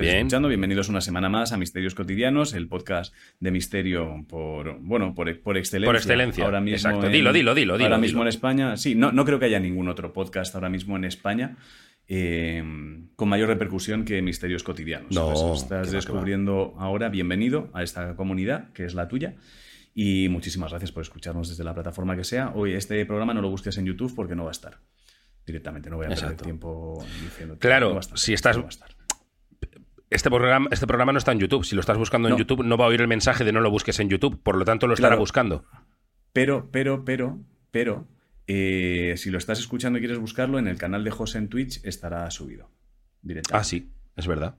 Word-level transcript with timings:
nos 0.00 0.06
estéis 0.08 0.20
escuchando. 0.22 0.48
Bienvenidos 0.48 0.88
una 0.88 1.00
semana 1.00 1.28
más 1.28 1.52
a 1.52 1.56
Misterios 1.56 1.94
Cotidianos, 1.94 2.54
el 2.54 2.68
podcast 2.68 3.14
de 3.38 3.50
misterio 3.50 4.24
por, 4.28 4.78
bueno, 4.80 5.14
por, 5.14 5.38
por 5.40 5.56
excelencia. 5.56 5.88
Por 5.88 5.96
excelencia. 5.96 6.44
Ahora 6.44 6.60
mismo 6.60 6.76
Exacto. 6.76 7.06
en- 7.06 7.12
Dilo, 7.12 7.32
dilo, 7.32 7.54
dilo, 7.54 7.74
dilo. 7.74 7.84
Ahora 7.84 7.96
dilo. 7.96 8.06
mismo 8.06 8.22
en 8.22 8.28
España. 8.28 8.76
Sí, 8.76 8.94
no, 8.94 9.12
no 9.12 9.24
creo 9.24 9.38
que 9.38 9.46
haya 9.46 9.60
ningún 9.60 9.88
otro 9.88 10.12
podcast 10.12 10.54
ahora 10.54 10.68
mismo 10.68 10.96
en 10.96 11.04
España 11.04 11.56
eh, 12.08 12.62
con 13.16 13.28
mayor 13.28 13.48
repercusión 13.48 14.04
que 14.04 14.20
Misterios 14.22 14.62
Cotidianos. 14.62 15.12
No, 15.12 15.32
Pues 15.32 15.62
estás 15.62 15.90
descubriendo 15.92 16.74
ahora. 16.78 17.08
Bienvenido 17.08 17.70
a 17.72 17.82
esta 17.82 18.16
comunidad 18.16 18.72
que 18.72 18.84
es 18.84 18.94
la 18.94 19.06
tuya. 19.08 19.36
Y 19.94 20.28
muchísimas 20.28 20.70
gracias 20.70 20.92
por 20.92 21.02
escucharnos 21.02 21.48
desde 21.48 21.64
la 21.64 21.74
plataforma 21.74 22.16
que 22.16 22.24
sea. 22.24 22.52
Hoy 22.54 22.72
este 22.74 23.04
programa 23.06 23.34
no 23.34 23.42
lo 23.42 23.50
busques 23.50 23.76
en 23.76 23.86
YouTube 23.86 24.14
porque 24.14 24.34
no 24.36 24.44
va 24.44 24.50
a 24.50 24.52
estar. 24.52 24.78
Directamente, 25.46 25.90
no 25.90 25.96
voy 25.96 26.06
a 26.06 26.08
perder 26.10 26.24
Exacto. 26.24 26.44
tiempo 26.44 27.04
diciendo 27.24 27.58
Claro, 27.58 27.88
no 27.88 27.92
va 27.94 27.98
a 27.98 28.00
estar, 28.00 28.18
si 28.18 28.32
estás- 28.32 28.56
no. 28.56 28.68
Este 30.10 30.28
programa, 30.28 30.68
este 30.72 30.86
programa 30.88 31.12
no 31.12 31.18
está 31.18 31.32
en 31.32 31.38
YouTube. 31.38 31.64
Si 31.64 31.74
lo 31.76 31.80
estás 31.80 31.96
buscando 31.96 32.28
en 32.28 32.32
No. 32.32 32.38
YouTube, 32.38 32.64
no 32.64 32.76
va 32.76 32.86
a 32.86 32.88
oír 32.88 33.00
el 33.00 33.06
mensaje 33.08 33.44
de 33.44 33.52
no 33.52 33.60
lo 33.60 33.70
busques 33.70 33.98
en 34.00 34.08
YouTube. 34.08 34.42
Por 34.42 34.56
lo 34.56 34.64
tanto, 34.64 34.86
lo 34.88 34.94
estará 34.94 35.10
Claro. 35.10 35.20
buscando. 35.20 35.64
Pero, 36.32 36.68
pero, 36.72 37.04
pero, 37.04 37.38
pero, 37.70 38.08
eh, 38.48 39.14
si 39.16 39.30
lo 39.30 39.38
estás 39.38 39.60
escuchando 39.60 39.98
y 39.98 40.02
quieres 40.02 40.18
buscarlo, 40.18 40.58
en 40.58 40.66
el 40.66 40.76
canal 40.78 41.04
de 41.04 41.10
José 41.12 41.38
en 41.38 41.48
Twitch 41.48 41.80
estará 41.84 42.28
subido. 42.32 42.70
Directamente. 43.22 43.60
Ah, 43.60 43.64
sí, 43.64 43.92
es 44.16 44.26
verdad. 44.26 44.56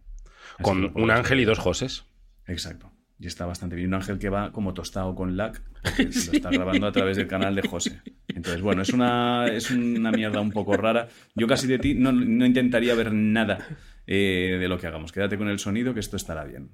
Así 0.55 0.63
Con 0.63 0.91
un 0.95 1.11
ángel 1.11 1.39
y 1.41 1.45
dos 1.45 1.59
Joses. 1.59 2.05
Exacto. 2.47 2.89
Y 3.19 3.27
está 3.27 3.45
bastante 3.45 3.75
bien. 3.75 3.89
Un 3.89 3.95
ángel 3.95 4.17
que 4.19 4.29
va 4.29 4.51
como 4.51 4.73
tostado 4.73 5.13
con 5.15 5.35
lag, 5.37 5.53
porque 5.83 6.03
lo 6.05 6.09
está 6.09 6.49
grabando 6.49 6.87
a 6.87 6.91
través 6.91 7.17
del 7.17 7.27
canal 7.27 7.55
de 7.55 7.61
José. 7.67 8.01
Entonces, 8.29 8.61
bueno, 8.61 8.81
es 8.83 8.89
una, 8.93 9.47
es 9.47 9.69
una 9.69 10.11
mierda 10.11 10.39
un 10.41 10.51
poco 10.51 10.75
rara. 10.77 11.07
Yo 11.35 11.45
casi 11.45 11.67
de 11.67 11.77
ti 11.77 11.93
no, 11.93 12.11
no 12.13 12.45
intentaría 12.45 12.95
ver 12.95 13.13
nada 13.13 13.59
eh, 14.07 14.57
de 14.59 14.67
lo 14.67 14.77
que 14.79 14.87
hagamos. 14.87 15.11
Quédate 15.11 15.37
con 15.37 15.49
el 15.49 15.59
sonido, 15.59 15.93
que 15.93 15.99
esto 15.99 16.17
estará 16.17 16.43
bien. 16.43 16.69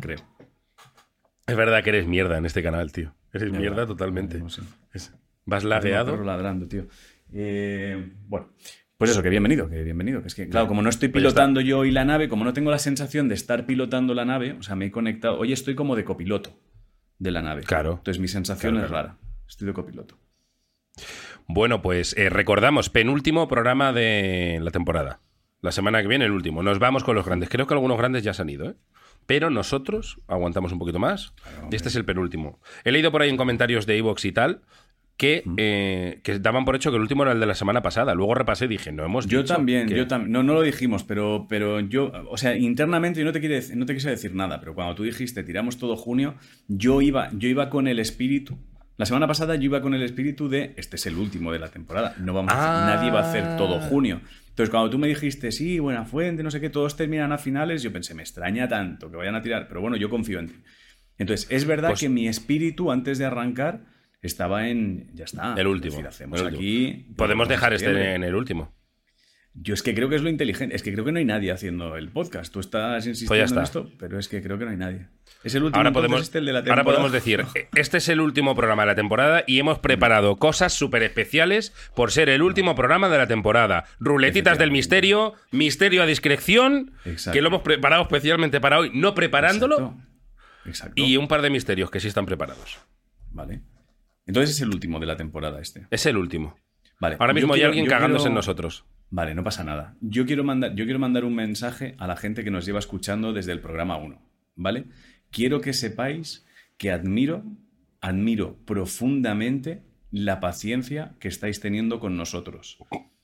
Creo. 0.00 0.18
Es 1.46 1.56
verdad 1.56 1.82
que 1.82 1.90
eres 1.90 2.06
mierda 2.06 2.36
en 2.38 2.46
este 2.46 2.62
canal, 2.62 2.92
tío. 2.92 3.14
Eres 3.32 3.50
mierda 3.52 3.86
totalmente. 3.86 4.38
No 4.38 4.48
sé. 4.50 4.62
Es- 4.92 5.14
Vas 5.44 5.64
lagueado. 5.64 6.22
ladrando, 6.22 6.66
tío. 6.68 6.86
Eh, 7.32 8.12
bueno, 8.26 8.50
pues 8.98 9.10
eso, 9.12 9.22
que 9.22 9.30
bienvenido, 9.30 9.68
que 9.68 9.82
bienvenido. 9.82 10.20
Que 10.20 10.28
es 10.28 10.34
que, 10.34 10.48
claro, 10.48 10.66
como 10.68 10.82
no 10.82 10.90
estoy 10.90 11.08
Pues 11.08 11.22
pilotando 11.22 11.60
yo 11.62 11.78
hoy 11.78 11.90
la 11.90 12.04
nave, 12.04 12.28
como 12.28 12.44
no 12.44 12.52
tengo 12.52 12.70
la 12.70 12.78
sensación 12.78 13.28
de 13.28 13.34
estar 13.34 13.64
pilotando 13.64 14.12
la 14.14 14.24
nave, 14.26 14.52
o 14.52 14.62
sea, 14.62 14.76
me 14.76 14.86
he 14.86 14.90
conectado. 14.90 15.38
Hoy 15.38 15.52
estoy 15.52 15.74
como 15.74 15.96
de 15.96 16.04
copiloto 16.04 16.58
de 17.18 17.30
la 17.30 17.40
nave. 17.40 17.62
Claro. 17.62 17.92
Entonces 17.98 18.20
mi 18.20 18.28
sensación 18.28 18.72
Claro, 18.74 18.86
es 18.86 18.90
claro. 18.90 19.08
rara. 19.08 19.18
Estoy 19.48 19.66
de 19.68 19.72
copiloto. 19.72 20.18
Bueno, 21.46 21.80
pues 21.80 22.14
eh, 22.18 22.28
recordamos, 22.28 22.90
penúltimo 22.90 23.48
programa 23.48 23.92
de 23.94 24.58
la 24.60 24.70
temporada. 24.70 25.20
La 25.60 25.72
semana 25.72 26.00
que 26.02 26.08
viene, 26.08 26.24
el 26.24 26.32
último. 26.32 26.62
Nos 26.62 26.78
vamos 26.78 27.02
con 27.04 27.14
los 27.16 27.24
grandes. 27.26 27.48
Creo 27.48 27.66
que 27.66 27.74
algunos 27.74 27.98
grandes 27.98 28.22
ya 28.22 28.32
se 28.34 28.42
han 28.42 28.50
ido, 28.50 28.70
¿eh? 28.70 28.74
Pero 29.26 29.50
nosotros 29.50 30.18
aguantamos 30.26 30.72
un 30.72 30.78
poquito 30.78 30.98
más. 30.98 31.34
y 31.70 31.76
este 31.76 31.88
es 31.88 31.96
el 31.96 32.04
penúltimo. 32.04 32.60
He 32.84 32.92
leído 32.92 33.10
por 33.12 33.22
ahí 33.22 33.28
en 33.28 33.36
comentarios 33.36 33.84
de 33.84 33.98
Evox 33.98 34.24
y 34.24 34.32
tal 34.32 34.62
que, 35.18 35.42
eh, 35.56 36.20
que 36.22 36.38
daban 36.38 36.64
por 36.64 36.76
hecho 36.76 36.90
que 36.90 36.96
el 36.96 37.02
último 37.02 37.24
era 37.24 37.32
el 37.32 37.40
de 37.40 37.46
la 37.46 37.54
semana 37.56 37.82
pasada. 37.82 38.14
Luego 38.14 38.34
repasé 38.36 38.66
y 38.66 38.68
dije, 38.68 38.92
no 38.92 39.04
hemos 39.04 39.26
Yo 39.26 39.42
dicho 39.42 39.52
también, 39.54 39.88
que- 39.88 39.96
yo 39.96 40.06
también. 40.06 40.32
No, 40.32 40.42
no 40.44 40.54
lo 40.54 40.62
dijimos, 40.62 41.02
pero, 41.04 41.46
pero 41.48 41.80
yo, 41.80 42.12
o 42.30 42.36
sea, 42.38 42.56
internamente 42.56 43.18
yo 43.18 43.26
no 43.26 43.32
te, 43.32 43.40
quiere, 43.40 43.60
no 43.74 43.84
te 43.84 43.94
quise 43.94 44.08
decir 44.10 44.32
nada, 44.34 44.60
pero 44.60 44.74
cuando 44.74 44.94
tú 44.94 45.02
dijiste 45.02 45.42
tiramos 45.42 45.76
todo 45.76 45.96
junio, 45.96 46.36
yo 46.68 47.02
iba, 47.02 47.28
yo 47.32 47.48
iba 47.48 47.68
con 47.68 47.88
el 47.88 47.98
espíritu. 47.98 48.56
La 48.96 49.06
semana 49.06 49.26
pasada 49.26 49.56
yo 49.56 49.64
iba 49.64 49.80
con 49.82 49.92
el 49.94 50.02
espíritu 50.02 50.48
de 50.48 50.72
este 50.76 50.96
es 50.96 51.06
el 51.06 51.16
último 51.16 51.52
de 51.52 51.58
la 51.58 51.68
temporada. 51.68 52.14
No 52.18 52.32
vamos 52.32 52.52
Ah. 52.54 52.84
nadie 52.94 53.10
va 53.10 53.20
a 53.20 53.28
hacer 53.28 53.56
todo 53.56 53.78
junio. 53.80 54.20
Entonces, 54.58 54.70
cuando 54.72 54.90
tú 54.90 54.98
me 54.98 55.06
dijiste, 55.06 55.52
sí, 55.52 55.78
buena 55.78 56.04
fuente, 56.04 56.42
no 56.42 56.50
sé 56.50 56.60
qué, 56.60 56.68
todos 56.68 56.96
terminan 56.96 57.30
a 57.30 57.38
finales, 57.38 57.80
yo 57.80 57.92
pensé, 57.92 58.12
me 58.12 58.22
extraña 58.22 58.66
tanto 58.66 59.08
que 59.08 59.16
vayan 59.16 59.36
a 59.36 59.40
tirar, 59.40 59.68
pero 59.68 59.80
bueno, 59.80 59.96
yo 59.96 60.10
confío 60.10 60.40
en 60.40 60.48
ti. 60.48 60.54
Entonces, 61.16 61.46
es 61.48 61.64
verdad 61.64 61.90
Pues- 61.90 62.00
que 62.00 62.08
mi 62.08 62.26
espíritu 62.26 62.90
antes 62.90 63.18
de 63.18 63.24
arrancar 63.24 63.84
estaba 64.20 64.68
en. 64.68 65.10
Ya 65.14 65.26
está. 65.26 65.54
El 65.56 65.68
último. 65.68 65.90
Es 65.90 65.96
decir, 65.98 66.08
hacemos 66.08 66.40
el 66.40 66.46
último. 66.46 66.60
aquí. 66.60 67.14
Podemos 67.16 67.48
dejar 67.48 67.72
este 67.72 68.14
en 68.16 68.24
el 68.24 68.34
último. 68.34 68.74
Yo 69.60 69.74
es 69.74 69.82
que 69.82 69.94
creo 69.94 70.08
que 70.08 70.14
es 70.16 70.22
lo 70.22 70.28
inteligente. 70.28 70.76
Es 70.76 70.82
que 70.82 70.92
creo 70.92 71.04
que 71.04 71.10
no 71.10 71.18
hay 71.18 71.24
nadie 71.24 71.50
haciendo 71.50 71.96
el 71.96 72.10
podcast. 72.10 72.52
Tú 72.52 72.60
estás 72.60 73.06
insistiendo 73.06 73.28
Pues 73.42 73.50
ya 73.50 73.56
en 73.56 73.62
esto, 73.64 73.90
pero 73.98 74.18
es 74.18 74.28
que 74.28 74.40
creo 74.42 74.56
que 74.58 74.64
no 74.64 74.70
hay 74.70 74.76
nadie. 74.76 75.08
Es 75.42 75.54
el 75.54 75.64
último 75.64 75.78
Ahora 75.78 75.92
podemos, 75.92 76.20
este, 76.22 76.38
el 76.38 76.46
de 76.46 76.52
la 76.52 76.58
ahora 76.60 76.74
temporada. 76.76 76.90
podemos 76.98 77.12
decir, 77.12 77.44
eh, 77.56 77.68
este 77.74 77.96
es 77.98 78.08
el 78.08 78.20
último 78.20 78.54
programa 78.54 78.82
de 78.82 78.86
la 78.88 78.94
temporada 78.94 79.42
y 79.46 79.58
hemos 79.58 79.78
preparado 79.80 80.36
cosas 80.36 80.72
súper 80.74 81.02
especiales 81.02 81.72
por 81.96 82.12
ser 82.12 82.28
el 82.28 82.42
último 82.42 82.74
programa 82.74 83.08
de 83.08 83.18
la 83.18 83.26
temporada. 83.26 83.84
Ruletitas 83.98 84.58
del 84.58 84.70
misterio, 84.70 85.34
misterio 85.50 86.02
a 86.02 86.06
discreción, 86.06 86.92
Exacto. 87.04 87.34
que 87.36 87.42
lo 87.42 87.48
hemos 87.48 87.62
preparado 87.62 88.02
especialmente 88.02 88.60
para 88.60 88.78
hoy, 88.78 88.90
no 88.94 89.14
preparándolo, 89.14 89.76
Exacto. 89.76 90.02
Exacto. 90.66 91.02
y 91.02 91.16
un 91.16 91.26
par 91.26 91.42
de 91.42 91.50
misterios 91.50 91.90
que 91.90 91.98
sí 92.00 92.08
están 92.08 92.26
preparados. 92.26 92.78
Vale. 93.32 93.62
Entonces 94.26 94.54
es 94.56 94.60
el 94.60 94.68
último 94.68 95.00
de 95.00 95.06
la 95.06 95.16
temporada 95.16 95.60
este. 95.60 95.86
Es 95.90 96.04
el 96.06 96.16
último. 96.16 96.58
Vale. 97.00 97.16
Ahora 97.18 97.32
mismo 97.32 97.54
hay 97.54 97.62
alguien 97.62 97.86
cagándose 97.86 98.22
quiero- 98.24 98.30
en 98.30 98.34
nosotros. 98.34 98.84
Vale, 99.10 99.34
no 99.34 99.42
pasa 99.42 99.64
nada. 99.64 99.96
Yo 100.00 100.26
quiero, 100.26 100.44
mandar, 100.44 100.74
yo 100.74 100.84
quiero 100.84 100.98
mandar 100.98 101.24
un 101.24 101.34
mensaje 101.34 101.94
a 101.98 102.06
la 102.06 102.16
gente 102.16 102.44
que 102.44 102.50
nos 102.50 102.66
lleva 102.66 102.78
escuchando 102.78 103.32
desde 103.32 103.52
el 103.52 103.60
programa 103.60 103.96
1, 103.96 104.20
¿vale? 104.56 104.84
Quiero 105.30 105.60
que 105.60 105.72
sepáis 105.72 106.46
que 106.76 106.90
admiro, 106.90 107.44
admiro 108.00 108.56
profundamente 108.66 109.82
la 110.10 110.40
paciencia 110.40 111.14
que 111.20 111.28
estáis 111.28 111.60
teniendo 111.60 112.00
con 112.00 112.16
nosotros. 112.16 112.78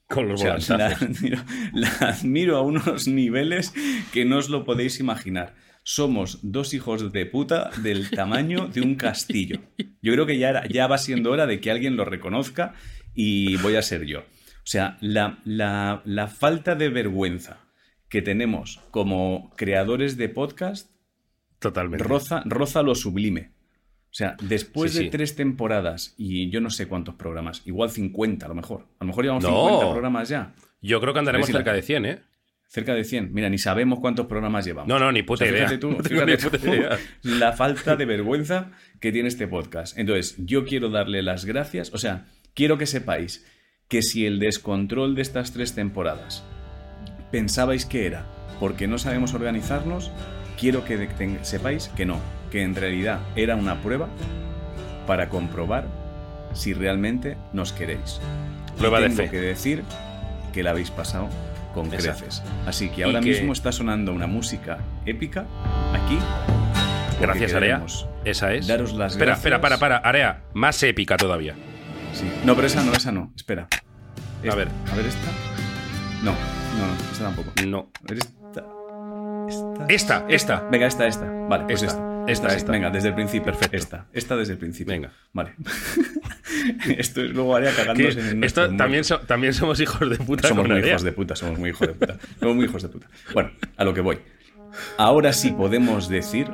Con 0.09 0.25
O 0.27 0.28
los 0.28 0.41
sea, 0.41 0.59
la 0.77 0.87
admiro, 0.89 1.39
la 1.73 1.89
admiro 2.00 2.56
a 2.56 2.62
unos 2.62 3.09
niveles 3.09 3.73
que 4.12 4.25
no 4.25 4.39
os 4.39 4.49
lo 4.50 4.65
podéis 4.65 5.00
imaginar. 5.00 5.55
Somos 5.83 6.39
dos 6.43 6.73
hijos 6.73 7.12
de 7.12 7.27
puta 7.27 7.71
del 7.83 8.09
tamaño 8.11 8.69
de 8.69 8.81
un 8.81 8.94
castillo. 8.94 9.61
Yo 10.03 10.12
creo 10.12 10.25
que 10.27 10.39
ya, 10.39 10.49
era- 10.50 10.67
ya 10.69 10.87
va 10.87 10.97
siendo 10.99 11.31
hora 11.31 11.47
de 11.47 11.61
que 11.61 11.71
alguien 11.71 11.97
lo 11.97 12.05
reconozca 12.05 12.75
y 13.15 13.56
voy 13.59 13.77
a 13.77 13.83
ser 13.83 14.05
yo. 14.06 14.25
O 14.65 14.67
sea, 14.67 14.97
la, 15.01 15.39
la- 15.45 16.01
la 16.05 16.27
falta 16.29 16.75
de 16.75 16.89
vergüenza 16.89 17.59
que 18.09 18.23
tenemos 18.23 18.81
como 18.91 19.53
creadores 19.57 20.17
de 20.17 20.29
podcast 20.29 20.91
Totalmente. 21.59 22.05
roza, 22.05 22.43
roza 22.47 22.83
lo 22.83 22.95
sublime. 22.95 23.53
O 24.07 24.17
sea, 24.17 24.37
después 24.43 24.93
Sí, 24.93 24.99
de 24.99 25.05
sí. 25.07 25.11
tres 25.11 25.35
temporadas 25.35 26.15
y 26.17 26.49
yo 26.51 26.61
no 26.61 26.71
sé 26.71 26.87
cuántos 26.87 27.17
programas, 27.17 27.63
igual 27.67 27.91
50 27.91 28.47
a 28.47 28.49
lo 28.49 28.55
mejor. 28.55 28.87
A 29.01 29.05
lo 29.05 29.09
mejor 29.09 29.25
llevamos 29.25 29.45
No. 29.45 29.51
50 29.69 29.91
programas 29.93 30.29
ya. 30.29 30.55
Yo 30.81 31.01
creo 31.01 31.13
que 31.13 31.19
andaremos 31.19 31.49
cerca 31.49 31.73
de 31.73 31.83
100, 31.83 32.05
¿eh? 32.07 32.21
Cerca 32.69 32.95
de 32.95 33.05
100. 33.05 33.33
Mira, 33.33 33.49
ni 33.51 33.59
sabemos 33.59 34.01
cuántos 34.01 34.27
programas 34.27 34.65
llevamos. 34.65 34.89
No, 34.89 34.99
no, 34.99 35.11
ni 35.13 35.23
puta 35.23 35.45
O 35.45 35.47
sea, 35.47 35.49
idea. 35.49 35.67
fíjate 35.69 35.79
tú, 35.79 35.91
No 35.97 35.97
tengo 35.99 36.09
fíjate 36.23 36.31
ni 36.33 36.37
puta 36.51 36.59
tú 36.59 36.75
idea. 36.75 36.99
la 37.23 37.53
falta 37.53 37.97
de 37.97 38.05
vergüenza 38.05 38.71
que 39.01 39.11
tiene 39.13 39.29
este 39.29 39.47
podcast. 39.49 39.99
Entonces, 39.99 40.37
yo 40.39 40.65
quiero 40.65 40.91
darle 40.91 41.23
las 41.23 41.45
gracias. 41.45 41.93
O 41.93 41.99
sea, 41.99 42.27
quiero 42.55 42.79
que 42.79 42.87
sepáis 42.87 43.45
que 43.89 44.03
si 44.03 44.27
el 44.27 44.39
descontrol 44.39 45.15
de 45.15 45.22
estas 45.22 45.53
tres 45.53 45.75
temporadas 45.75 46.43
pensabais 47.31 47.84
que 47.87 48.06
era 48.06 48.25
porque 48.61 48.87
no 48.87 48.99
sabemos 48.99 49.34
organizarnos, 49.34 50.11
quiero 50.59 50.84
que 50.84 50.97
de- 50.97 51.39
sepáis 51.45 51.89
que 51.97 52.06
no, 52.06 52.19
que 52.50 52.62
en 52.62 52.75
realidad 52.75 53.21
era 53.37 53.56
una 53.56 53.83
prueba 53.83 54.09
para 55.06 55.29
comprobar 55.29 55.87
si 56.55 56.73
realmente 56.73 57.37
nos 57.53 57.73
queréis. 57.73 58.20
Y 58.75 58.79
Prueba 58.79 59.00
de 59.00 59.09
tengo 59.09 59.23
fe. 59.25 59.31
que 59.31 59.41
decir 59.41 59.82
que 60.53 60.62
la 60.62 60.70
habéis 60.70 60.91
pasado 60.91 61.29
con 61.75 61.93
Exacto. 61.93 62.20
creces. 62.25 62.43
Así 62.67 62.88
que 62.88 63.05
ahora 63.05 63.20
que- 63.20 63.31
mismo 63.31 63.53
está 63.53 63.73
sonando 63.73 64.12
una 64.12 64.29
música 64.29 64.79
épica 65.05 65.47
aquí. 65.93 66.17
Gracias, 67.20 67.53
Area. 67.55 67.82
Esa 68.25 68.53
es. 68.55 68.67
Daros 68.67 68.93
las 68.94 69.12
espera, 69.12 69.32
gracias. 69.32 69.38
espera, 69.41 69.61
para, 69.61 69.79
para. 69.79 69.97
Area, 69.99 70.43
más 70.53 70.81
épica 70.82 71.17
todavía. 71.17 71.55
Sí. 72.14 72.31
No, 72.44 72.55
pero 72.55 72.66
esa 72.66 72.82
no, 72.82 72.93
esa 72.93 73.12
no. 73.12 73.32
Espera. 73.37 73.69
Esta. 74.43 74.56
ver. 74.56 74.69
A 74.93 74.96
ver 74.96 75.06
esta. 75.06 75.31
No, 76.22 76.32
no, 76.32 76.87
no, 76.87 76.94
esta 77.12 77.25
tampoco. 77.25 77.52
No. 77.66 77.90
A 78.00 78.12
ver 78.12 78.19
esta. 78.19 78.64
Esta. 79.49 79.87
Esta, 79.88 80.25
esta. 80.28 80.69
Venga, 80.70 80.87
esta, 80.87 81.06
esta. 81.06 81.26
Vale, 81.49 81.64
pues 81.64 81.82
Esta, 81.82 82.25
esta. 82.28 82.49
esta. 82.55 82.72
Venga, 82.72 82.90
desde 82.90 83.08
el 83.08 83.14
principio. 83.14 83.52
Perfecto. 83.52 83.76
Esta. 83.76 84.06
Esta 84.12 84.37
desde 84.37 84.52
el 84.55 84.58
principio. 84.58 84.93
Venga. 84.93 85.11
Vale. 85.32 85.55
Esto 86.99 87.20
es 87.22 87.31
luego 87.31 87.56
Que 87.56 87.64
cagándose 87.76 88.20
en 88.31 88.44
esto 88.44 88.61
nuestro 88.62 88.76
también, 88.76 89.05
so- 89.05 89.20
también 89.20 89.52
somos 89.55 89.81
hijos 89.81 90.08
de 90.08 90.16
puta 90.16 90.49
somos 90.49 90.69
muy 90.69 90.78
hijos 90.78 91.02
de 91.02 91.12
puta, 91.12 91.34
somos 91.37 91.58
muy 91.58 91.70
hijos 91.70 91.88
de 91.88 91.94
puta. 91.94 92.16
Somos 92.38 92.55
muy 92.56 92.64
hijos 92.66 92.82
de 92.82 92.88
puta. 92.88 93.06
Bueno, 93.32 93.50
a 93.76 93.84
lo 93.84 93.93
que 93.93 94.00
voy. 94.00 94.19
Ahora 94.96 95.32
sí 95.32 95.50
podemos 95.50 96.08
decir 96.08 96.49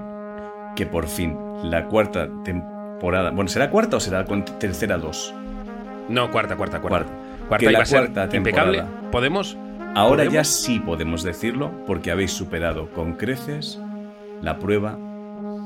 que 0.74 0.86
por 0.86 1.06
fin 1.06 1.36
la 1.64 1.86
cuarta 1.86 2.28
temporada. 2.44 3.30
Bueno, 3.30 3.48
¿será 3.48 3.70
cuarta 3.70 3.98
o 3.98 4.00
será 4.00 4.24
con 4.24 4.44
tercera 4.44 4.96
dos? 4.98 5.34
No, 6.10 6.30
cuarta, 6.30 6.56
cuarta, 6.56 6.80
cuarta. 6.80 7.04
Cuarta. 7.06 7.46
Cuarta 7.48 7.56
Que 7.58 7.64
iba 7.70 7.78
la 7.78 7.82
a 7.82 7.86
ser 7.86 8.12
cuarta 8.12 8.36
impecable. 8.36 8.82
¿Podemos? 9.10 9.56
Ahora 9.94 10.24
ya 10.24 10.44
sí 10.44 10.78
podemos 10.80 11.22
decirlo 11.22 11.72
porque 11.86 12.10
habéis 12.10 12.32
superado 12.32 12.90
con 12.90 13.14
creces 13.14 13.80
la 14.42 14.58
prueba 14.58 14.96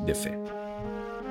de 0.06 0.14
fe. 0.14 0.38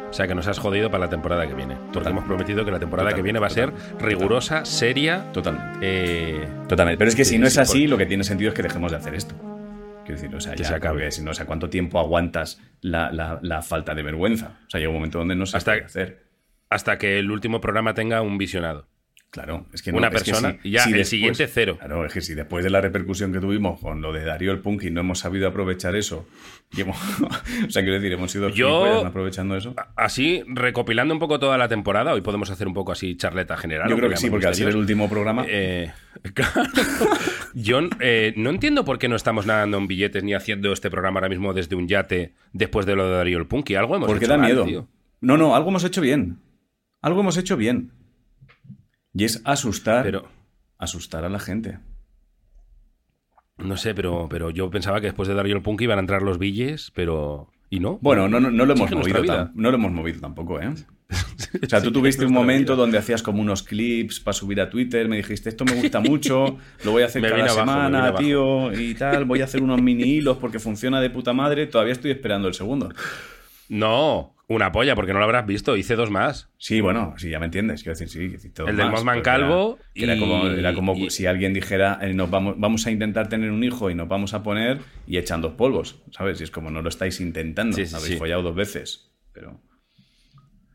O 0.10 0.14
sea, 0.16 0.28
que 0.28 0.36
nos 0.36 0.48
has 0.48 0.60
jodido 0.60 0.92
para 0.92 1.06
la 1.06 1.10
temporada 1.10 1.48
que 1.48 1.56
viene. 1.56 1.76
Porque 1.92 2.10
hemos 2.10 2.24
prometido 2.26 2.64
que 2.64 2.70
la 2.70 2.78
temporada 2.80 3.14
que 3.14 3.24
viene 3.24 3.40
va 3.40 3.48
a 3.48 3.50
ser 3.50 3.74
rigurosa, 4.00 4.64
seria. 4.64 5.32
Totalmente. 5.32 5.80
eh, 5.82 6.48
Totalmente. 6.68 7.00
Pero 7.00 7.10
es 7.10 7.16
que 7.16 7.26
si 7.26 7.40
no 7.40 7.48
es 7.48 7.54
sí, 7.54 7.60
así, 7.60 7.88
lo 7.88 7.98
que 7.98 8.06
tiene 8.06 8.24
sentido 8.24 8.50
es 8.50 8.56
que 8.56 8.62
dejemos 8.62 8.92
de 8.92 8.98
hacer 8.98 9.16
esto. 9.16 9.34
Quiero 10.06 10.22
decir, 10.22 10.36
o 10.36 10.40
sea, 10.40 10.54
Que 10.54 10.62
ya, 10.62 10.70
se 10.70 10.76
acabe. 10.76 10.96
porque 11.00 11.12
si 11.12 11.24
no, 11.24 11.32
o 11.32 11.34
sea, 11.34 11.48
¿cuánto 11.48 11.70
tiempo 11.70 11.98
aguantas 12.00 12.62
la, 12.82 13.12
la- 13.12 13.40
la 13.42 13.62
falta 13.64 13.96
de 13.96 14.04
vergüenza? 14.04 14.60
O 14.68 14.70
sea, 14.70 14.80
llega 14.80 14.90
un 14.90 14.98
momento 14.98 15.18
donde 15.18 15.36
no 15.36 15.48
se 15.48 15.58
Hasta- 15.58 15.72
puede 15.72 15.86
hacer. 15.86 16.24
Hasta 16.70 16.98
que 17.00 17.18
el 17.18 17.32
último 17.32 17.60
programa 17.62 17.94
tenga 17.96 18.22
un 18.22 18.38
visionado. 18.38 18.86
Claro, 19.34 19.66
es 19.74 19.82
que 19.82 19.92
no, 19.92 19.98
Una 19.98 20.10
es 20.10 20.22
que 20.22 20.30
persona, 20.32 20.58
si- 20.62 20.68
y 20.70 20.72
ya, 20.74 20.82
si 20.84 20.90
el 20.92 20.98
después- 20.98 21.10
siguiente 21.10 21.48
cero. 21.48 21.78
Claro, 21.80 22.06
es 22.06 22.14
que 22.14 22.22
si 22.22 22.36
después 22.36 22.64
de 22.64 22.70
la 22.70 22.82
repercusión 22.82 23.34
que 23.34 23.40
tuvimos 23.40 23.80
con 23.80 24.00
lo 24.00 24.14
de 24.14 24.24
Darío 24.24 24.52
el 24.52 24.60
Punky 24.60 24.92
no 24.92 25.00
hemos 25.02 25.18
sabido 25.18 25.48
aprovechar 25.48 25.96
eso, 25.96 26.28
y 26.72 26.82
hemos- 26.82 26.96
o 27.68 27.70
sea, 27.72 27.82
quiero 27.82 27.96
decir, 27.96 28.12
hemos 28.14 28.32
sido 28.32 28.50
Yo- 28.50 29.04
aprovechando 29.04 29.58
eso. 29.58 29.74
Así, 29.96 30.44
recopilando 30.46 31.16
un 31.16 31.20
poco 31.20 31.40
toda 31.40 31.58
la 31.58 31.68
temporada, 31.68 32.14
hoy 32.14 32.22
podemos 32.22 32.52
hacer 32.52 32.68
un 32.68 32.76
poco 32.76 32.92
así 32.92 33.16
charleta 33.18 33.58
general. 33.58 33.90
Yo 33.90 33.98
creo 33.98 34.08
que 34.12 34.18
sí, 34.18 34.30
porque 34.30 34.46
al 34.46 34.54
ser 34.54 34.70
el 34.70 34.76
último 34.78 35.10
programa, 35.10 35.44
Eh, 35.48 35.92
claro. 36.36 36.62
Yo 37.56 37.80
eh, 38.02 38.34
no 38.38 38.52
entiendo 38.52 38.86
por 38.86 39.00
qué 39.00 39.08
no 39.10 39.16
estamos 39.16 39.48
nadando 39.48 39.80
en 39.80 39.88
billetes 39.88 40.24
ni 40.24 40.36
haciendo 40.36 40.72
este 40.74 40.92
programa 40.92 41.20
ahora 41.20 41.30
mismo 41.30 41.54
desde 41.54 41.76
un 41.76 41.88
yate 41.88 42.34
después 42.52 42.86
de 42.86 42.96
lo 42.96 43.08
de 43.10 43.16
Darío 43.18 43.40
el 43.40 43.48
Punky. 43.48 43.74
Algo 43.76 43.96
hemos 43.96 44.08
porque 44.08 44.26
hecho 44.26 44.32
da 44.34 44.38
mal, 44.38 44.48
miedo. 44.48 44.66
tío. 44.66 44.88
No, 45.22 45.38
no, 45.38 45.56
algo 45.56 45.70
hemos 45.70 45.84
hecho 45.84 46.02
bien. 46.02 46.38
Algo 47.02 47.22
hemos 47.22 47.36
hecho 47.38 47.58
bien. 47.58 47.92
Y 49.14 49.26
es 49.26 49.42
asustar, 49.46 50.04
Pero, 50.04 50.28
asustar 50.78 51.24
a 51.24 51.30
la 51.30 51.40
gente. 51.40 51.80
no 53.58 53.78
sé, 53.78 53.94
pero, 53.94 54.28
pero 54.30 54.50
yo 54.50 54.70
pensaba 54.70 55.00
que 55.00 55.08
después 55.08 55.28
de 55.28 55.36
Darío 55.36 55.56
el 55.56 55.62
Punky 55.62 55.84
iban 55.86 56.00
a 56.00 56.02
entrar 56.02 56.22
los 56.22 56.40
billes, 56.40 56.92
pero... 56.96 57.50
¿Y 57.70 57.80
no? 57.80 57.98
Bueno, 58.02 58.28
no, 58.28 58.40
no, 58.40 58.52
no 58.52 58.66
lo 58.66 58.74
hemos 58.74 58.92
movido 58.92 59.52
no 59.56 59.72
lo 59.72 59.76
hemos 59.78 59.92
movido 59.92 60.20
tampoco, 60.20 60.62
¿eh? 60.62 60.74
O 61.64 61.66
sea, 61.68 61.82
tú 61.82 61.92
tuviste 61.92 62.26
un 62.26 62.34
momento 62.34 62.76
donde 62.76 62.98
hacías 62.98 63.24
como 63.24 63.42
unos 63.42 63.64
clips 63.64 64.20
para 64.20 64.34
subir 64.34 64.62
a 64.62 64.70
Twitter, 64.70 65.08
me 65.08 65.18
dijiste, 65.18 65.50
esto 65.50 65.66
me 65.66 65.74
gusta 65.74 66.00
mucho, 66.00 66.58
lo 66.84 66.92
voy 66.92 67.04
a 67.04 67.08
hacer 67.08 67.22
cada 67.22 67.36
abajo, 67.36 67.60
semana, 67.60 68.16
tío, 68.16 68.74
y 68.74 68.94
tal, 68.96 69.26
voy 69.26 69.42
a 69.42 69.46
hacer 69.46 69.62
unos 69.62 69.82
mini 69.82 70.04
hilos 70.04 70.38
porque 70.38 70.60
funciona 70.60 71.02
de 71.02 71.10
puta 71.10 71.34
madre, 71.34 71.68
todavía 71.68 71.94
estoy 71.94 72.12
esperando 72.12 72.48
el 72.48 72.54
segundo. 72.54 72.90
No, 73.70 74.33
una 74.48 74.72
polla, 74.72 74.94
porque 74.96 75.14
no 75.14 75.20
lo 75.20 75.26
habrás 75.26 75.46
visto. 75.48 75.76
Hice 75.78 75.96
dos 75.96 76.12
más. 76.12 76.50
Sí, 76.58 76.82
bueno, 76.82 77.14
sí, 77.18 77.30
ya 77.30 77.40
me 77.40 77.46
entiendes, 77.46 77.82
quiero 77.84 77.98
decir, 77.98 78.10
sí. 78.10 78.36
hiciste 78.36 78.62
dos 78.62 78.70
El 78.70 78.78
del 78.78 78.90
Mothman 78.90 79.16
era- 79.16 79.24
calvo 79.24 79.80
Era, 79.96 80.16
y- 80.16 80.20
como, 80.20 80.48
era 80.48 80.74
como 80.74 80.96
y- 80.96 81.10
si 81.10 81.26
alguien 81.26 81.54
dijera, 81.54 81.98
eh, 82.02 82.14
nos 82.14 82.30
vamos, 82.30 82.56
vamos 82.58 82.86
a 82.86 82.92
intentar 82.92 83.30
tener 83.30 83.52
un 83.52 83.64
hijo 83.64 83.90
y 83.90 83.96
nos 83.96 84.08
vamos 84.08 84.34
a 84.34 84.44
poner 84.44 84.80
y 85.08 85.18
echan 85.18 85.42
dos 85.42 85.54
polvos, 85.54 86.02
¿sabes? 86.12 86.40
Y 86.42 86.44
es 86.44 86.52
como 86.52 86.70
no 86.72 86.82
lo 86.82 86.90
estáis 86.90 87.20
intentando, 87.22 87.76
Sí, 87.76 87.86
sí, 87.86 87.96
habéis 87.96 88.14
sí. 88.14 88.18
follado 88.18 88.42
dos 88.44 88.56
veces, 88.56 89.12
pero... 89.32 89.60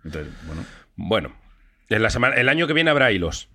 Entonces, 0.04 0.32
bueno... 0.46 0.64
Bueno, 0.96 1.36
en 1.90 2.02
la 2.02 2.10
semana, 2.10 2.34
el 2.36 2.48
año 2.48 2.66
que 2.66 2.72
viene 2.72 2.90
habrá 2.90 3.12
hilos. 3.12 3.50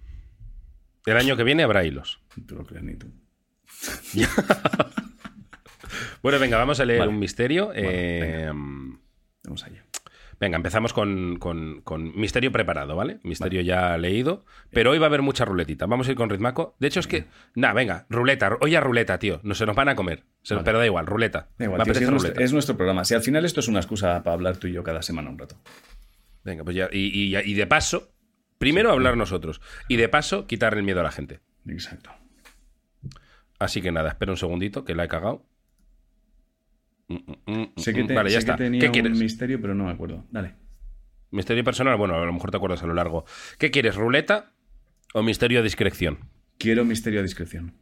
El 1.05 1.17
año 1.17 1.35
que 1.35 1.43
viene 1.43 1.63
habrá 1.63 1.83
hilos. 1.83 2.21
Tú 2.47 2.55
lo 2.55 2.65
crees 2.65 2.83
ni 2.83 2.95
tú. 2.95 3.07
Bueno, 6.21 6.39
venga, 6.39 6.57
vamos 6.57 6.79
a 6.79 6.85
leer 6.85 6.99
Vale. 6.99 7.11
un 7.11 7.19
misterio. 7.19 7.71
Eh, 7.75 8.49
Vamos 9.43 9.63
allá. 9.65 9.83
Venga, 10.43 10.57
empezamos 10.57 10.93
con, 10.93 11.37
con- 11.39 11.81
con 11.81 12.15
misterio 12.19 12.51
preparado, 12.51 12.95
¿vale? 12.95 13.19
Misterio 13.23 13.61
ya 13.61 13.97
leído. 13.97 14.45
Pero 14.71 14.91
hoy 14.91 14.99
va 14.99 15.05
a 15.05 15.09
haber 15.09 15.21
mucha 15.21 15.45
ruletita. 15.45 15.85
Vamos 15.87 16.07
a 16.07 16.11
ir 16.11 16.17
con 16.17 16.29
ritmaco. 16.29 16.75
De 16.79 16.87
hecho, 16.87 16.99
es 16.99 17.07
que. 17.07 17.25
Nada, 17.55 17.73
venga, 17.73 18.05
ruleta. 18.09 18.57
Hoy 18.61 18.75
a 18.75 18.79
ruleta, 18.81 19.17
tío. 19.19 19.39
No 19.43 19.55
se 19.55 19.65
nos 19.65 19.75
van 19.75 19.89
a 19.89 19.95
comer. 19.95 20.23
Se- 20.43 20.53
Vale. 20.55 20.65
Pero 20.65 20.79
da 20.79 20.85
igual, 20.85 21.05
ruleta. 21.07 21.49
Da 21.57 21.65
igual, 21.65 21.83
tío, 21.83 21.93
si 21.93 22.03
es, 22.03 22.09
nuestro, 22.09 22.29
ruleta. 22.29 22.43
es 22.43 22.53
nuestro 22.53 22.77
programa. 22.77 23.05
Si 23.05 23.13
al 23.15 23.21
final 23.21 23.45
esto 23.45 23.59
es 23.59 23.67
una 23.67 23.79
excusa 23.79 24.21
para 24.23 24.33
hablar 24.35 24.57
tú 24.57 24.67
y 24.67 24.73
yo 24.73 24.83
cada 24.83 25.01
semana 25.01 25.29
un 25.29 25.37
rato. 25.39 25.55
Venga, 26.43 26.63
pues 26.63 26.75
ya. 26.75 26.89
Y, 26.91 27.07
y- 27.35 27.37
y 27.37 27.53
de 27.53 27.67
paso, 27.67 28.11
primero 28.57 28.91
hablar 28.91 29.17
nosotros. 29.17 29.61
Y 29.87 29.95
de 29.97 30.09
paso, 30.09 30.45
quitar 30.47 30.73
el 30.75 30.83
miedo 30.83 30.99
a 30.99 31.03
la 31.03 31.11
gente. 31.11 31.39
Exacto. 31.67 32.11
Así 33.59 33.81
que 33.81 33.91
nada, 33.91 34.09
espera 34.09 34.31
un 34.31 34.37
segundito, 34.37 34.83
que 34.83 34.95
la 34.95 35.05
he 35.05 35.07
cagado. 35.07 35.45
Mm, 37.13 37.51
mm, 37.51 37.59
mm, 37.61 37.73
Sé 37.77 37.93
que, 37.93 38.03
te- 38.03 38.13
vale, 38.13 38.29
ya 38.31 38.39
sé 38.39 38.45
que 38.45 38.51
está. 38.51 38.63
tenía 38.63 38.79
¿Qué 38.79 38.87
un 38.87 38.91
quieres? 38.93 39.17
misterio, 39.19 39.61
pero 39.61 39.75
no 39.75 39.85
me 39.85 39.91
acuerdo. 39.91 40.25
Dale. 40.31 40.55
Misterio 41.31 41.63
personal, 41.63 41.97
bueno, 41.97 42.15
a 42.15 42.25
lo 42.25 42.33
mejor 42.33 42.51
te 42.51 42.57
acuerdas 42.57 42.83
a 42.83 42.87
lo 42.87 42.93
largo. 42.93 43.25
¿Qué 43.57 43.71
quieres, 43.71 43.95
ruleta 43.95 44.51
o 45.13 45.23
misterio 45.23 45.59
de 45.59 45.63
discreción? 45.63 46.19
Quiero 46.57 46.85
misterio 46.85 47.19
a 47.19 47.23
discreción. 47.23 47.73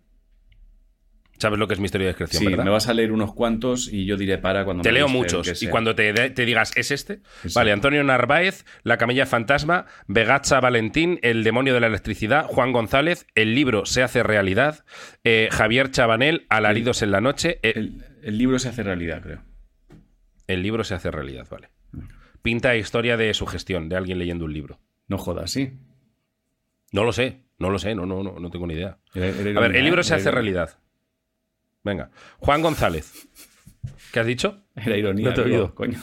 ¿Sabes 1.42 1.58
lo 1.58 1.68
que 1.68 1.74
es 1.74 1.80
misterio 1.80 2.06
de 2.06 2.14
discreción, 2.14 2.40
Sí, 2.40 2.50
verdad? 2.50 2.64
me 2.64 2.70
vas 2.70 2.88
a 2.88 2.94
leer 2.94 3.12
unos 3.12 3.34
cuantos 3.34 3.92
y 3.92 4.06
yo 4.06 4.16
diré 4.16 4.38
para 4.38 4.64
cuando 4.64 4.84
Te 4.84 4.90
me 4.90 5.00
leo 5.00 5.08
muchos 5.08 5.64
y 5.64 5.68
cuando 5.70 5.96
te, 5.96 6.30
digas, 6.46 6.72
¿es 6.76 6.92
este? 6.92 7.14
Exacto. 7.14 7.52
Vale, 7.56 7.72
Antonio 7.72 8.04
Narváez, 8.04 8.64
La 8.84 9.00
Camilla 9.00 9.26
Fantasma, 9.26 9.88
Vegacha 10.06 10.60
Valentín, 10.60 11.18
El 11.24 11.44
Demonio 11.44 11.74
de 11.74 11.80
la 11.80 11.88
Electricidad, 11.88 12.46
Juan 12.46 12.72
González, 12.74 13.26
El 13.34 13.56
libro 13.56 13.88
se 13.88 14.04
hace 14.04 14.22
realidad, 14.22 14.86
eh, 15.24 15.50
Javier 15.52 15.90
Chabanel, 15.90 16.46
Alaridos 16.48 17.02
en 17.02 17.10
la 17.10 17.22
noche, 17.22 17.58
eh, 17.64 17.74
El, 17.76 18.06
el 18.22 18.38
libro 18.38 18.60
se 18.60 18.70
hace 18.70 18.84
realidad, 18.84 19.24
creo. 19.24 19.42
El 20.46 20.62
libro 20.62 20.84
se 20.84 20.94
hace 20.94 21.10
realidad, 21.10 21.48
vale. 21.50 21.70
Pinta 22.44 22.76
historia 22.76 23.18
de 23.18 23.34
sugestión, 23.34 23.90
de 23.90 23.96
alguien 23.96 24.20
leyendo 24.20 24.46
un 24.46 24.54
libro. 24.54 24.80
No 25.08 25.18
jodas, 25.18 25.50
sí. 25.50 25.74
No 26.92 27.04
lo 27.04 27.14
sé, 27.14 27.40
no 27.58 27.72
lo 27.72 27.80
sé, 27.80 27.96
no, 27.96 28.06
no, 28.06 28.22
no, 28.22 28.40
no 28.40 28.52
tengo 28.52 28.68
ni 28.68 28.76
idea. 28.76 29.00
A 29.16 29.20
ver, 29.20 29.76
el 29.76 29.84
libro 29.84 30.02
¿eh? 30.02 30.04
se 30.04 30.14
hace 30.14 30.30
realidad. 30.30 30.78
Venga. 31.84 32.10
Juan 32.40 32.62
González. 32.62 33.28
¿Qué 34.12 34.20
has 34.20 34.26
dicho? 34.26 34.64
Era 34.76 34.98
ironía. 34.98 35.30
No 35.30 35.34
te 35.34 35.42
he 35.42 35.46
oído. 35.46 35.76
Coño. 35.76 36.00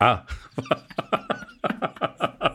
Ah. 0.00 0.26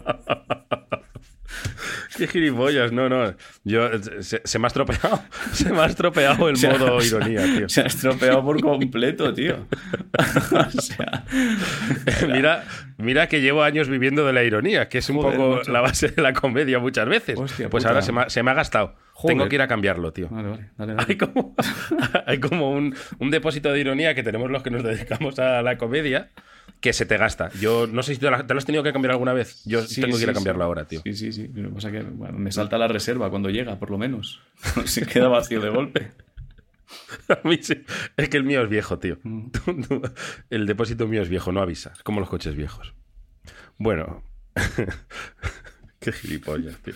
Qué 2.23 2.29
gilipollas, 2.29 2.93
no, 2.93 3.09
no. 3.09 3.33
Yo, 3.65 3.89
se, 4.21 4.39
se 4.45 4.59
me 4.59 4.65
ha 4.65 4.67
estropeado. 4.67 5.21
Se 5.51 5.69
me 5.73 5.79
ha 5.81 5.87
estropeado 5.87 6.47
el 6.47 6.55
modo 6.57 7.03
ironía, 7.03 7.43
tío. 7.43 7.67
Se 7.67 7.81
ha 7.81 7.85
estropeado 7.85 8.41
por 8.45 8.61
completo, 8.61 9.33
tío. 9.33 9.67
o 10.17 10.81
sea, 10.81 11.25
mira, 12.31 12.63
mira 12.97 13.27
que 13.27 13.41
llevo 13.41 13.61
años 13.61 13.89
viviendo 13.89 14.25
de 14.25 14.31
la 14.31 14.43
ironía, 14.45 14.87
que 14.87 14.99
es 14.99 15.09
un 15.09 15.17
Joder, 15.17 15.37
poco 15.37 15.69
la 15.69 15.81
base 15.81 16.07
de 16.09 16.21
la 16.21 16.31
comedia 16.31 16.79
muchas 16.79 17.09
veces. 17.09 17.37
Hostia 17.37 17.69
pues 17.69 17.83
puta. 17.83 17.89
ahora 17.89 18.01
se 18.01 18.13
me, 18.13 18.21
ha, 18.21 18.29
se 18.29 18.41
me 18.41 18.51
ha 18.51 18.53
gastado. 18.53 18.95
Joder. 19.11 19.35
Tengo 19.35 19.49
que 19.49 19.55
ir 19.55 19.61
a 19.61 19.67
cambiarlo, 19.67 20.13
tío. 20.13 20.29
vale, 20.29 20.47
vale. 20.47 20.69
Dale, 20.77 20.93
dale. 20.93 21.05
Hay 21.09 21.17
como, 21.17 21.55
hay 22.25 22.39
como 22.39 22.71
un, 22.71 22.95
un 23.19 23.31
depósito 23.31 23.73
de 23.73 23.81
ironía 23.81 24.15
que 24.15 24.23
tenemos 24.23 24.49
los 24.49 24.63
que 24.63 24.69
nos 24.69 24.83
dedicamos 24.83 25.37
a 25.39 25.61
la 25.61 25.77
comedia 25.77 26.29
que 26.83 26.91
se 26.91 27.05
te 27.05 27.15
gasta. 27.15 27.49
Yo 27.61 27.87
no 27.87 28.03
sé 28.03 28.13
si 28.13 28.19
te 28.19 28.29
lo, 28.29 28.45
te 28.45 28.53
lo 28.53 28.57
has 28.57 28.65
tenido 28.65 28.83
que 28.83 28.91
cambiar 28.91 29.13
alguna 29.13 29.31
vez. 29.31 29.63
Yo 29.63 29.81
Sí, 29.83 30.01
tengo 30.01 30.17
que 30.17 30.23
ir 30.23 30.29
a 30.29 30.33
cambiarlo 30.33 30.63
sí. 30.63 30.65
ahora, 30.65 30.85
tío. 30.85 30.99
Sí, 31.05 31.13
sí, 31.15 31.31
sí. 31.31 31.47
Lo 31.53 31.69
que 31.69 31.75
pasa 31.75 31.87
es 31.87 31.93
que 31.93 32.03
bueno, 32.03 32.37
me 32.37 32.51
salta 32.51 32.77
la 32.77 32.89
reserva 32.89 33.29
cuando 33.29 33.49
llega, 33.49 33.79
por 33.79 33.89
lo 33.89 33.97
menos. 33.97 34.41
Se 34.85 35.05
queda 35.05 35.29
vacío 35.29 35.61
de 35.61 35.69
golpe. 35.69 36.11
A 37.29 37.47
mí 37.47 37.57
sí. 37.61 37.81
Es 38.17 38.27
que 38.27 38.35
el 38.35 38.43
mío 38.43 38.61
es 38.63 38.69
viejo, 38.69 38.99
tío. 38.99 39.17
Mm. 39.23 39.47
El 40.49 40.65
depósito 40.65 41.07
mío 41.07 41.21
es 41.21 41.29
viejo, 41.29 41.53
no 41.53 41.61
avisa. 41.61 41.93
Es 41.95 42.03
como 42.03 42.19
los 42.19 42.27
coches 42.27 42.53
viejos. 42.53 42.93
Bueno. 43.77 44.21
Qué 45.99 46.11
gilipollas, 46.11 46.75
tío. 46.79 46.95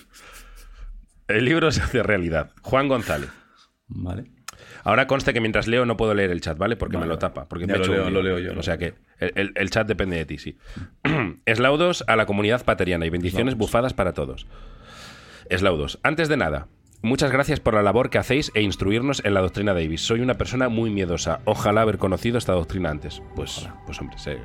El 1.29 1.45
libro 1.45 1.71
se 1.71 1.81
hace 1.81 2.03
realidad. 2.03 2.51
Juan 2.61 2.89
González. 2.89 3.29
Vale. 3.87 4.25
Ahora 4.83 5.07
conste 5.07 5.33
que 5.33 5.39
mientras 5.41 5.67
leo 5.67 5.85
no 5.85 5.97
puedo 5.97 6.13
leer 6.13 6.31
el 6.31 6.41
chat, 6.41 6.57
¿vale? 6.57 6.75
Porque 6.75 6.95
Vale, 6.97 7.07
me 7.07 7.13
lo 7.13 7.19
tapa. 7.19 7.45
Porque 7.47 7.67
me 7.67 7.77
lo 7.77 7.85
leo, 7.85 8.09
lo 8.09 8.21
leo 8.21 8.39
yo, 8.39 8.59
O 8.59 8.63
sea 8.63 8.77
que 8.77 8.93
el, 9.19 9.51
el- 9.55 9.69
chat 9.69 9.87
depende 9.87 10.17
de 10.17 10.25
ti, 10.25 10.37
sí. 10.37 10.57
Eslaudos 11.45 12.03
a 12.07 12.15
la 12.15 12.25
comunidad 12.25 12.63
pateriana 12.65 13.05
y 13.05 13.09
bendiciones 13.09 13.55
bufadas 13.55 13.93
para 13.93 14.13
todos. 14.13 14.47
Eslaudos. 15.49 15.99
Antes 16.03 16.27
de 16.29 16.37
nada, 16.37 16.67
muchas 17.01 17.31
gracias 17.31 17.59
por 17.59 17.73
la 17.73 17.81
labor 17.83 18.09
que 18.09 18.17
hacéis 18.17 18.51
e 18.53 18.61
instruirnos 18.61 19.23
en 19.25 19.33
la 19.33 19.41
doctrina 19.41 19.73
Davis. 19.73 20.01
Soy 20.01 20.21
una 20.21 20.35
persona 20.35 20.69
muy 20.69 20.89
miedosa. 20.89 21.39
Ojalá 21.45 21.81
haber 21.81 21.97
conocido 21.97 22.37
esta 22.37 22.53
doctrina 22.53 22.89
antes. 22.89 23.21
Pues, 23.35 23.67
pues 23.85 23.99
hombre, 24.01 24.17
sé. 24.17 24.37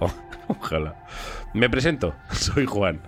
O- 0.00 0.12
ojalá. 0.48 1.04
Me 1.54 1.68
presento. 1.68 2.14
Soy 2.30 2.66
Juan. 2.66 3.00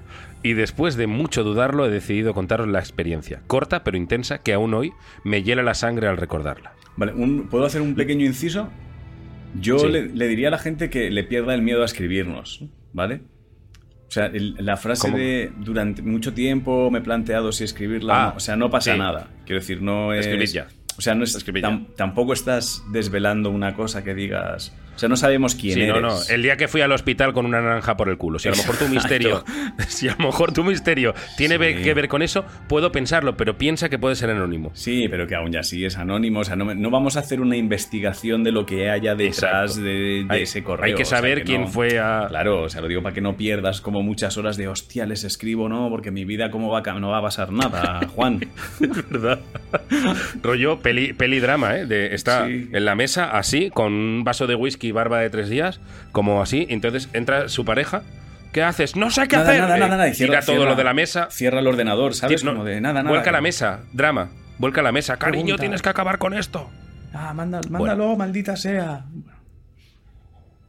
Y 0.44 0.52
después 0.52 0.96
de 0.96 1.06
mucho 1.08 1.42
dudarlo 1.42 1.86
he 1.86 1.90
decidido 1.90 2.34
contaros 2.34 2.68
la 2.68 2.78
experiencia, 2.78 3.40
corta 3.48 3.82
pero 3.82 3.96
intensa, 3.96 4.38
que 4.42 4.52
aún 4.52 4.74
hoy 4.74 4.92
me 5.24 5.42
hiela 5.42 5.62
la 5.64 5.74
sangre 5.74 6.06
al 6.06 6.18
recordarla. 6.18 6.74
Vale, 6.96 7.12
un- 7.14 7.48
¿puedo 7.48 7.64
hacer 7.64 7.80
un 7.80 7.94
pequeño 7.96 8.24
inciso? 8.26 8.68
Yo 9.60 9.78
Sí. 9.78 9.88
le, 9.88 10.06
le 10.10 10.28
diría 10.28 10.48
a 10.48 10.50
la 10.50 10.58
gente 10.58 10.90
que 10.90 11.10
le 11.10 11.24
pierda 11.24 11.54
el 11.54 11.62
miedo 11.62 11.82
a 11.82 11.86
escribirnos, 11.86 12.62
¿vale? 12.92 13.22
O 14.06 14.10
sea, 14.14 14.26
el- 14.26 14.54
la 14.58 14.76
frase 14.76 15.08
¿Cómo? 15.08 15.16
de 15.16 15.50
durante 15.58 16.02
mucho 16.02 16.34
tiempo 16.34 16.90
me 16.90 16.98
he 16.98 17.02
planteado 17.02 17.50
si 17.50 17.64
escribirla 17.64 18.12
o 18.12 18.16
Ah, 18.16 18.28
no. 18.32 18.36
O 18.36 18.40
sea, 18.40 18.54
no 18.56 18.70
pasa 18.70 18.92
sí. 18.92 18.98
nada. 18.98 19.30
Quiero 19.46 19.60
decir, 19.60 19.80
no 19.82 20.12
es. 20.12 20.26
Escribid 20.26 20.50
ya. 20.52 20.66
O 20.96 21.00
sea, 21.00 21.14
no 21.16 21.24
es, 21.24 21.34
tam- 21.46 21.86
tampoco 21.96 22.32
estás 22.34 22.84
desvelando 22.92 23.50
una 23.50 23.74
cosa 23.74 24.04
que 24.04 24.14
digas. 24.14 24.76
O 24.94 24.98
sea, 24.98 25.08
no 25.08 25.16
sabemos 25.16 25.54
quién 25.54 25.74
Sí, 25.74 25.80
eres. 25.82 25.94
no, 25.94 26.00
no. 26.08 26.16
El 26.28 26.42
día 26.42 26.56
que 26.56 26.68
fui 26.68 26.80
al 26.80 26.92
hospital 26.92 27.32
con 27.32 27.46
una 27.46 27.60
naranja 27.60 27.96
por 27.96 28.08
el 28.08 28.16
culo. 28.16 28.38
Si 28.38 28.48
a 28.48 28.52
lo 28.52 28.56
mejor 28.56 28.76
tu 28.76 28.88
misterio. 28.88 29.44
Si 29.88 30.08
a 30.08 30.16
lo 30.18 30.26
mejor 30.26 30.52
tu 30.52 30.62
misterio 30.64 31.14
tiene 31.36 31.54
Sí. 31.56 31.82
que 31.82 31.94
ver 31.94 32.08
con 32.08 32.22
eso, 32.22 32.44
puedo 32.68 32.90
pensarlo, 32.92 33.36
pero 33.36 33.56
piensa 33.58 33.88
que 33.88 33.98
puede 33.98 34.16
ser 34.16 34.30
anónimo. 34.30 34.70
Sí, 34.74 35.08
pero 35.08 35.26
que 35.26 35.34
aún 35.34 35.52
ya 35.52 35.62
sí 35.62 35.84
es 35.84 35.96
anónimo. 35.96 36.40
O 36.40 36.44
sea, 36.44 36.56
no, 36.56 36.74
no 36.74 36.90
vamos 36.90 37.16
a 37.16 37.20
hacer 37.20 37.40
una 37.40 37.56
investigación 37.56 38.42
de 38.44 38.52
lo 38.52 38.66
que 38.66 38.90
haya 38.90 39.14
detrás 39.14 39.76
de, 39.76 40.24
de 40.24 40.26
Hay- 40.28 40.42
ese 40.42 40.62
correo. 40.62 40.84
hay 40.86 40.94
que 40.94 41.02
o 41.02 41.06
sea, 41.06 41.18
saber 41.18 41.44
quién 41.44 41.62
no- 41.62 41.68
fue 41.68 41.98
a- 41.98 42.26
Claro, 42.28 42.62
o 42.62 42.68
sea, 42.68 42.80
lo 42.80 42.88
digo 42.88 43.02
para 43.02 43.14
que 43.14 43.20
no 43.20 43.36
pierdas 43.36 43.80
como 43.80 44.02
muchas 44.02 44.36
horas 44.36 44.56
de 44.56 44.68
hostia, 44.68 45.06
les 45.06 45.24
escribo, 45.24 45.68
no, 45.68 45.88
porque 45.90 46.10
mi 46.10 46.24
vida 46.24 46.50
cómo 46.50 46.70
va 46.70 46.80
a 46.84 47.00
no 47.00 47.10
va 47.10 47.18
a 47.18 47.22
pasar 47.22 47.50
nada, 47.52 48.00
Juan. 48.14 48.40
¿Verdad? 49.10 49.40
Rollo 50.42 50.80
peli, 50.80 51.12
peli 51.12 51.40
drama, 51.40 51.76
¿eh? 51.78 51.86
De, 51.86 52.14
está 52.14 52.46
Sí. 52.46 52.68
en 52.72 52.84
la 52.84 52.94
mesa 52.94 53.30
así, 53.36 53.70
con 53.70 53.92
un 53.92 54.24
vaso 54.24 54.46
de 54.46 54.54
whisky 54.54 54.83
y 54.86 54.92
barba 54.92 55.18
de 55.20 55.30
tres 55.30 55.48
días, 55.48 55.80
como 56.12 56.42
así. 56.42 56.66
Entonces 56.70 57.08
entra 57.12 57.48
su 57.48 57.64
pareja. 57.64 58.02
¿Qué 58.52 58.62
haces? 58.62 58.94
No 58.94 59.10
sé 59.10 59.26
qué 59.26 59.36
Nada, 59.36 59.48
hacer. 59.48 59.60
nada, 59.62 59.76
Eh, 59.76 59.80
nada, 59.80 59.96
nada, 59.96 60.08
y 60.08 60.12
tira 60.12 60.26
cierra- 60.28 60.40
todo 60.46 60.56
cierra- 60.56 60.70
lo 60.70 60.76
de 60.76 60.84
la 60.84 60.94
mesa. 60.94 61.28
Cierra 61.30 61.58
el 61.60 61.66
ordenador, 61.66 62.14
¿sabes? 62.14 62.44
No, 62.44 62.52
como 62.52 62.64
de 62.64 62.80
nada, 62.80 63.02
nada. 63.02 63.08
Vuelca 63.08 63.32
la 63.32 63.40
mesa, 63.40 63.80
drama. 63.92 64.28
Vuelca 64.58 64.80
la 64.82 64.92
mesa. 64.92 65.16
Cariño, 65.16 65.42
Pregunta. 65.44 65.60
tienes 65.62 65.82
que 65.82 65.88
acabar 65.88 66.18
con 66.18 66.34
esto. 66.34 66.70
Ah, 67.12 67.32
mándalo, 67.34 68.16
maldita 68.16 68.56
sea. 68.56 69.04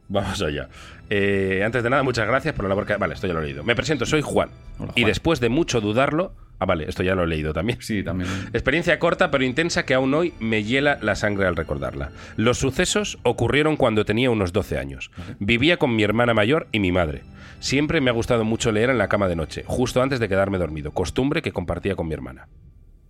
Vamos 0.08 0.40
allá. 0.42 0.68
Eh, 1.10 1.62
antes 1.64 1.82
de 1.82 1.90
nada, 1.90 2.02
muchas 2.02 2.26
gracias 2.26 2.54
por 2.54 2.64
la 2.64 2.68
labor 2.70 2.86
que... 2.86 2.96
Vale, 2.96 3.14
esto 3.14 3.26
ya 3.26 3.32
lo 3.34 3.40
he 3.40 3.44
leído. 3.46 3.64
Me 3.64 3.74
presento, 3.74 4.06
soy 4.06 4.22
Juan. 4.22 4.50
Hola, 4.78 4.92
Y 4.94 5.04
después 5.04 5.40
de 5.40 5.48
mucho 5.48 5.80
dudarlo... 5.80 6.32
Ah, 6.58 6.64
vale, 6.64 6.88
esto 6.88 7.02
ya 7.02 7.14
lo 7.14 7.24
he 7.24 7.26
leído 7.26 7.52
también. 7.52 7.78
Sí, 7.82 8.02
también. 8.02 8.30
Experiencia 8.52 8.98
corta 8.98 9.30
pero 9.30 9.44
intensa 9.44 9.84
que 9.84 9.94
aún 9.94 10.14
hoy 10.14 10.32
me 10.40 10.64
hiela 10.64 10.98
la 11.02 11.14
sangre 11.14 11.46
al 11.46 11.56
recordarla. 11.56 12.12
Los 12.36 12.58
sucesos 12.58 13.18
ocurrieron 13.22 13.76
cuando 13.76 14.04
tenía 14.04 14.30
unos 14.30 14.52
12 14.52 14.78
años. 14.78 15.10
Vivía 15.38 15.76
con 15.76 15.94
mi 15.94 16.02
hermana 16.02 16.34
mayor 16.34 16.68
y 16.72 16.80
mi 16.80 16.92
madre. 16.92 17.22
Siempre 17.58 18.00
me 18.00 18.10
ha 18.10 18.14
gustado 18.14 18.44
mucho 18.44 18.72
leer 18.72 18.90
en 18.90 18.98
la 18.98 19.08
cama 19.08 19.28
de 19.28 19.36
noche, 19.36 19.64
justo 19.66 20.02
antes 20.02 20.20
de 20.20 20.28
quedarme 20.28 20.58
dormido, 20.58 20.92
costumbre 20.92 21.42
que 21.42 21.52
compartía 21.52 21.96
con 21.96 22.06
mi 22.08 22.14
hermana. 22.14 22.48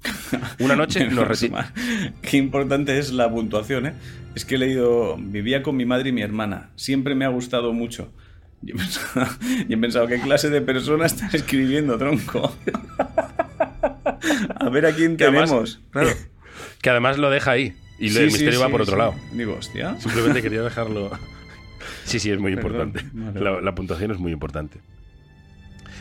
Una 0.60 0.76
noche 0.76 1.06
nos 1.08 1.26
retiramos... 1.26 1.66
Qué 2.22 2.36
importante 2.36 2.98
es 2.98 3.12
la 3.12 3.30
puntuación, 3.30 3.86
¿eh? 3.86 3.92
Es 4.34 4.44
que 4.44 4.56
he 4.56 4.58
leído, 4.58 5.16
vivía 5.18 5.62
con 5.62 5.76
mi 5.76 5.84
madre 5.84 6.10
y 6.10 6.12
mi 6.12 6.22
hermana. 6.22 6.70
Siempre 6.76 7.14
me 7.14 7.24
ha 7.24 7.28
gustado 7.28 7.72
mucho. 7.72 8.12
Yo 8.62 8.74
he 8.74 8.78
pensado, 8.78 9.28
yo 9.68 9.76
he 9.76 9.76
pensado, 9.76 10.06
¿qué 10.06 10.18
clase 10.18 10.50
de 10.50 10.60
persona 10.60 11.06
está 11.06 11.28
escribiendo, 11.32 11.98
tronco? 11.98 12.56
A 14.60 14.68
ver 14.68 14.86
a 14.86 14.92
quién 14.92 15.16
Que 15.16 15.24
además- 15.24 15.48
tenemos. 15.50 15.80
Claro. 15.90 16.10
Que 16.82 16.90
además 16.90 17.18
lo 17.18 17.30
deja 17.30 17.50
ahí. 17.50 17.74
Y 17.98 18.10
Sí, 18.10 18.18
el 18.18 18.30
sí, 18.30 18.38
misterio 18.38 18.60
va 18.60 18.68
por 18.68 18.82
otro 18.82 18.94
sí. 18.94 18.98
lado. 18.98 19.14
Digo, 19.32 19.54
hostia. 19.58 19.98
Simplemente 20.00 20.42
quería 20.42 20.62
dejarlo. 20.62 21.10
Sí, 22.04 22.18
sí, 22.20 22.30
es 22.30 22.38
muy 22.38 22.54
Perdón. 22.56 22.88
importante. 22.88 23.10
Vale, 23.12 23.40
La, 23.40 23.50
vale. 23.52 23.62
la 23.64 23.74
puntuación 23.74 24.10
es 24.12 24.18
muy 24.18 24.32
importante. 24.32 24.78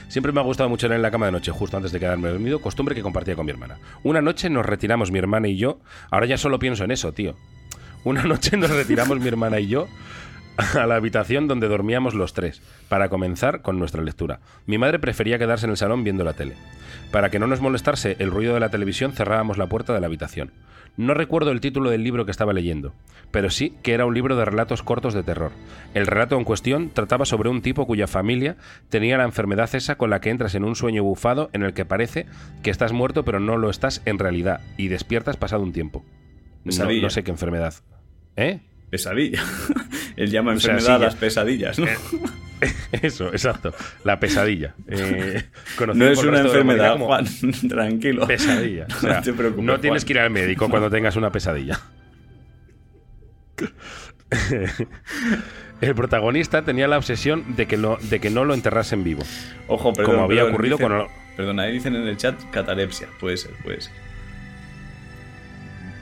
Siempre 0.08 0.32
me 0.32 0.40
ha 0.40 0.44
gustado 0.44 0.70
mucho 0.70 0.88
leer 0.88 0.98
en 0.98 1.02
la 1.02 1.12
cama 1.12 1.26
de 1.26 1.32
noche, 1.32 1.52
justo 1.52 1.76
antes 1.78 1.92
de 1.92 2.00
quedarme 2.00 2.30
dormido, 2.30 2.62
costumbre 2.62 2.96
que 2.96 3.02
compartía 3.02 3.36
con 3.36 3.46
mi 3.46 3.52
hermana. 3.52 3.78
Una 4.04 4.22
noche 4.22 4.50
nos 4.50 4.66
retiramos 4.66 5.12
mi 5.12 5.20
hermana 5.20 5.48
y 5.48 5.58
yo. 5.58 5.80
Ahora 6.12 6.26
ya 6.26 6.38
solo 6.38 6.60
pienso 6.60 6.84
en 6.84 6.92
eso, 6.92 7.12
tío. 7.14 7.36
Una 8.04 8.24
noche 8.24 8.56
nos 8.56 8.70
retiramos 8.70 9.20
mi 9.20 9.28
hermana 9.28 9.60
y 9.60 9.68
yo 9.68 9.88
a 10.80 10.86
la 10.86 10.96
habitación 10.96 11.48
donde 11.48 11.68
dormíamos 11.68 12.14
los 12.14 12.34
tres, 12.34 12.62
para 12.90 13.10
comenzar 13.10 13.62
con 13.62 13.80
nuestra 13.80 14.04
lectura. 14.04 14.40
Mi 14.66 14.78
madre 14.78 15.00
prefería 15.00 15.38
quedarse 15.38 15.66
en 15.66 15.72
el 15.72 15.78
salón 15.78 16.04
viendo 16.04 16.24
la 16.24 16.34
tele. 16.34 16.56
Para 17.12 17.30
que 17.30 17.40
no 17.40 17.48
nos 17.48 17.62
molestase 17.62 18.16
el 18.20 18.32
ruido 18.32 18.54
de 18.54 18.60
la 18.60 18.70
televisión, 18.70 19.12
cerrábamos 19.12 19.58
la 19.58 19.68
puerta 19.68 19.94
de 19.94 20.00
la 20.00 20.08
habitación. 20.08 20.52
No 20.98 21.14
recuerdo 21.14 21.52
el 21.52 21.60
título 21.60 21.90
del 21.90 22.04
libro 22.04 22.24
que 22.24 22.32
estaba 22.32 22.54
leyendo, 22.54 22.94
pero 23.32 23.50
sí 23.50 23.74
que 23.84 23.94
era 23.94 24.06
un 24.06 24.14
libro 24.14 24.38
de 24.38 24.46
relatos 24.46 24.82
cortos 24.82 25.14
de 25.14 25.24
terror. 25.24 25.52
El 25.94 26.08
relato 26.08 26.38
en 26.38 26.46
cuestión 26.46 26.90
trataba 26.90 27.26
sobre 27.26 27.50
un 27.50 27.62
tipo 27.62 27.86
cuya 27.86 28.08
familia 28.08 28.56
tenía 28.88 29.18
la 29.18 29.26
enfermedad 29.26 29.74
esa 29.76 29.98
con 29.98 30.10
la 30.10 30.22
que 30.22 30.30
entras 30.30 30.56
en 30.56 30.64
un 30.64 30.76
sueño 30.76 31.04
bufado 31.04 31.50
en 31.52 31.64
el 31.64 31.74
que 31.74 31.84
parece 31.84 32.28
que 32.64 32.70
estás 32.70 32.94
muerto 32.94 33.26
pero 33.26 33.42
no 33.42 33.58
lo 33.58 33.70
estás 33.70 34.02
en 34.06 34.20
realidad 34.20 34.62
y 34.78 34.88
despiertas 34.88 35.36
pasado 35.36 35.64
un 35.64 35.74
tiempo. 35.74 36.06
No, 36.64 36.72
no 37.02 37.10
sé 37.10 37.24
qué 37.24 37.32
enfermedad. 37.32 37.74
¿Eh? 38.38 38.62
Pesadilla. 38.96 39.44
Él 40.16 40.32
llama 40.32 40.54
O 40.54 40.60
sea, 40.60 40.72
enfermedad 40.74 40.98
sí, 40.98 41.04
a 41.04 41.06
las 41.08 41.16
pesadillas, 41.16 41.80
¿no? 41.80 41.86
Eso, 42.94 43.28
exacto. 43.30 43.74
La 44.06 44.20
pesadilla. 44.20 44.74
Eh, 44.88 45.44
No 45.94 46.06
es 46.08 46.24
una 46.24 46.40
enfermedad, 46.40 46.98
Juan. 46.98 47.26
Tranquilo. 47.68 48.26
Pesadilla. 48.28 48.88
O 48.96 49.00
sea, 49.02 49.16
no 49.18 49.22
te 49.22 49.34
preocupes. 49.34 49.66
no 49.66 49.80
tienes 49.80 50.04
Juan. 50.04 50.08
que 50.08 50.14
ir 50.14 50.20
al 50.20 50.30
médico 50.30 50.70
cuando 50.70 50.90
tengas 50.90 51.16
una 51.18 51.32
pesadilla. 51.32 51.80
El 55.82 55.94
protagonista 55.96 56.64
tenía 56.64 56.88
la 56.88 56.98
obsesión 56.98 57.56
de 57.56 57.68
que, 57.68 57.78
lo- 57.78 57.98
de 58.02 58.20
que 58.20 58.30
no 58.30 58.46
lo 58.46 58.54
enterrasen 58.54 59.04
vivo. 59.04 59.24
Ojo, 59.68 59.94
perdón. 59.94 60.14
como 60.14 60.26
había 60.26 60.42
perdón, 60.42 60.54
ocurrido 60.54 60.78
dicen- 60.78 60.90
con 60.90 61.08
Perdona, 61.36 61.64
ahí 61.64 61.74
dicen 61.74 61.96
en 61.96 62.08
el 62.08 62.16
chat 62.16 62.36
catalepsia. 62.52 63.08
Puede 63.20 63.36
ser, 63.38 63.52
puede 63.64 63.82
ser. 63.82 63.92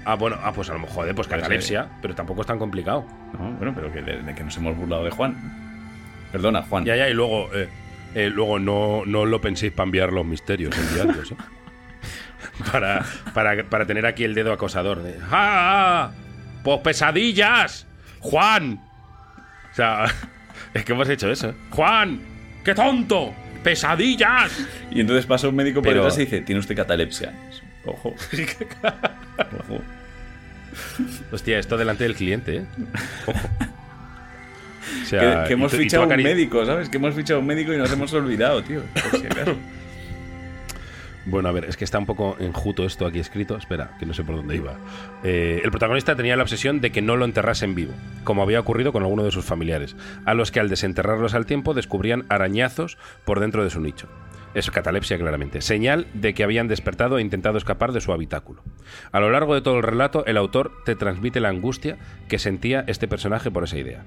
Ah, 0.05 0.15
bueno, 0.15 0.37
ah, 0.43 0.51
pues 0.53 0.69
a 0.69 0.73
lo 0.73 0.79
mejor, 0.79 0.95
joder, 0.95 1.15
pues 1.15 1.27
catalepsia, 1.27 1.87
pero 2.01 2.13
tampoco 2.15 2.41
es 2.41 2.47
tan 2.47 2.59
complicado. 2.59 3.05
No, 3.39 3.51
bueno, 3.53 3.73
pero 3.75 3.91
que, 3.91 4.01
de, 4.01 4.21
de 4.21 4.35
que 4.35 4.43
nos 4.43 4.55
hemos 4.57 4.75
burlado 4.75 5.03
de 5.05 5.11
Juan. 5.11 5.35
Perdona, 6.31 6.63
Juan. 6.63 6.83
Ya, 6.83 6.95
ya, 6.95 7.07
y 7.09 7.13
luego, 7.13 7.49
eh, 7.53 7.69
eh, 8.15 8.29
luego 8.29 8.59
no, 8.59 9.03
no 9.05 9.25
lo 9.25 9.39
penséis 9.39 9.71
para 9.71 9.85
enviar 9.85 10.11
los 10.11 10.25
misterios 10.25 10.75
enviados, 10.77 11.31
¿eh? 11.31 11.35
para, 12.71 13.05
para, 13.33 13.63
para 13.69 13.85
tener 13.85 14.05
aquí 14.05 14.23
el 14.23 14.33
dedo 14.35 14.51
acosador 14.51 15.01
de 15.03 15.17
¡Ah! 15.31 16.11
¡Pues 16.63 16.79
pesadillas! 16.79 17.87
¡Juan! 18.19 18.81
O 19.71 19.75
sea, 19.75 20.05
es 20.73 20.83
que 20.83 20.91
hemos 20.93 21.07
hecho 21.09 21.31
eso. 21.31 21.49
¿eh? 21.49 21.53
¡Juan! 21.69 22.19
¡Qué 22.65 22.73
tonto! 22.75 23.33
¡Pesadillas! 23.63 24.67
Y 24.91 24.99
entonces 24.99 25.25
pasa 25.25 25.47
un 25.47 25.55
médico 25.55 25.81
por 25.81 25.89
Pero- 25.91 26.03
detrás 26.03 26.17
y 26.19 26.25
dice, 26.25 26.41
tiene 26.41 26.59
usted 26.59 26.75
catalepsia. 26.75 27.33
Ojo. 27.85 28.13
Ojo. 29.37 29.81
Hostia, 31.31 31.59
esto 31.59 31.77
delante 31.77 32.03
del 32.03 32.15
cliente, 32.15 32.57
¿eh? 32.57 32.65
Ojo. 33.27 33.49
O 35.01 35.05
sea, 35.05 35.43
que, 35.45 35.53
hemos 35.53 35.71
tú- 35.71 35.77
fichado 35.77 36.03
un 36.07 36.15
médico, 36.17 36.65
¿sabes? 36.65 36.89
Que 36.89 36.97
hemos 36.97 37.13
fichado 37.15 37.39
un 37.39 37.45
médico 37.47 37.73
y 37.73 37.77
nos 37.77 37.91
hemos 37.91 38.11
olvidado, 38.13 38.61
tío. 38.63 38.81
Por 39.11 39.19
si 39.19 39.25
acaso. 39.27 39.55
Bueno, 41.25 41.47
a 41.47 41.51
ver, 41.53 41.63
es 41.65 41.77
que 41.77 41.85
está 41.85 41.99
un 41.99 42.05
poco 42.05 42.35
enjuto 42.39 42.85
esto 42.85 43.05
aquí 43.05 43.19
escrito. 43.19 43.55
Espera, 43.55 43.91
que 43.97 44.05
no 44.05 44.13
sé 44.13 44.23
por 44.25 44.35
dónde 44.35 44.57
iba. 44.57 44.73
Eh, 45.23 45.61
el 45.63 45.71
protagonista 45.71 46.15
tenía 46.17 46.35
la 46.35 46.43
obsesión 46.43 46.81
de 46.81 46.91
que 46.91 47.01
no 47.01 47.15
lo 47.15 47.23
enterrasen 47.23 47.75
vivo, 47.75 47.93
como 48.25 48.43
había 48.43 48.59
ocurrido 48.59 48.91
con 48.91 49.03
alguno 49.03 49.23
de 49.23 49.31
sus 49.31 49.45
familiares, 49.45 49.95
a 50.25 50.33
los 50.33 50.51
que 50.51 50.59
al 50.59 50.67
desenterrarlos 50.69 51.33
al 51.33 51.45
tiempo 51.45 51.73
descubrían 51.73 52.25
arañazos 52.27 52.97
por 53.23 53.39
dentro 53.39 53.63
de 53.63 53.69
su 53.69 53.79
nicho. 53.79 54.09
Es 54.53 54.69
catalepsia, 54.69 55.17
claramente. 55.17 55.61
Señal 55.61 56.07
de 56.13 56.33
que 56.33 56.43
habían 56.43 56.67
despertado 56.67 57.17
e 57.17 57.21
intentado 57.21 57.57
escapar 57.57 57.91
de 57.91 58.01
su 58.01 58.13
habitáculo. 58.13 58.63
A 59.11 59.19
lo 59.19 59.31
largo 59.31 59.55
de 59.55 59.61
todo 59.61 59.77
el 59.77 59.83
relato, 59.83 60.25
el 60.25 60.37
autor 60.37 60.71
te 60.85 60.95
transmite 60.95 61.39
la 61.39 61.49
angustia 61.49 61.97
que 62.27 62.39
sentía 62.39 62.83
este 62.87 63.07
personaje 63.07 63.49
por 63.49 63.63
esa 63.63 63.77
idea. 63.77 64.03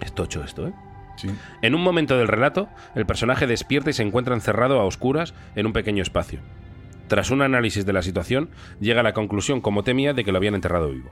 Es 0.00 0.14
tocho 0.14 0.44
esto, 0.44 0.68
¿eh? 0.68 0.72
Sí. 1.16 1.28
En 1.62 1.74
un 1.74 1.82
momento 1.82 2.16
del 2.16 2.28
relato, 2.28 2.68
el 2.94 3.04
personaje 3.04 3.48
despierta 3.48 3.90
y 3.90 3.92
se 3.92 4.04
encuentra 4.04 4.34
encerrado 4.34 4.78
a 4.78 4.84
oscuras 4.84 5.34
en 5.56 5.66
un 5.66 5.72
pequeño 5.72 6.02
espacio. 6.02 6.38
Tras 7.08 7.30
un 7.30 7.42
análisis 7.42 7.84
de 7.84 7.92
la 7.92 8.02
situación, 8.02 8.50
llega 8.78 9.00
a 9.00 9.02
la 9.02 9.14
conclusión, 9.14 9.60
como 9.60 9.82
temía, 9.82 10.12
de 10.12 10.24
que 10.24 10.30
lo 10.30 10.38
habían 10.38 10.54
enterrado 10.54 10.90
vivo. 10.90 11.10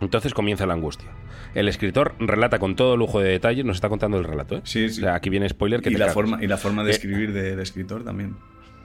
Entonces 0.00 0.34
comienza 0.34 0.66
la 0.66 0.74
angustia. 0.74 1.08
El 1.54 1.68
escritor 1.68 2.14
relata 2.18 2.58
con 2.58 2.74
todo 2.76 2.96
lujo 2.96 3.20
de 3.20 3.30
detalles, 3.30 3.64
nos 3.64 3.76
está 3.76 3.88
contando 3.88 4.18
el 4.18 4.24
relato, 4.24 4.56
¿eh? 4.56 4.60
Sí, 4.64 4.88
sí. 4.88 5.00
O 5.00 5.04
sea, 5.04 5.14
aquí 5.14 5.30
viene 5.30 5.48
spoiler 5.48 5.80
que 5.80 5.90
Y 5.90 5.92
te 5.92 5.98
la, 5.98 6.06
cagas. 6.06 6.14
forma, 6.14 6.42
y 6.42 6.46
la 6.48 6.56
forma 6.56 6.82
de 6.82 6.90
Eh, 6.90 6.94
escribir 6.94 7.32
de, 7.32 7.54
de 7.56 7.62
escritor 7.62 8.04
también. 8.04 8.34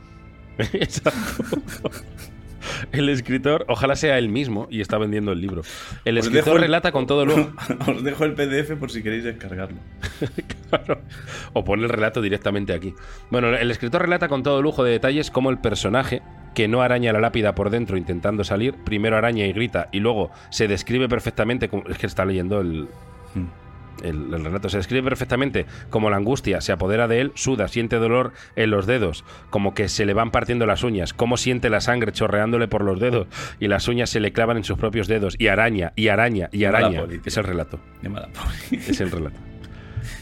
Exacto. 0.74 1.92
El 2.92 3.10
escritor, 3.10 3.66
ojalá 3.68 3.96
sea 3.96 4.18
él 4.20 4.30
mismo 4.30 4.68
y 4.70 4.82
está 4.82 4.98
vendiendo 4.98 5.32
el 5.32 5.42
libro. 5.42 5.64
El 6.06 6.18
Os 6.20 6.26
escritor 6.28 6.56
el- 6.58 6.62
relata 6.64 6.92
con 6.92 7.08
todo 7.08 7.26
lujo. 7.26 7.52
Os 7.88 8.04
dejo 8.04 8.26
el 8.26 8.34
PDF 8.34 8.76
por 8.78 8.92
si 8.92 9.02
queréis 9.02 9.24
descargarlo. 9.24 9.78
Claro. 10.70 11.02
O 11.54 11.64
pone 11.66 11.82
el 11.82 11.90
relato 11.90 12.22
directamente 12.22 12.74
aquí. 12.74 12.94
Bueno, 13.32 13.50
el 13.56 13.72
escritor 13.72 14.04
relata 14.04 14.28
con 14.28 14.44
todo 14.44 14.62
lujo 14.62 14.84
de 14.84 14.92
detalles 14.92 15.32
cómo 15.32 15.50
el 15.50 15.58
personaje, 15.58 16.22
que 16.54 16.68
no 16.68 16.82
araña 16.82 17.14
la 17.14 17.20
lápida 17.20 17.56
por 17.56 17.70
dentro 17.70 17.98
intentando 17.98 18.44
salir, 18.44 18.76
primero 18.76 19.18
araña 19.18 19.46
y 19.46 19.54
grita 19.54 19.90
y 19.92 20.00
luego 20.00 20.32
se 20.50 20.68
describe 20.68 21.08
perfectamente 21.08 21.70
como... 21.70 21.84
Es 21.88 21.98
que 21.98 22.08
está 22.08 22.26
leyendo 22.26 22.62
el, 22.62 22.88
Hmm. 23.34 23.46
el, 24.04 24.34
el 24.34 24.44
relato. 24.44 24.70
Se 24.70 24.78
describe 24.78 25.04
perfectamente 25.04 25.66
como 25.90 26.10
la 26.10 26.18
angustia 26.18 26.62
se 26.62 26.72
apodera 26.72 27.08
de 27.08 27.22
él, 27.22 27.32
suda, 27.36 27.68
siente 27.68 27.98
dolor 27.98 28.34
en 28.56 28.72
los 28.72 28.86
dedos, 28.86 29.24
como 29.50 29.74
que 29.74 29.88
se 29.88 30.06
le 30.06 30.14
van 30.14 30.32
partiendo 30.32 30.66
las 30.66 30.84
uñas, 30.84 31.14
cómo 31.14 31.38
siente 31.38 31.70
la 31.70 31.82
sangre 31.82 32.12
chorreándole 32.12 32.68
por 32.68 32.84
los 32.84 33.00
dedos 33.00 33.28
y 33.60 33.68
las 33.68 33.88
uñas 33.88 34.10
se 34.10 34.20
le 34.20 34.32
clavan 34.32 34.58
en 34.58 34.64
sus 34.64 34.78
propios 34.78 35.08
dedos 35.08 35.36
y 35.38 35.48
araña 35.48 35.94
y 35.96 36.08
araña 36.08 36.50
y 36.52 36.64
araña. 36.64 37.02
poli. 37.02 37.22
Es 37.26 37.38
el 37.38 37.44
relato. 37.44 37.80
Es 38.72 39.02
el 39.02 39.12
relato. 39.12 39.40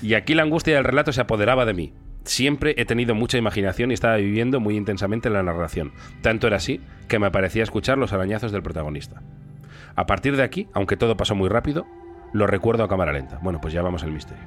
Y 0.01 0.13
aquí 0.15 0.33
la 0.33 0.43
angustia 0.43 0.75
del 0.75 0.83
relato 0.83 1.11
se 1.13 1.21
apoderaba 1.21 1.65
de 1.65 1.73
mí. 1.73 1.93
Siempre 2.27 2.75
he 2.77 2.85
tenido 2.85 3.15
mucha 3.15 3.37
imaginación 3.37 3.91
y 3.91 3.93
estaba 3.93 4.17
viviendo 4.17 4.59
muy 4.59 4.75
intensamente 4.75 5.29
la 5.29 5.43
narración. 5.43 5.93
Tanto 6.21 6.47
era 6.47 6.57
así 6.57 6.81
que 7.07 7.19
me 7.19 7.31
parecía 7.31 7.63
escuchar 7.63 7.97
los 7.97 8.13
arañazos 8.13 8.51
del 8.51 8.61
protagonista. 8.63 9.21
A 9.95 10.05
partir 10.05 10.35
de 10.35 10.43
aquí, 10.43 10.67
aunque 10.73 10.97
todo 10.97 11.17
pasó 11.17 11.33
muy 11.35 11.49
rápido, 11.49 11.85
Lo 12.33 12.45
recuerdo 12.45 12.83
a 12.83 12.89
cámara 12.89 13.13
lenta. 13.13 13.39
Bueno, 13.41 13.61
pues 13.61 13.73
ya 13.73 13.81
vamos 13.81 14.03
al 14.03 14.11
misterio. 14.11 14.43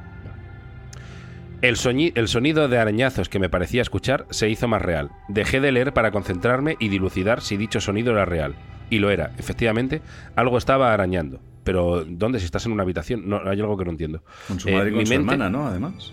El, 1.63 1.77
sonido 1.77 2.69
de 2.69 2.79
arañazos 2.79 3.29
que 3.31 3.39
me 3.39 3.49
parecía 3.49 3.81
escuchar 3.83 4.27
se 4.31 4.49
hizo 4.51 4.69
más 4.69 4.83
real. 4.83 5.11
Dejé 5.29 5.61
de 5.61 5.73
leer 5.73 5.93
para 5.95 6.11
concentrarme 6.11 6.77
y 6.79 6.89
dilucidar 6.89 7.41
si 7.41 7.57
dicho 7.57 7.81
sonido 7.81 8.13
era 8.13 8.25
real. 8.27 8.55
Y 8.91 8.99
lo 8.99 9.11
era. 9.11 9.31
Efectivamente, 9.39 10.03
algo 10.37 10.59
estaba 10.59 10.93
arañando. 10.93 11.41
Pero, 11.65 12.05
¿dónde? 12.07 12.39
Si 12.39 12.45
estás 12.45 12.65
en 12.67 12.73
una 12.73 12.83
habitación, 12.83 13.29
no, 13.29 13.41
hay 13.49 13.61
algo 13.61 13.77
que 13.77 13.85
no 13.87 13.91
entiendo. 13.91 14.23
Con 14.49 14.59
su 14.61 14.69
Eh, 14.69 14.73
madre 14.75 14.89
y 14.89 14.93
con 14.93 14.99
mi 15.01 15.07
su 15.07 15.13
mente- 15.13 15.33
hermana, 15.35 15.51
¿no? 15.51 15.67
Además. 15.67 16.13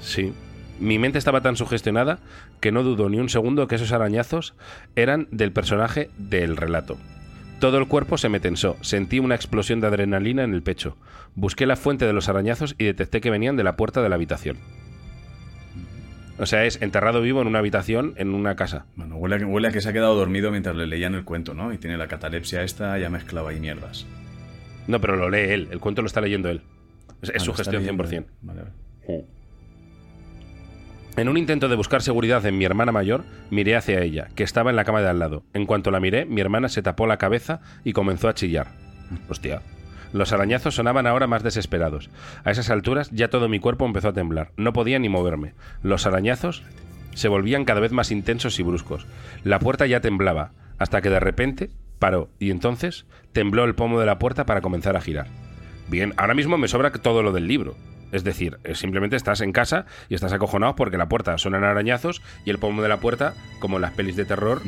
Sí. 0.00 0.32
Mi 0.80 0.98
mente 0.98 1.18
estaba 1.18 1.40
tan 1.40 1.56
sugestionada 1.56 2.18
que 2.60 2.72
no 2.72 2.82
dudo 2.82 3.08
ni 3.08 3.18
un 3.18 3.28
segundo 3.28 3.68
que 3.68 3.76
esos 3.76 3.92
arañazos 3.92 4.54
eran 4.96 5.28
del 5.30 5.52
personaje 5.52 6.10
del 6.18 6.56
relato. 6.56 6.98
Todo 7.60 7.78
el 7.78 7.86
cuerpo 7.86 8.18
se 8.18 8.28
me 8.28 8.40
tensó, 8.40 8.76
sentí 8.80 9.20
una 9.20 9.36
explosión 9.36 9.80
de 9.80 9.86
adrenalina 9.86 10.42
en 10.42 10.52
el 10.52 10.62
pecho. 10.62 10.96
Busqué 11.36 11.66
la 11.66 11.76
fuente 11.76 12.04
de 12.06 12.12
los 12.12 12.28
arañazos 12.28 12.74
y 12.78 12.84
detecté 12.84 13.20
que 13.20 13.30
venían 13.30 13.56
de 13.56 13.64
la 13.64 13.76
puerta 13.76 14.02
de 14.02 14.08
la 14.08 14.16
habitación. 14.16 14.58
O 16.36 16.46
sea, 16.46 16.64
es 16.64 16.82
enterrado 16.82 17.20
vivo 17.22 17.40
en 17.40 17.46
una 17.46 17.60
habitación 17.60 18.14
en 18.16 18.34
una 18.34 18.56
casa. 18.56 18.86
Bueno, 18.96 19.16
huele 19.16 19.36
a, 19.36 19.38
que, 19.38 19.44
huele 19.44 19.68
a 19.68 19.70
que 19.70 19.80
se 19.80 19.88
ha 19.88 19.92
quedado 19.92 20.16
dormido 20.16 20.50
mientras 20.50 20.74
le 20.74 20.88
leían 20.88 21.14
el 21.14 21.24
cuento, 21.24 21.54
¿no? 21.54 21.72
Y 21.72 21.78
tiene 21.78 21.96
la 21.96 22.08
catalepsia 22.08 22.64
esta, 22.64 22.98
ya 22.98 23.08
mezclaba 23.08 23.50
ahí 23.50 23.60
mierdas. 23.60 24.04
No, 24.88 25.00
pero 25.00 25.14
lo 25.16 25.30
lee 25.30 25.50
él, 25.52 25.68
el 25.70 25.78
cuento 25.78 26.02
lo 26.02 26.06
está 26.06 26.20
leyendo 26.20 26.48
él. 26.50 26.62
Es, 27.22 27.28
es 27.30 27.36
Ah, 27.36 27.38
su 27.38 27.46
lo 27.46 27.52
está 27.52 27.62
gestión 27.70 27.82
leyendo 27.82 28.04
100%. 28.04 28.16
él. 28.16 28.26
Vale, 28.42 28.62
vale. 28.62 29.24
En 31.16 31.28
un 31.28 31.36
intento 31.36 31.68
de 31.68 31.76
buscar 31.76 32.02
seguridad 32.02 32.44
en 32.44 32.58
mi 32.58 32.64
hermana 32.64 32.90
mayor, 32.90 33.24
miré 33.48 33.76
hacia 33.76 34.00
ella, 34.00 34.28
que 34.34 34.42
estaba 34.42 34.70
en 34.70 34.76
la 34.76 34.84
cama 34.84 35.00
de 35.00 35.08
al 35.08 35.20
lado. 35.20 35.44
En 35.54 35.64
cuanto 35.64 35.92
la 35.92 36.00
miré, 36.00 36.24
mi 36.24 36.40
hermana 36.40 36.68
se 36.68 36.82
tapó 36.82 37.06
la 37.06 37.18
cabeza 37.18 37.60
y 37.84 37.92
comenzó 37.92 38.28
a 38.28 38.34
chillar. 38.34 38.72
Hostia. 39.28 39.62
Los 40.12 40.32
arañazos 40.32 40.74
sonaban 40.74 41.06
ahora 41.06 41.28
más 41.28 41.44
desesperados. 41.44 42.10
A 42.42 42.50
esas 42.50 42.68
alturas 42.68 43.10
ya 43.12 43.30
todo 43.30 43.48
mi 43.48 43.60
cuerpo 43.60 43.86
empezó 43.86 44.08
a 44.08 44.12
temblar. 44.12 44.50
No 44.56 44.72
podía 44.72 44.98
ni 44.98 45.08
moverme. 45.08 45.54
Los 45.82 46.04
arañazos 46.06 46.64
se 47.14 47.28
volvían 47.28 47.64
cada 47.64 47.80
vez 47.80 47.92
más 47.92 48.10
intensos 48.10 48.58
y 48.58 48.64
bruscos. 48.64 49.06
La 49.44 49.60
puerta 49.60 49.86
ya 49.86 50.00
temblaba, 50.00 50.50
hasta 50.78 51.00
que 51.00 51.10
de 51.10 51.20
repente 51.20 51.70
paró 52.00 52.28
y 52.40 52.50
entonces 52.50 53.06
tembló 53.32 53.64
el 53.64 53.76
pomo 53.76 54.00
de 54.00 54.06
la 54.06 54.18
puerta 54.18 54.46
para 54.46 54.62
comenzar 54.62 54.96
a 54.96 55.00
girar. 55.00 55.28
Bien, 55.88 56.12
ahora 56.16 56.34
mismo 56.34 56.58
me 56.58 56.66
sobra 56.66 56.90
todo 56.90 57.22
lo 57.22 57.30
del 57.30 57.46
libro. 57.46 57.76
Es 58.14 58.22
decir, 58.24 58.58
eh, 58.64 58.74
simplemente 58.74 59.16
estás 59.16 59.40
en 59.40 59.52
casa 59.52 59.86
y 60.08 60.14
estás 60.14 60.32
acojonado 60.32 60.76
porque 60.76 60.96
la 60.96 61.08
puerta 61.08 61.36
suenan 61.36 61.64
arañazos 61.64 62.22
y 62.44 62.50
el 62.50 62.58
pomo 62.58 62.80
de 62.80 62.88
la 62.88 62.98
puerta, 62.98 63.34
como 63.58 63.76
en 63.76 63.82
las 63.82 63.92
pelis 63.92 64.14
de 64.16 64.24
terror, 64.24 64.62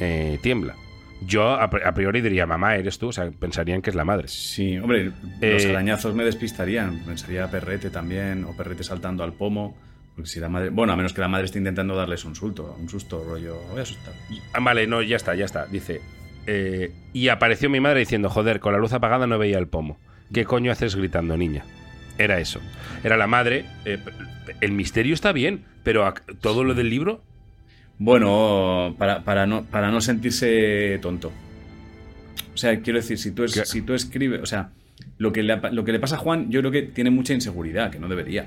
eh, 0.00 0.38
tiembla. 0.42 0.74
Yo 1.22 1.50
a 1.50 1.68
pri- 1.70 1.82
a 1.84 1.92
priori 1.92 2.20
diría, 2.20 2.46
mamá, 2.46 2.76
eres 2.76 2.98
tú, 2.98 3.08
o 3.08 3.12
sea, 3.12 3.30
pensarían 3.30 3.82
que 3.82 3.90
es 3.90 3.96
la 3.96 4.04
madre. 4.04 4.28
Sí, 4.28 4.78
hombre, 4.78 5.12
los 5.40 5.64
Eh, 5.64 5.70
arañazos 5.70 6.14
me 6.14 6.24
despistarían. 6.24 7.00
Pensaría 7.04 7.50
perrete 7.50 7.90
también, 7.90 8.44
o 8.44 8.56
perrete 8.56 8.84
saltando 8.84 9.24
al 9.24 9.32
pomo. 9.32 9.76
Porque 10.14 10.28
si 10.30 10.40
la 10.40 10.48
madre. 10.48 10.70
Bueno, 10.70 10.92
a 10.92 10.96
menos 10.96 11.12
que 11.14 11.20
la 11.20 11.28
madre 11.28 11.44
esté 11.46 11.58
intentando 11.58 11.94
darles 11.94 12.24
un 12.24 12.34
susto, 12.34 12.76
un 12.78 12.88
susto, 12.88 13.22
rollo. 13.24 13.56
Voy 13.70 13.78
a 13.78 13.82
asustar. 13.82 14.12
Ah, 14.52 14.58
vale, 14.60 14.86
no, 14.86 15.00
ya 15.02 15.16
está, 15.16 15.34
ya 15.34 15.44
está. 15.44 15.66
Dice, 15.66 16.00
eh, 16.46 16.90
y 17.12 17.28
apareció 17.28 17.68
mi 17.70 17.80
madre 17.80 18.00
diciendo, 18.00 18.28
joder, 18.30 18.60
con 18.60 18.72
la 18.72 18.78
luz 18.78 18.92
apagada 18.92 19.26
no 19.26 19.38
veía 19.38 19.58
el 19.58 19.68
pomo. 19.68 19.98
¿Qué 20.32 20.44
coño 20.44 20.72
haces 20.72 20.96
gritando, 20.96 21.36
niña? 21.36 21.64
Era 22.22 22.38
eso. 22.40 22.60
Era 23.02 23.16
la 23.16 23.26
madre. 23.26 23.64
eh, 23.84 23.98
el 24.60 24.72
misterio 24.72 25.14
está 25.14 25.32
bien, 25.32 25.64
pero 25.82 26.12
todo 26.40 26.64
lo 26.64 26.74
del 26.74 26.90
libro 26.90 27.22
Bueno, 27.98 28.94
para, 28.98 29.22
para, 29.24 29.46
no, 29.46 29.64
para 29.64 29.90
no 29.90 30.00
sentirse 30.00 30.98
tonto. 31.02 31.32
O 32.54 32.56
sea, 32.56 32.80
quiero 32.80 32.98
decir, 32.98 33.18
si 33.18 33.30
tú, 33.32 33.44
es- 33.44 33.52
si 33.64 33.82
tú 33.82 33.94
escribes. 33.94 34.40
O 34.42 34.46
sea, 34.46 34.70
lo 35.18 35.32
que, 35.32 35.42
le, 35.42 35.56
lo 35.72 35.84
que 35.84 35.92
le 35.92 36.00
pasa 36.00 36.16
a 36.16 36.18
Juan, 36.18 36.50
yo 36.50 36.60
creo 36.60 36.72
que 36.72 36.82
tiene 36.82 37.10
mucha 37.10 37.34
inseguridad, 37.34 37.90
que 37.90 37.98
no 37.98 38.08
debería. 38.08 38.46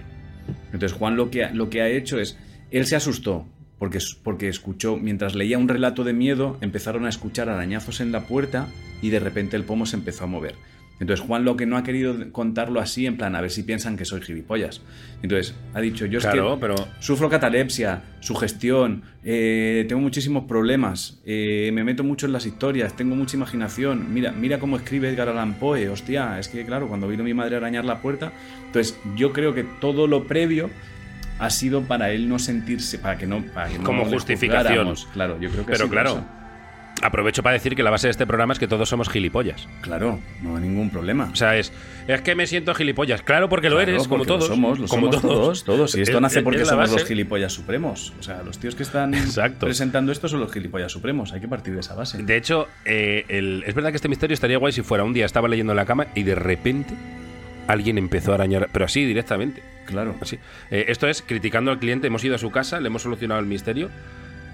Entonces, 0.72 0.94
Juan 0.98 1.16
lo 1.16 1.30
que 1.30 1.46
ha, 1.46 1.52
lo 1.54 1.70
que 1.70 1.82
ha 1.82 1.88
hecho 1.88 2.20
es. 2.20 2.38
Él 2.72 2.86
se 2.86 2.96
asustó. 2.96 3.46
Porque, 3.80 4.00
porque 4.24 4.48
escuchó, 4.48 4.96
mientras 4.96 5.36
leía 5.36 5.58
un 5.58 5.68
relato 5.68 6.04
de 6.06 6.14
miedo, 6.14 6.58
empezaron 6.62 7.06
a 7.06 7.10
escuchar 7.10 7.50
arañazos 7.50 8.00
en 8.00 8.12
la 8.14 8.22
puerta 8.28 8.68
y 9.02 9.10
de 9.10 9.20
repente 9.20 9.58
el 9.58 9.66
pomo 9.66 9.86
se 9.86 9.98
empezó 9.98 10.24
a 10.24 10.28
mover. 10.28 10.56
Entonces 11.00 11.26
Juan 11.26 11.44
lo 11.44 11.58
que 11.58 11.66
no 11.66 11.76
ha 11.76 11.84
querido 11.84 12.32
contarlo 12.32 12.80
así, 12.80 13.06
en 13.06 13.18
plan, 13.18 13.36
a 13.36 13.42
ver 13.42 13.52
si 13.52 13.64
piensan 13.64 13.98
que 13.98 14.06
soy 14.06 14.22
gilipollas. 14.22 14.82
Entonces 15.22 15.56
ha 15.74 15.82
dicho, 15.82 16.06
yo 16.06 16.20
es 16.20 16.24
Claro, 16.24 16.56
que 16.56 16.62
pero 16.62 16.76
Sufro 17.00 17.30
catalepsia, 17.30 18.04
sugestión, 18.20 19.04
eh, 19.24 19.86
tengo 19.88 20.02
muchísimos 20.02 20.46
problemas, 20.46 21.20
eh, 21.26 21.72
me 21.74 21.84
meto 21.84 22.04
mucho 22.04 22.26
en 22.26 22.32
las 22.32 22.46
historias, 22.46 22.96
tengo 22.96 23.16
mucha 23.16 23.36
imaginación. 23.36 24.14
Mira, 24.14 24.32
mira 24.32 24.60
cómo 24.60 24.78
escribe 24.78 25.10
Edgar 25.10 25.30
Allan 25.30 25.56
Poe, 25.56 25.90
hostia, 25.90 26.40
es 26.40 26.48
que 26.48 26.66
claro, 26.66 26.88
cuando 26.88 27.08
vino 27.08 27.24
mi 27.24 27.34
madre 27.34 27.56
a 27.56 27.58
arañar 27.58 27.86
la 27.86 28.02
puerta, 28.02 28.32
entonces 28.68 28.98
yo 29.16 29.34
creo 29.34 29.54
que 29.54 29.64
todo 29.64 30.08
lo 30.08 30.26
previo 30.26 30.70
ha 31.40 31.50
sido 31.50 31.82
para 31.84 32.12
él 32.12 32.30
no 32.30 32.40
sentirse, 32.40 33.00
para 33.00 33.18
que 33.18 33.28
no, 33.28 33.44
para 33.54 33.70
que 33.70 33.80
no 33.80 33.84
Como 33.84 34.06
justificación. 34.06 34.94
Claro, 35.14 35.40
yo 35.40 35.50
creo 35.50 35.66
que 35.66 35.72
Pero 35.72 35.86
sí, 35.86 35.92
claro. 35.92 36.43
Aprovecho 37.04 37.44
para 37.44 37.54
decir 37.54 37.76
que 37.76 37.84
la 37.84 37.90
base 37.92 38.08
de 38.08 38.12
este 38.12 38.26
programa 38.26 38.54
es 38.54 38.60
que 38.60 38.68
todos 38.68 38.88
somos 38.90 39.10
gilipollas. 39.10 39.68
claro, 39.82 40.20
no 40.42 40.56
hay 40.56 40.64
ningún 40.64 40.90
problema. 40.90 41.30
O 41.32 41.36
sea, 41.36 41.58
es, 41.58 41.72
es 42.08 42.22
que 42.22 42.34
me 42.36 42.48
siento 42.48 42.74
gilipollas. 42.74 43.22
Claro, 43.22 43.50
porque 43.50 43.70
lo 43.70 43.76
Claro, 43.76 43.92
eres, 43.92 44.08
como 44.08 44.20
porque 44.20 44.32
lo 44.32 44.38
todos. 44.40 44.48
somos, 44.50 44.80
lo 44.80 44.88
como 44.88 45.08
somos 45.12 45.22
todos, 45.22 45.64
todos. 45.64 45.96
Y 45.96 46.02
esto 46.02 46.16
Es- 46.18 46.22
nace 46.22 46.40
es 46.40 46.44
porque 46.44 46.60
la 46.60 46.66
somos 46.66 46.92
los 46.92 47.06
gilipollas 47.06 47.52
supremos. 47.54 48.14
O 48.20 48.24
sea, 48.24 48.42
los 48.44 48.58
tíos 48.58 48.76
que 48.76 48.84
están 48.84 49.14
Exacto. 49.14 49.66
presentando 49.66 50.12
esto 50.12 50.28
son 50.28 50.40
los 50.40 50.52
gilipollas 50.52 50.92
supremos. 50.92 51.34
Hay 51.34 51.42
que 51.42 51.48
partir 51.48 51.74
de 51.74 51.82
esa 51.82 51.94
base. 51.96 52.22
De 52.24 52.38
hecho, 52.38 52.68
eh, 52.86 53.26
el- 53.28 53.64
es 53.68 53.76
verdad 53.76 53.90
que 53.92 53.98
este 53.98 54.10
misterio 54.10 54.34
estaría 54.34 54.58
guay 54.58 54.72
si 54.74 54.82
fuera 54.82 55.04
un 55.04 55.14
día 55.14 55.26
estaba 55.26 55.48
leyendo 55.48 55.74
en 55.74 55.78
la 55.78 55.86
cama 55.86 56.08
y 56.16 56.24
de 56.24 56.36
repente 56.36 56.94
alguien 57.68 57.98
empezó 57.98 58.32
a 58.32 58.36
arañar, 58.36 58.70
pero 58.72 58.86
así 58.86 59.06
directamente. 59.06 59.62
Claro. 59.86 60.16
Así. 60.22 60.40
Eh, 60.72 60.86
esto 60.88 61.08
es 61.08 61.22
criticando 61.22 61.70
al 61.72 61.80
cliente. 61.80 62.08
Hemos 62.08 62.24
ido 62.24 62.36
a 62.36 62.38
su 62.38 62.52
casa, 62.52 62.80
le 62.80 62.88
hemos 62.88 63.02
solucionado 63.02 63.40
el 63.42 63.46
misterio 63.46 63.90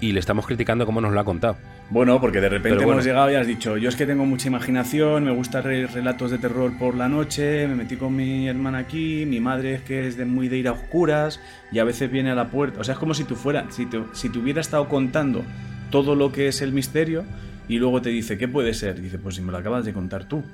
y 0.00 0.12
le 0.12 0.20
estamos 0.20 0.46
criticando 0.46 0.86
cómo 0.86 1.00
nos 1.00 1.12
lo 1.12 1.20
ha 1.20 1.24
contado. 1.24 1.56
Bueno, 1.90 2.20
porque 2.20 2.40
de 2.40 2.48
repente 2.48 2.76
bueno. 2.84 2.92
hemos 2.92 3.04
llegado 3.04 3.32
y 3.32 3.34
has 3.34 3.48
dicho, 3.48 3.76
yo 3.76 3.88
es 3.88 3.96
que 3.96 4.06
tengo 4.06 4.24
mucha 4.24 4.46
imaginación, 4.46 5.24
me 5.24 5.32
gusta 5.32 5.60
leer 5.60 5.90
relatos 5.90 6.30
de 6.30 6.38
terror 6.38 6.72
por 6.78 6.94
la 6.94 7.08
noche, 7.08 7.66
me 7.66 7.74
metí 7.74 7.96
con 7.96 8.14
mi 8.14 8.46
hermana 8.46 8.78
aquí, 8.78 9.26
mi 9.26 9.40
madre 9.40 9.74
es 9.74 9.82
que 9.82 10.06
es 10.06 10.16
de 10.16 10.24
muy 10.24 10.48
de 10.48 10.58
ir 10.58 10.68
a 10.68 10.72
oscuras 10.72 11.40
y 11.72 11.80
a 11.80 11.84
veces 11.84 12.08
viene 12.08 12.30
a 12.30 12.36
la 12.36 12.48
puerta. 12.48 12.80
O 12.80 12.84
sea, 12.84 12.94
es 12.94 13.00
como 13.00 13.12
si 13.12 13.24
tú 13.24 13.34
fueras, 13.34 13.74
si 13.74 13.86
te, 13.86 14.00
si 14.12 14.28
te 14.28 14.38
hubiera 14.38 14.60
estado 14.60 14.88
contando 14.88 15.44
todo 15.90 16.14
lo 16.14 16.30
que 16.30 16.46
es 16.46 16.62
el 16.62 16.72
misterio 16.72 17.24
y 17.66 17.78
luego 17.78 18.00
te 18.00 18.10
dice, 18.10 18.38
¿qué 18.38 18.46
puede 18.46 18.72
ser? 18.72 18.98
Y 18.98 19.02
dice, 19.02 19.18
pues 19.18 19.34
si 19.34 19.42
me 19.42 19.50
lo 19.50 19.58
acabas 19.58 19.84
de 19.84 19.92
contar 19.92 20.26
tú. 20.26 20.44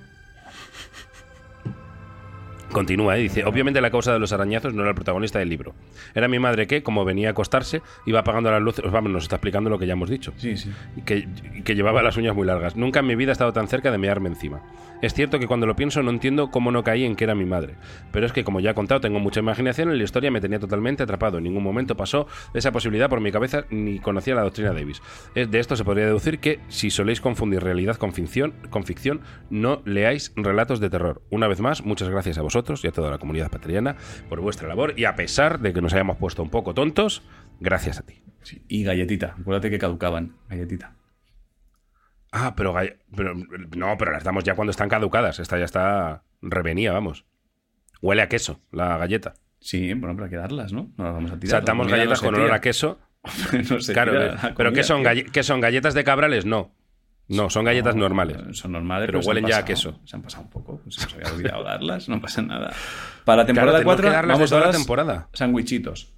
Continúa, 2.77 3.17
¿eh? 3.17 3.23
dice, 3.23 3.43
obviamente 3.47 3.81
la 3.81 3.91
causa 3.91 4.13
de 4.13 4.19
los 4.19 4.35
arañazos 4.35 4.75
no 4.75 4.83
era 4.83 4.91
el 4.91 4.95
protagonista 4.95 5.39
del 5.39 5.49
libro. 5.49 5.75
Era 6.15 6.29
mi 6.29 6.39
madre 6.39 6.67
que, 6.67 6.83
como 6.83 7.07
venía 7.07 7.29
a 7.29 7.31
acostarse, 7.31 7.81
iba 8.05 8.21
apagando 8.21 8.51
las 8.51 8.61
luces. 8.61 8.85
Vamos, 8.91 9.11
nos 9.11 9.23
está 9.23 9.37
explicando 9.37 9.71
lo 9.71 9.79
que 9.79 9.87
ya 9.87 9.95
hemos 9.95 10.11
dicho. 10.11 10.35
Sí, 10.37 10.59
sí. 10.59 10.71
que, 11.07 11.27
que 11.65 11.75
llevaba 11.75 12.03
las 12.03 12.19
uñas 12.19 12.37
muy 12.37 12.47
largas. 12.47 12.77
Nunca 12.77 13.01
en 13.01 13.07
mi 13.07 13.15
vida 13.15 13.31
he 13.31 13.33
estado 13.33 13.55
tan 13.55 13.67
cerca 13.69 13.91
de 13.91 13.97
mearme 13.97 14.29
encima. 14.29 14.61
Es 15.01 15.15
cierto 15.15 15.39
que 15.39 15.47
cuando 15.47 15.67
lo 15.67 15.75
pienso 15.75 16.03
no 16.03 16.11
entiendo 16.11 16.51
cómo 16.51 16.71
no 16.71 16.85
caí 16.85 17.05
en 17.05 17.17
que 17.17 17.25
era 17.25 17.35
mi 17.35 17.47
madre. 17.47 17.77
Pero 18.13 18.27
es 18.27 18.33
que, 18.33 18.45
como 18.45 18.61
ya 18.61 18.73
he 18.73 18.75
contado, 18.75 19.01
tengo 19.01 19.21
mucha 19.21 19.41
imaginación 19.41 19.91
y 19.91 19.97
la 19.97 20.05
historia 20.05 20.31
me 20.31 20.43
tenía 20.43 20.59
totalmente 20.59 21.03
atrapado. 21.03 21.39
En 21.39 21.45
ningún 21.45 21.63
momento 21.63 21.97
pasó 21.97 22.27
esa 22.53 22.73
posibilidad 22.73 23.09
por 23.09 23.23
mi 23.23 23.33
cabeza 23.33 23.65
ni 23.71 24.01
conocía 24.01 24.35
la 24.35 24.43
doctrina 24.43 24.75
Davis. 24.75 25.01
De 25.35 25.59
esto 25.59 25.77
se 25.77 25.85
podría 25.85 26.05
deducir 26.05 26.41
que, 26.41 26.61
si 26.69 26.91
soléis 26.91 27.23
confundir 27.23 27.63
realidad 27.63 27.97
con 27.97 28.13
ficción, 28.13 28.53
con 28.69 28.85
ficción, 28.85 29.23
no 29.49 29.81
leáis 29.87 30.35
relatos 30.37 30.79
de 30.79 30.91
terror. 30.91 31.23
Una 31.31 31.49
vez 31.49 31.61
más, 31.61 31.83
muchas 31.83 32.11
gracias 32.11 32.37
a 32.37 32.43
vosotros 32.43 32.66
y 32.85 32.89
a 32.89 32.93
toda 32.93 33.11
la 33.11 33.19
comunidad 33.19 33.51
patriana 33.51 33.97
por 34.29 34.41
vuestra 34.41 34.69
labor 34.69 34.95
y 34.97 35.05
a 35.05 35.15
pesar 35.15 35.61
de 35.61 35.73
que 35.73 35.81
nos 35.81 35.95
hayamos 35.95 36.17
puesto 36.17 36.43
un 36.43 36.51
poco 36.51 36.75
tontos, 36.75 37.23
gracias 37.61 37.99
a 37.99 38.03
ti. 38.03 38.23
Sí. 38.43 38.63
Y 38.69 38.85
galletita, 38.85 39.37
acuérdate 39.39 39.71
que 39.71 39.79
caducaban, 39.79 40.37
galletita. 40.49 40.95
Ah, 42.33 42.55
pero, 42.57 42.75
no, 43.77 43.97
pero 43.99 44.13
las 44.13 44.25
damos 44.25 44.45
ya 44.45 44.55
cuando 44.55 44.71
están 44.71 44.89
caducadas. 44.89 45.39
Esta 45.39 45.59
ya 45.59 45.65
está 45.65 46.23
revenía, 46.43 46.93
vamos. 46.93 47.25
Huele 48.03 48.23
a 48.23 48.29
queso, 48.29 48.61
la 48.73 48.99
galleta. 48.99 49.35
Sí, 49.59 49.95
bueno, 49.95 50.15
pero 50.15 50.25
hay 50.25 50.31
que 50.31 50.37
darlas, 50.37 50.73
¿no? 50.73 50.93
No 50.97 51.05
las 51.05 51.15
vamos 51.15 51.31
a 51.33 51.39
tirar. 51.39 51.65
comida 51.65 51.97
galletas 51.97 52.23
no 52.23 52.29
con 52.29 52.35
olor 52.35 52.53
a 52.53 52.61
queso. 52.61 52.99
No 53.71 53.81
se 53.81 53.93
Claro, 53.93 54.23
eh, 54.23 54.37
pero 54.57 54.73
¿qué 54.73 54.85
son, 54.85 55.03
qué 55.33 55.43
son 55.43 55.61
galletas 55.61 55.95
de 55.95 56.05
cabrales? 56.05 56.45
No. 56.45 56.75
No, 57.29 57.51
son 57.51 57.65
galletas 57.65 57.95
No, 57.97 58.03
normales. 58.03 58.37
Son 58.57 58.71
normales, 58.73 59.07
Pero 59.07 59.21
huelen 59.21 59.47
ya 59.47 59.59
a 59.59 59.65
queso. 59.65 59.99
Se 60.05 60.15
han 60.17 60.23
pasado 60.23 60.45
un 60.45 60.51
poco. 60.51 60.81
pues 60.83 60.95
Se 60.95 61.03
nos 61.05 61.15
había 61.15 61.33
olvidado 61.33 61.65
darlas, 61.65 62.09
no 62.09 62.21
pasa 62.21 62.41
nada. 62.43 62.73
Para 63.25 63.43
la 63.43 63.47
temporada 63.47 63.79
Claro, 63.79 63.79
tenemos 63.79 63.85
4 63.97 64.09
que 64.09 64.15
darlas 64.15 64.39
de 64.39 64.43
vamos 64.45 64.51
a 64.51 64.55
toda 64.55 64.61
la 64.61 64.67
dar 64.67 64.77
temporada. 64.77 65.29
sandwichitos. 65.33 66.13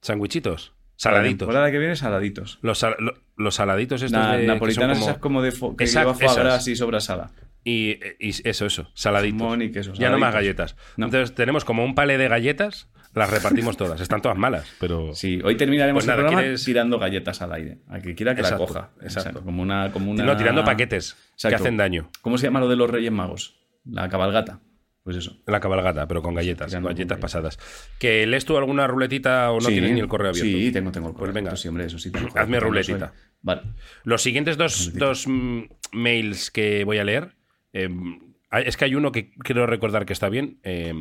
Sandwichitos. 0.00 0.72
Para 1.02 1.16
la 1.16 1.20
Saladitos. 1.22 1.38
temporada 1.38 1.70
que 1.72 1.78
viene, 1.78 1.96
saladitos. 1.96 2.58
Los, 2.62 2.78
sal- 2.78 2.96
lo- 3.00 3.14
los 3.36 3.54
saladitos 3.56 4.00
estos 4.02 4.20
Na- 4.20 4.36
de, 4.36 4.46
napolitanas 4.46 4.98
como- 4.98 5.10
esas 5.10 5.20
como 5.20 5.42
de 5.42 5.52
fo- 5.52 5.76
que 5.76 5.86
lleva 5.86 6.12
gras 6.14 6.68
y 6.68 6.76
sobrasada. 6.76 7.30
Y, 7.64 7.98
y 8.20 8.30
eso, 8.48 8.66
eso. 8.66 8.90
Saladitos. 8.94 9.58
Y 9.60 9.72
queso, 9.72 9.92
ya 9.94 10.10
no 10.10 10.18
más 10.18 10.32
saladitos. 10.32 10.66
galletas. 10.72 10.76
No. 10.96 11.06
Entonces 11.06 11.34
tenemos 11.34 11.64
como 11.64 11.84
un 11.84 11.94
palé 11.94 12.16
de 12.18 12.28
galletas. 12.28 12.88
Las 13.14 13.30
repartimos 13.30 13.76
todas. 13.76 14.00
Están 14.00 14.20
todas 14.22 14.36
malas, 14.36 14.66
pero... 14.80 15.14
Sí, 15.14 15.40
hoy 15.44 15.56
terminaremos 15.56 16.02
Pues 16.02 16.06
nada, 16.06 16.18
el 16.18 16.24
programa 16.24 16.42
¿quieres- 16.42 16.64
tirando 16.64 16.98
galletas 16.98 17.40
al 17.42 17.52
aire. 17.52 17.78
A 17.88 18.00
que 18.00 18.14
quiera 18.14 18.34
que 18.34 18.40
Exacto, 18.40 18.62
la 18.64 18.66
coja. 18.68 18.90
exacto. 19.02 19.42
Como 19.44 19.62
una, 19.62 19.92
como 19.92 20.10
una... 20.10 20.24
No, 20.24 20.36
tirando 20.36 20.64
paquetes 20.64 21.16
que 21.40 21.54
hacen 21.54 21.76
daño. 21.76 22.10
¿Cómo 22.22 22.38
se 22.38 22.46
llama 22.46 22.60
lo 22.60 22.68
de 22.68 22.76
los 22.76 22.90
Reyes 22.90 23.12
Magos? 23.12 23.60
La 23.84 24.08
cabalgata. 24.08 24.60
Pues 25.02 25.16
eso. 25.18 25.36
La 25.46 25.60
cabalgata, 25.60 26.08
pero 26.08 26.22
con 26.22 26.34
galletas, 26.34 26.72
con 26.74 26.84
galletas 26.84 27.18
pasadas. 27.18 27.58
¿Que 27.98 28.26
lees 28.26 28.46
tú 28.46 28.56
alguna 28.56 28.86
ruletita 28.86 29.50
o 29.50 29.56
no 29.56 29.60
Sí, 29.60 29.72
tienes 29.72 29.92
ni 29.92 30.00
el 30.00 30.08
correo 30.08 30.30
abierto? 30.30 30.50
Sí, 30.50 30.72
tengo, 30.72 30.90
tengo 30.92 31.08
el 31.08 31.14
correo. 31.14 31.32
Pues 31.32 31.44
venga. 31.44 31.56
sí, 31.56 31.68
hombre, 31.68 31.84
eso 31.84 31.98
sí. 31.98 32.10
tengo 32.10 32.28
el 32.28 32.38
Hazme 32.38 32.58
ruletita. 32.58 33.08
soy. 33.08 33.16
Vale. 33.42 33.62
Los 34.04 34.22
siguientes 34.22 34.56
dos, 34.56 34.94
dos, 34.94 35.26
mm, 35.28 35.64
mails 35.92 36.50
que 36.50 36.84
voy 36.84 36.96
a 36.96 37.04
leer, 37.04 37.36
eh, 37.74 37.90
hay- 38.50 38.64
es 38.66 38.78
que 38.78 38.86
hay 38.86 38.94
uno 38.94 39.12
que 39.12 39.30
quiero 39.34 39.66
recordar 39.66 40.06
que 40.06 40.14
está 40.14 40.30
bien, 40.30 40.58
eh, 40.62 40.94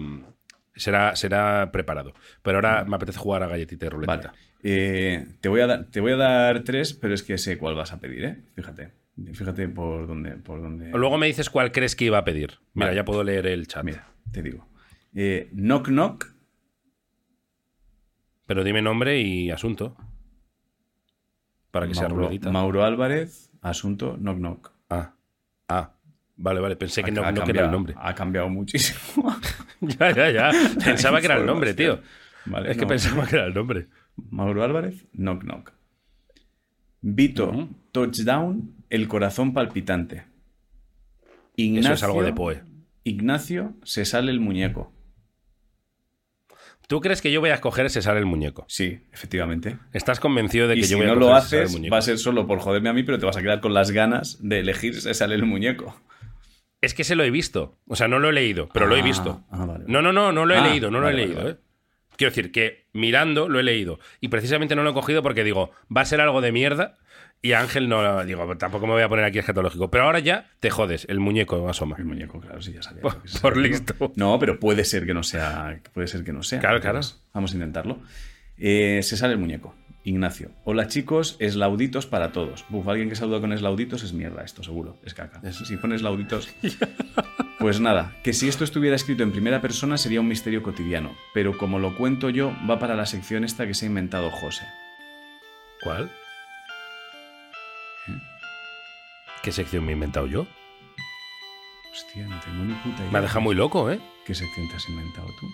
será, 0.75 1.15
será 1.15 1.71
preparado. 1.71 2.13
Pero 2.41 2.57
ahora 2.57 2.86
me 2.86 2.95
apetece 2.95 3.19
jugar 3.19 3.43
a 3.43 3.47
galletita 3.47 3.86
y 3.86 3.89
Vale. 3.89 4.05
ruletita. 4.05 4.33
Eh, 4.63 5.27
te, 5.41 5.49
voy 5.49 5.62
a 5.62 5.67
dar, 5.67 5.86
te 5.86 5.99
voy 5.99 6.13
a 6.13 6.17
dar 6.17 6.63
tres, 6.63 6.93
pero 6.93 7.13
es 7.13 7.23
que 7.23 7.38
sé 7.38 7.57
cuál 7.57 7.75
vas 7.75 7.91
a 7.91 7.99
pedir, 7.99 8.23
¿eh? 8.25 8.43
Fíjate. 8.55 8.91
Fíjate 9.33 9.67
por 9.69 10.07
dónde. 10.07 10.31
Por 10.38 10.62
dónde... 10.62 10.89
Luego 10.91 11.17
me 11.17 11.27
dices 11.27 11.49
cuál 11.49 11.71
crees 11.71 11.95
que 11.95 12.05
iba 12.05 12.17
a 12.17 12.23
pedir. 12.23 12.59
Mira, 12.73 12.88
Vale. 12.88 12.95
ya 12.95 13.05
puedo 13.05 13.23
leer 13.23 13.45
el 13.47 13.67
chat. 13.67 13.83
Mira, 13.83 14.07
te 14.31 14.41
digo. 14.41 14.67
Eh, 15.13 15.49
knock 15.53 15.88
Knock. 15.89 16.33
Pero 18.45 18.63
dime 18.63 18.81
nombre 18.81 19.19
y 19.21 19.51
asunto. 19.51 19.95
Para 21.71 21.88
que 21.88 21.95
sea 21.95 22.07
ruletita. 22.07 22.51
Mauro 22.51 22.83
Álvarez, 22.83 23.51
asunto 23.62 24.15
Knock 24.17 24.38
Knock. 24.38 24.71
Ah, 24.89 25.13
ah. 25.67 25.93
Vale, 26.36 26.59
vale. 26.59 26.75
Pensé 26.75 27.03
que 27.03 27.12
no, 27.12 27.23
Ha- 27.23 27.31
no 27.31 27.43
era 27.43 27.65
el 27.65 27.71
nombre. 27.71 27.93
Ha 27.97 28.13
cambiado 28.15 28.49
muchísimo. 28.49 29.36
ya, 30.00 30.12
ya, 30.12 30.32
ya. 30.32 30.52
Pensaba 30.84 31.19
que 31.19 31.28
era 31.28 31.38
el 31.38 31.46
nombre, 31.46 31.74
tío. 31.74 32.00
Vale, 32.46 32.72
es 32.72 32.78
que 32.78 32.84
no. 32.84 32.89
pensaba 32.89 33.26
que 33.26 33.36
era 33.36 33.46
el 33.46 33.54
nombre. 33.54 33.88
Mauro 34.30 34.63
Álvarez, 34.63 35.06
Knock 35.13 35.43
Knock. 35.43 35.72
Vito. 37.02 37.69
Touchdown, 37.91 38.76
el 38.89 39.08
corazón 39.08 39.54
palpitante. 39.54 40.26
Ignacio, 41.56 41.93
Eso 41.93 41.93
es 41.93 42.04
algo 42.04 42.24
de 42.24 42.34
Poe. 42.34 42.63
Ignacio, 43.04 43.76
se 43.84 44.04
sale 44.06 44.32
el 44.32 44.39
muñeco. 44.39 44.91
¿Tú 46.88 47.00
crees 47.02 47.22
que 47.22 47.32
yo 47.32 47.39
voy 47.39 47.52
a 47.52 47.56
escoger 47.56 47.86
ese 47.86 48.02
sale 48.02 48.19
el 48.19 48.26
muñeco? 48.26 48.65
Sí, 48.67 49.00
efectivamente. 49.12 49.78
¿Estás 49.93 50.19
convencido 50.19 50.67
de 50.67 50.76
que 50.76 50.82
y 50.82 50.84
yo 50.84 50.88
si 50.89 50.96
voy 50.96 51.06
a 51.06 51.10
no 51.10 51.15
lo 51.15 51.34
haces, 51.34 51.80
va 51.91 51.98
a 51.98 52.02
ser 52.02 52.17
solo 52.17 52.46
por 52.46 52.60
joderme 52.60 52.89
a 52.89 52.93
mí, 52.93 53.04
pero 53.04 53.19
te 53.19 53.26
vas 53.26 53.38
a 53.38 53.41
quedar 53.41 53.62
con 53.62 53.74
las 53.74 53.91
ganas 53.91 54.38
de 54.41 54.60
elegir 54.60 55.00
se 55.00 55.13
sale 55.13 55.36
el 55.36 55.46
muñeco. 55.46 56.00
Es 56.84 56.93
que 56.93 57.04
se 57.04 57.15
lo 57.15 57.24
he 57.24 57.32
visto. 57.32 57.78
O 57.88 57.96
sea, 57.96 58.08
no 58.08 58.19
lo 58.19 58.30
he 58.30 58.34
leído, 58.34 58.67
pero 58.74 58.88
lo 58.88 58.96
he 58.96 59.02
Ah, 59.02 59.04
visto. 59.04 59.43
ah, 59.52 59.65
vale. 59.65 59.86
No, 59.88 60.02
no, 60.02 60.12
no, 60.12 60.32
no 60.32 60.46
lo 60.46 60.54
he 60.54 60.58
Ah, 60.58 60.67
leído, 60.67 60.91
no 60.91 61.00
lo 61.00 61.08
he 61.10 61.12
vale, 61.13 61.26
leído. 61.28 61.50
¿eh? 61.50 61.58
Quiero 62.17 62.32
decir 62.32 62.52
que 62.52 62.88
mirando 62.93 63.48
lo 63.50 63.60
he 63.60 63.63
leído. 63.63 64.00
Y 64.22 64.28
precisamente 64.28 64.76
no 64.76 64.84
lo 64.84 64.91
he 64.91 64.93
cogido 64.93 65.24
porque 65.24 65.43
digo, 65.43 65.72
va 65.96 66.02
a 66.02 66.06
ser 66.06 66.22
algo 66.22 66.41
de 66.41 66.52
mierda. 66.52 66.98
Y 67.41 67.54
Ángel 67.54 67.89
no, 67.89 68.24
digo, 68.24 68.56
tampoco 68.58 68.86
me 68.88 68.93
voy 68.93 69.02
a 69.02 69.10
poner 69.10 69.26
aquí 69.26 69.39
escatológico. 69.39 69.89
Pero 69.91 70.04
ahora 70.06 70.19
ya 70.19 70.50
te 70.60 70.69
jodes, 70.69 71.06
el 71.10 71.19
muñeco 71.19 71.67
asoma. 71.67 71.96
El 71.98 72.06
muñeco, 72.06 72.39
claro, 72.39 72.62
sí, 72.62 72.72
ya 72.74 72.82
sabía. 72.84 73.02
Por- 73.41 73.58
listo. 73.58 74.13
No, 74.15 74.38
pero 74.39 74.60
puede 74.60 74.86
ser 74.86 75.06
que 75.06 75.13
no 75.13 75.24
sea. 75.24 75.82
Puede 75.93 76.08
ser 76.08 76.24
que 76.24 76.32
no 76.34 76.43
sea. 76.43 76.60
Claro, 76.60 76.80
claro. 76.80 77.00
Vamos 77.34 77.52
a 77.52 77.56
intentarlo. 77.56 78.00
Eh, 78.58 79.00
se 79.04 79.17
sale 79.17 79.34
el 79.34 79.39
muñeco. 79.39 79.76
Ignacio. 80.03 80.51
Hola 80.65 80.87
chicos, 80.87 81.37
eslauditos 81.39 82.05
para 82.05 82.31
todos. 82.31 82.65
Buf, 82.69 82.87
alguien 82.87 83.09
que 83.09 83.15
saluda 83.15 83.39
con 83.39 83.53
eslauditos 83.53 84.03
es 84.03 84.13
mierda, 84.13 84.43
esto 84.43 84.61
seguro. 84.61 84.97
Es 85.05 85.13
caca. 85.13 85.41
Si 85.51 85.77
pones 85.77 86.01
lauditos. 86.01 86.49
Pues 87.59 87.79
nada, 87.79 88.13
que 88.25 88.33
si 88.33 88.49
esto 88.49 88.65
estuviera 88.65 88.97
escrito 88.97 89.23
en 89.23 89.31
primera 89.31 89.61
persona 89.61 89.97
sería 89.97 90.19
un 90.19 90.27
misterio 90.27 90.61
cotidiano. 90.63 91.15
Pero 91.33 91.57
como 91.57 91.79
lo 91.79 91.95
cuento 91.95 92.29
yo, 92.29 92.51
va 92.69 92.77
para 92.77 92.93
la 92.93 93.05
sección 93.05 93.45
esta 93.45 93.65
que 93.65 93.73
se 93.73 93.85
ha 93.85 93.87
inventado 93.87 94.29
José. 94.31 94.65
¿Cuál? 95.81 96.11
¿Eh? 98.09 98.19
¿Qué 99.43 99.53
sección 99.53 99.85
me 99.85 99.91
he 99.91 99.93
inventado 99.93 100.27
yo? 100.27 100.45
Hostia, 101.93 102.27
no 102.27 102.37
tengo 102.41 102.65
ni 102.65 102.73
puta 102.73 102.97
idea. 102.97 103.11
Me 103.11 103.19
ha 103.19 103.21
dejado 103.21 103.41
muy 103.41 103.55
loco, 103.55 103.89
¿eh? 103.89 104.01
¿Qué 104.25 104.35
sección 104.35 104.67
te 104.67 104.75
has 104.75 104.89
inventado 104.89 105.27
tú? 105.39 105.47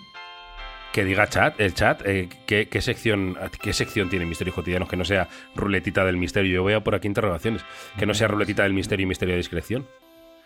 Que 0.93 1.05
diga 1.05 1.27
chat, 1.27 1.59
el 1.59 1.73
chat, 1.75 2.01
eh, 2.05 2.29
¿qué, 2.47 2.67
qué 2.67 2.81
sección, 2.81 3.37
¿qué 3.61 3.73
sección 3.73 4.09
tiene 4.09 4.25
Misterios 4.25 4.55
Cotidianos 4.55 4.89
que 4.89 4.97
no 4.97 5.05
sea 5.05 5.27
ruletita 5.55 6.03
del 6.03 6.17
misterio? 6.17 6.51
Yo 6.51 6.63
veo 6.63 6.83
por 6.83 6.95
aquí 6.95 7.07
interrogaciones. 7.07 7.63
Que 7.97 8.05
no 8.05 8.13
sea 8.13 8.27
ruletita 8.27 8.63
del 8.63 8.73
misterio 8.73 9.03
y 9.03 9.07
misterio 9.07 9.33
de 9.33 9.37
discreción. 9.37 9.85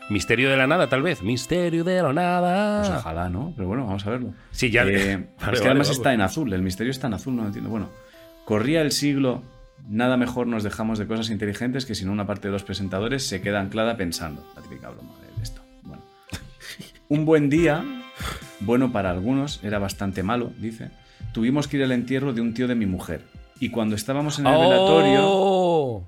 Misterio 0.10 0.49
de 0.49 0.58
la 0.58 0.67
nada, 0.67 0.89
tal 0.89 1.01
vez. 1.01 1.21
Misterio 1.21 1.84
de 1.84 2.01
la 2.01 2.12
nada. 2.12 2.82
Pues 2.82 2.99
ojalá, 2.99 3.29
¿no? 3.29 3.53
Pero 3.56 3.69
bueno, 3.69 3.86
vamos 3.86 4.06
a 4.06 4.10
verlo. 4.10 4.34
Sí, 4.51 4.69
ya. 4.69 4.84
Eh, 4.84 5.27
Vale, 5.39 5.53
es 5.53 5.60
que 5.60 5.67
vale, 5.67 5.69
además 5.69 5.89
está 5.89 6.13
en 6.13 6.21
azul, 6.21 6.51
el 6.51 6.62
misterio 6.62 6.91
está 6.91 7.08
en 7.08 7.13
azul, 7.13 7.36
no 7.36 7.43
lo 7.43 7.47
entiendo. 7.47 7.69
Bueno, 7.69 7.89
corría 8.45 8.82
el 8.82 8.91
siglo, 8.91 9.43
nada 9.88 10.17
mejor 10.17 10.47
nos 10.47 10.63
dejamos 10.63 10.99
de 10.99 11.08
cosas 11.08 11.29
inteligentes 11.29 11.86
que 11.86 11.95
si 11.95 12.06
no 12.06 12.12
una 12.12 12.25
parte 12.25 12.49
de 12.49 12.51
los 12.51 12.63
presentadores 12.63 13.25
se 13.25 13.41
queda 13.41 13.62
anclada 13.62 13.95
pensando. 13.95 14.45
La 14.56 14.62
típica 14.62 14.89
broma 14.89 15.13
de 15.38 15.41
esto. 15.43 15.62
Bueno. 15.84 16.03
Un 17.08 17.23
buen 17.25 17.49
día, 17.49 17.84
bueno 18.65 18.91
para 18.91 19.12
algunos, 19.12 19.60
era 19.63 19.80
bastante 19.80 20.23
malo, 20.23 20.52
dice. 20.58 20.89
Tuvimos 21.34 21.67
que 21.67 21.78
ir 21.78 21.84
al 21.84 21.91
entierro 21.91 22.34
de 22.34 22.41
un 22.41 22.54
tío 22.54 22.67
de 22.67 22.76
mi 22.76 22.86
mujer. 22.86 23.21
Y 23.60 23.69
cuando 23.69 23.95
estábamos 23.95 24.39
en 24.39 24.47
el 24.47 24.54
velatorio. 24.54 25.19
¡Oh! 25.23 26.08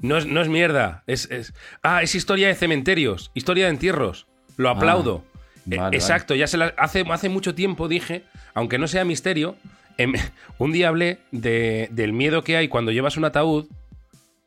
No 0.00 0.18
es, 0.18 0.26
no 0.26 0.40
es 0.42 0.48
mierda. 0.48 1.02
Es, 1.06 1.30
es- 1.30 1.54
Ah, 1.82 2.02
es 2.02 2.14
historia 2.14 2.48
de 2.48 2.54
cementerios. 2.54 3.30
Historia 3.34 3.64
de 3.66 3.70
entierros. 3.70 4.26
Lo 4.56 4.68
aplaudo. 4.70 5.24
Ah, 5.24 5.38
vale, 5.64 5.76
Eh, 5.76 5.78
vale. 5.78 5.96
Exacto. 5.96 6.34
Ya 6.34 6.46
se 6.46 6.56
la- 6.58 6.74
hace, 6.76 7.04
hace 7.10 7.28
mucho 7.28 7.54
tiempo 7.54 7.88
dije, 7.88 8.24
aunque 8.54 8.78
no 8.78 8.88
sea 8.88 9.04
misterio, 9.04 9.56
em, 9.98 10.12
un 10.58 10.72
día 10.72 10.88
hablé 10.88 11.18
de- 11.32 11.88
del 11.92 12.12
miedo 12.12 12.42
que 12.44 12.56
hay 12.56 12.68
cuando 12.68 12.92
llevas 12.92 13.16
un 13.16 13.24
ataúd, 13.24 13.66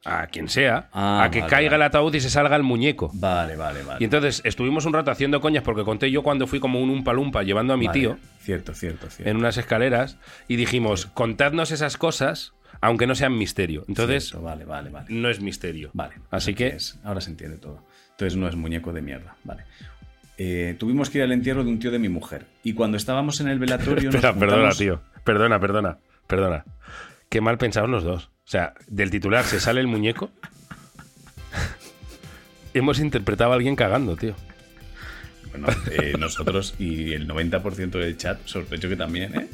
a 0.06 0.28
quien 0.28 0.48
sea, 0.50 0.90
Ah, 0.94 1.24
a 1.24 1.32
que 1.32 1.40
vale, 1.42 1.50
caiga 1.50 1.72
vale. 1.72 1.76
el 1.84 1.88
ataúd 1.90 2.14
y 2.16 2.22
se 2.22 2.30
salga 2.30 2.56
el 2.56 2.64
muñeco. 2.64 3.12
Vale, 3.14 3.56
vale, 3.56 3.84
vale. 3.84 3.98
Y 4.00 4.06
entonces 4.06 4.42
estuvimos 4.46 4.86
un 4.86 4.94
rato 4.94 5.12
haciendo 5.12 5.42
coñas 5.42 5.64
porque 5.64 5.84
conté 5.84 6.10
yo 6.12 6.24
cuando 6.24 6.48
fui 6.48 6.60
como 6.60 6.82
un 6.82 6.90
umpalumpa 6.90 7.44
llevando 7.44 7.74
a 7.74 7.78
mi 7.78 7.88
Vale. 7.88 8.00
tío 8.00 8.18
Cierto, 8.40 8.74
cierto, 8.74 9.10
cierto. 9.10 9.30
en 9.30 9.38
unas 9.38 9.58
escaleras 9.58 10.18
y 10.48 10.56
dijimos, 10.56 11.06
contadnos 11.08 11.72
esas 11.72 11.98
cosas, 11.98 12.54
aunque 12.82 13.08
no 13.08 13.16
sean 13.16 13.38
misterio. 13.38 13.84
Entonces, 13.88 14.30
Cierto, 14.30 14.42
vale, 14.46 14.64
vale, 14.66 14.90
vale. 14.90 15.06
no 15.10 15.30
es 15.30 15.42
misterio. 15.42 15.90
Vale. 15.94 16.16
Así 16.32 16.54
que, 16.54 16.66
entonces, 16.68 17.00
ahora 17.04 17.20
se 17.22 17.32
entiende 17.32 17.58
todo. 17.58 17.84
Entonces 18.12 18.38
no 18.38 18.48
es 18.48 18.56
muñeco 18.56 18.94
de 18.94 19.02
mierda. 19.02 19.36
Vale. 19.44 19.64
Eh, 20.38 20.76
tuvimos 20.80 21.10
que 21.10 21.18
ir 21.18 21.26
al 21.26 21.34
entierro 21.34 21.66
de 21.66 21.70
un 21.70 21.80
tío 21.80 21.92
de 21.92 22.00
mi 22.00 22.08
mujer. 22.08 22.46
Y 22.64 22.74
cuando 22.74 22.96
estábamos 22.96 23.42
en 23.42 23.50
el 23.50 23.60
velatorio. 23.60 24.06
nos 24.12 24.16
espera, 24.16 24.34
perdona, 24.34 24.70
tío. 24.72 25.02
Perdona, 25.26 25.60
perdona, 25.60 25.98
perdona. 26.28 26.64
Qué 27.28 27.42
mal 27.42 27.58
pensados 27.58 27.90
los 27.90 28.04
dos. 28.06 28.32
O 28.50 28.52
sea, 28.52 28.74
del 28.88 29.12
titular 29.12 29.46
se 29.46 29.60
sale 29.60 29.80
el 29.80 29.86
muñeco. 29.86 30.32
Hemos 32.74 32.98
interpretado 33.00 33.52
a 33.52 33.54
alguien 33.54 33.76
cagando, 33.76 34.16
tío. 34.16 34.34
Bueno, 35.52 35.68
eh, 35.92 36.14
nosotros 36.18 36.74
y 36.80 37.14
el 37.14 37.28
90% 37.28 37.92
del 37.92 38.18
chat, 38.18 38.40
sospecho 38.46 38.90
que 38.90 38.96
también, 38.96 39.36
¿eh? 39.40 39.48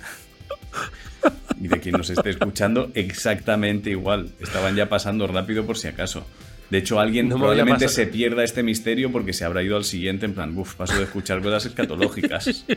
Y 1.59 1.67
de 1.67 1.81
quien 1.81 1.97
nos 1.97 2.09
esté 2.09 2.29
escuchando, 2.29 2.89
exactamente 2.93 3.89
igual. 3.89 4.29
Estaban 4.39 4.77
ya 4.77 4.87
pasando 4.87 5.27
rápido 5.27 5.65
por 5.65 5.77
si 5.77 5.89
acaso. 5.89 6.25
De 6.69 6.77
hecho, 6.77 6.97
alguien 6.97 7.27
No 7.27 7.35
probablemente 7.35 7.89
se 7.89 8.07
pierda 8.07 8.45
este 8.45 8.63
misterio 8.63 9.11
porque 9.11 9.33
se 9.33 9.43
habrá 9.43 9.61
ido 9.61 9.75
al 9.75 9.83
siguiente 9.83 10.25
en 10.25 10.33
plan, 10.33 10.57
uff, 10.57 10.75
paso 10.75 10.95
de 10.95 11.03
escuchar 11.03 11.41
cosas 11.41 11.65
escatológicas. 11.65 12.65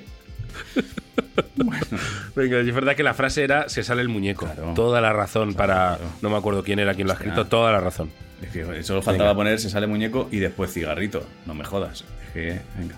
Venga, 2.39 2.61
es 2.61 2.73
verdad 2.75 2.95
que 2.95 3.03
la 3.03 3.15
frase 3.15 3.43
era 3.43 3.69
se 3.69 3.83
sale 3.83 4.01
el 4.03 4.09
muñeco. 4.09 4.47
Claro. 4.47 4.73
Toda 4.75 5.01
la 5.01 5.13
razón 5.13 5.55
para. 5.55 5.97
claro. 5.97 6.13
No 6.23 6.31
me 6.31 6.37
acuerdo 6.37 6.63
quién 6.63 6.79
era 6.79 6.95
quien 6.95 7.07
lo 7.09 7.13
ha 7.13 7.17
escrito, 7.17 7.47
toda 7.47 7.73
la 7.73 7.81
razón. 7.81 8.11
Es 8.41 8.51
que 8.51 8.83
solo 8.85 9.03
faltaba 9.03 9.31
Venga. 9.31 9.39
poner 9.39 9.61
se 9.61 9.69
sale 9.69 9.89
muñeco 9.89 10.29
y 10.31 10.39
después 10.39 10.73
cigarrito. 10.73 11.27
No 11.47 11.55
me 11.55 11.65
jodas. 11.65 12.05
Es 12.27 12.33
que, 12.33 12.61
venga. 12.79 12.95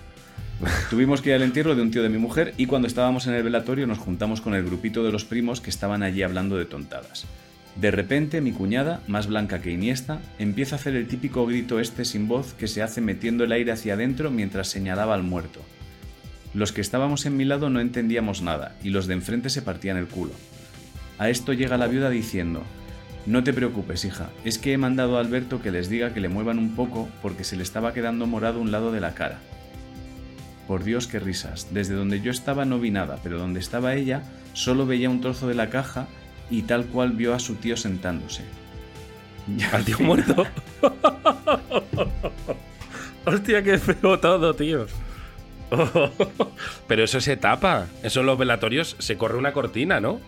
Tuvimos 0.91 1.21
que 1.21 1.29
ir 1.29 1.35
al 1.35 1.41
entierro 1.41 1.73
de 1.73 1.81
un 1.81 1.89
tío 1.89 2.03
de 2.03 2.09
mi 2.09 2.19
mujer 2.19 2.53
y 2.57 2.67
cuando 2.67 2.87
estábamos 2.87 3.25
en 3.25 3.33
el 3.33 3.41
velatorio 3.41 3.87
nos 3.87 3.97
juntamos 3.97 4.41
con 4.41 4.53
el 4.53 4.63
grupito 4.63 5.03
de 5.03 5.11
los 5.11 5.25
primos 5.25 5.59
que 5.59 5.71
estaban 5.71 6.03
allí 6.03 6.21
hablando 6.21 6.55
de 6.57 6.65
tontadas. 6.65 7.25
De 7.75 7.89
repente 7.89 8.41
mi 8.41 8.51
cuñada, 8.51 9.01
más 9.07 9.25
blanca 9.25 9.61
que 9.61 9.71
Iniesta, 9.71 10.19
empieza 10.37 10.75
a 10.75 10.79
hacer 10.79 10.95
el 10.95 11.07
típico 11.07 11.47
grito 11.47 11.79
este 11.79 12.05
sin 12.05 12.27
voz 12.27 12.53
que 12.53 12.67
se 12.67 12.83
hace 12.83 13.01
metiendo 13.01 13.43
el 13.43 13.51
aire 13.53 13.71
hacia 13.71 13.95
adentro 13.95 14.29
mientras 14.29 14.67
señalaba 14.67 15.15
al 15.15 15.23
muerto. 15.23 15.61
Los 16.53 16.71
que 16.71 16.81
estábamos 16.81 17.25
en 17.25 17.37
mi 17.37 17.45
lado 17.45 17.69
no 17.69 17.79
entendíamos 17.79 18.41
nada 18.41 18.75
y 18.83 18.89
los 18.89 19.07
de 19.07 19.13
enfrente 19.13 19.49
se 19.49 19.61
partían 19.61 19.97
el 19.97 20.07
culo. 20.07 20.33
A 21.17 21.29
esto 21.29 21.53
llega 21.53 21.77
la 21.77 21.87
viuda 21.87 22.09
diciendo, 22.09 22.63
no 23.25 23.43
te 23.43 23.53
preocupes, 23.53 24.03
hija, 24.03 24.29
es 24.43 24.57
que 24.57 24.73
he 24.73 24.77
mandado 24.77 25.17
a 25.17 25.21
Alberto 25.21 25.61
que 25.61 25.71
les 25.71 25.89
diga 25.89 26.13
que 26.13 26.19
le 26.19 26.29
muevan 26.29 26.57
un 26.57 26.75
poco 26.75 27.07
porque 27.21 27.43
se 27.43 27.55
le 27.55 27.63
estaba 27.63 27.93
quedando 27.93 28.25
morado 28.25 28.59
un 28.59 28.71
lado 28.71 28.91
de 28.91 28.99
la 28.99 29.13
cara. 29.13 29.39
Por 30.67 30.83
Dios, 30.83 31.07
qué 31.07 31.19
risas. 31.19 31.67
Desde 31.71 31.95
donde 31.95 32.21
yo 32.21 32.31
estaba 32.31 32.65
no 32.65 32.79
vi 32.79 32.91
nada, 32.91 33.17
pero 33.23 33.37
donde 33.37 33.59
estaba 33.59 33.93
ella 33.93 34.23
solo 34.53 34.85
veía 34.85 35.09
un 35.09 35.21
trozo 35.21 35.47
de 35.47 35.55
la 35.55 35.69
caja 35.69 36.07
y 36.49 36.63
tal 36.63 36.85
cual 36.85 37.11
vio 37.11 37.33
a 37.33 37.39
su 37.39 37.55
tío 37.55 37.77
sentándose. 37.77 38.43
Al 39.71 39.85
tío 39.85 39.99
muerto. 39.99 40.45
Hostia, 43.25 43.63
qué 43.63 43.77
feo 43.77 44.19
todo, 44.19 44.53
tío. 44.55 44.87
Pero 46.87 47.03
eso 47.03 47.21
se 47.21 47.37
tapa. 47.37 47.87
Eso 48.03 48.19
en 48.21 48.25
los 48.25 48.37
velatorios 48.37 48.95
se 48.99 49.17
corre 49.17 49.37
una 49.37 49.53
cortina, 49.53 49.99
¿no? 49.99 50.19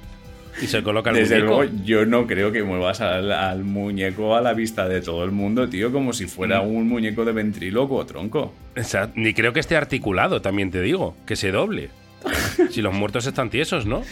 Y 0.61 0.67
se 0.67 0.83
coloca 0.83 1.09
el 1.09 1.15
Desde 1.15 1.39
muñeco. 1.43 1.63
luego, 1.63 1.83
yo 1.83 2.05
no 2.05 2.27
creo 2.27 2.51
que 2.51 2.61
muevas 2.63 3.01
al, 3.01 3.31
al 3.31 3.63
muñeco 3.63 4.35
a 4.35 4.41
la 4.41 4.53
vista 4.53 4.87
de 4.87 5.01
todo 5.01 5.23
el 5.23 5.31
mundo, 5.31 5.67
tío, 5.67 5.91
como 5.91 6.13
si 6.13 6.27
fuera 6.27 6.61
Mm. 6.61 6.67
un 6.75 6.87
muñeco 6.87 7.25
de 7.25 7.31
ventríloco, 7.31 8.05
tronco. 8.05 8.53
O 8.77 8.83
sea, 8.83 9.09
ni 9.15 9.33
creo 9.33 9.51
que 9.51 9.59
esté 9.59 9.75
articulado, 9.75 10.41
también 10.41 10.69
te 10.69 10.81
digo. 10.81 11.15
Que 11.25 11.35
se 11.35 11.51
doble. 11.51 11.89
si 12.69 12.81
los 12.83 12.93
muertos 12.93 13.25
están 13.25 13.49
tiesos, 13.49 13.85
¿no? 13.87 14.03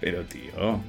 Pero, 0.00 0.22
tío. 0.22 0.80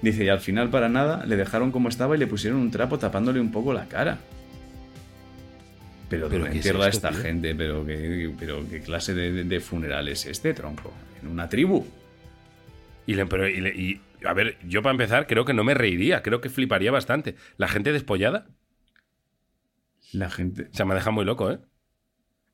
Dice, 0.00 0.24
y 0.24 0.28
al 0.28 0.40
final, 0.40 0.70
para 0.70 0.88
nada, 0.88 1.24
le 1.26 1.36
dejaron 1.36 1.70
como 1.70 1.88
estaba 1.90 2.16
y 2.16 2.18
le 2.18 2.26
pusieron 2.26 2.60
un 2.60 2.70
trapo 2.70 2.98
tapándole 2.98 3.40
un 3.40 3.50
poco 3.52 3.72
la 3.74 3.86
cara. 3.86 4.18
Pero, 6.08 6.28
¿Pero 6.28 6.44
¿dónde 6.44 6.58
es 6.58 6.66
entierra 6.66 6.88
esto, 6.88 7.08
esta 7.08 7.10
tío? 7.10 7.20
gente? 7.20 7.54
¿Pero 7.54 7.84
qué, 7.86 8.30
pero 8.38 8.68
qué 8.68 8.80
clase 8.80 9.14
de, 9.14 9.32
de- 9.32 9.44
de 9.44 9.60
funeral 9.60 10.08
es 10.08 10.26
este, 10.26 10.52
tronco? 10.54 10.92
¿En 11.22 11.28
una 11.28 11.48
tribu? 11.48 11.84
Y, 13.06 13.14
le- 13.14 13.26
pero- 13.26 13.48
y 13.48 13.60
le- 13.60 13.74
y, 13.74 14.00
a 14.24 14.32
ver, 14.34 14.56
yo 14.66 14.82
para 14.82 14.92
empezar 14.92 15.26
creo 15.26 15.44
que 15.44 15.54
no 15.54 15.64
me 15.64 15.74
reiría, 15.74 16.22
creo 16.22 16.40
que 16.40 16.50
fliparía 16.50 16.90
bastante. 16.90 17.36
La 17.56 17.68
gente 17.68 17.92
despollada, 17.92 18.46
La 20.12 20.30
gente... 20.30 20.68
o 20.72 20.74
sea, 20.76 20.86
me 20.86 20.94
deja 20.94 21.10
muy 21.10 21.24
loco, 21.24 21.50
¿eh? 21.50 21.58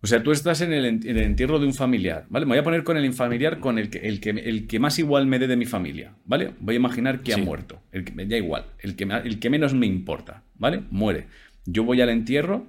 O 0.02 0.06
sea, 0.06 0.22
tú 0.22 0.32
estás 0.32 0.62
en 0.62 0.72
el, 0.72 0.86
ent- 0.86 1.04
en 1.04 1.18
el 1.18 1.24
entierro 1.24 1.58
de 1.58 1.66
un 1.66 1.74
familiar, 1.74 2.24
¿vale? 2.30 2.46
Me 2.46 2.50
voy 2.52 2.58
a 2.58 2.64
poner 2.64 2.84
con 2.84 2.96
el 2.96 3.12
familiar 3.12 3.58
con 3.60 3.78
el 3.78 3.90
que, 3.90 3.98
el 3.98 4.18
que, 4.20 4.30
el 4.30 4.66
que 4.66 4.78
más 4.78 4.98
igual 4.98 5.26
me 5.26 5.38
dé 5.38 5.46
de 5.46 5.56
mi 5.56 5.66
familia, 5.66 6.14
¿vale? 6.24 6.54
Voy 6.60 6.74
a 6.74 6.78
imaginar 6.78 7.20
que 7.20 7.34
Sí. 7.34 7.40
ha 7.40 7.44
muerto. 7.44 7.82
El 7.92 8.04
que 8.04 8.12
me 8.12 8.24
da 8.24 8.36
igual, 8.38 8.64
el 8.78 8.96
que, 8.96 9.04
me- 9.04 9.18
el 9.18 9.38
que 9.38 9.50
menos 9.50 9.74
me 9.74 9.84
importa, 9.86 10.42
¿vale? 10.54 10.84
Muere. 10.90 11.26
Yo 11.66 11.84
voy 11.84 12.00
al 12.00 12.08
entierro 12.08 12.66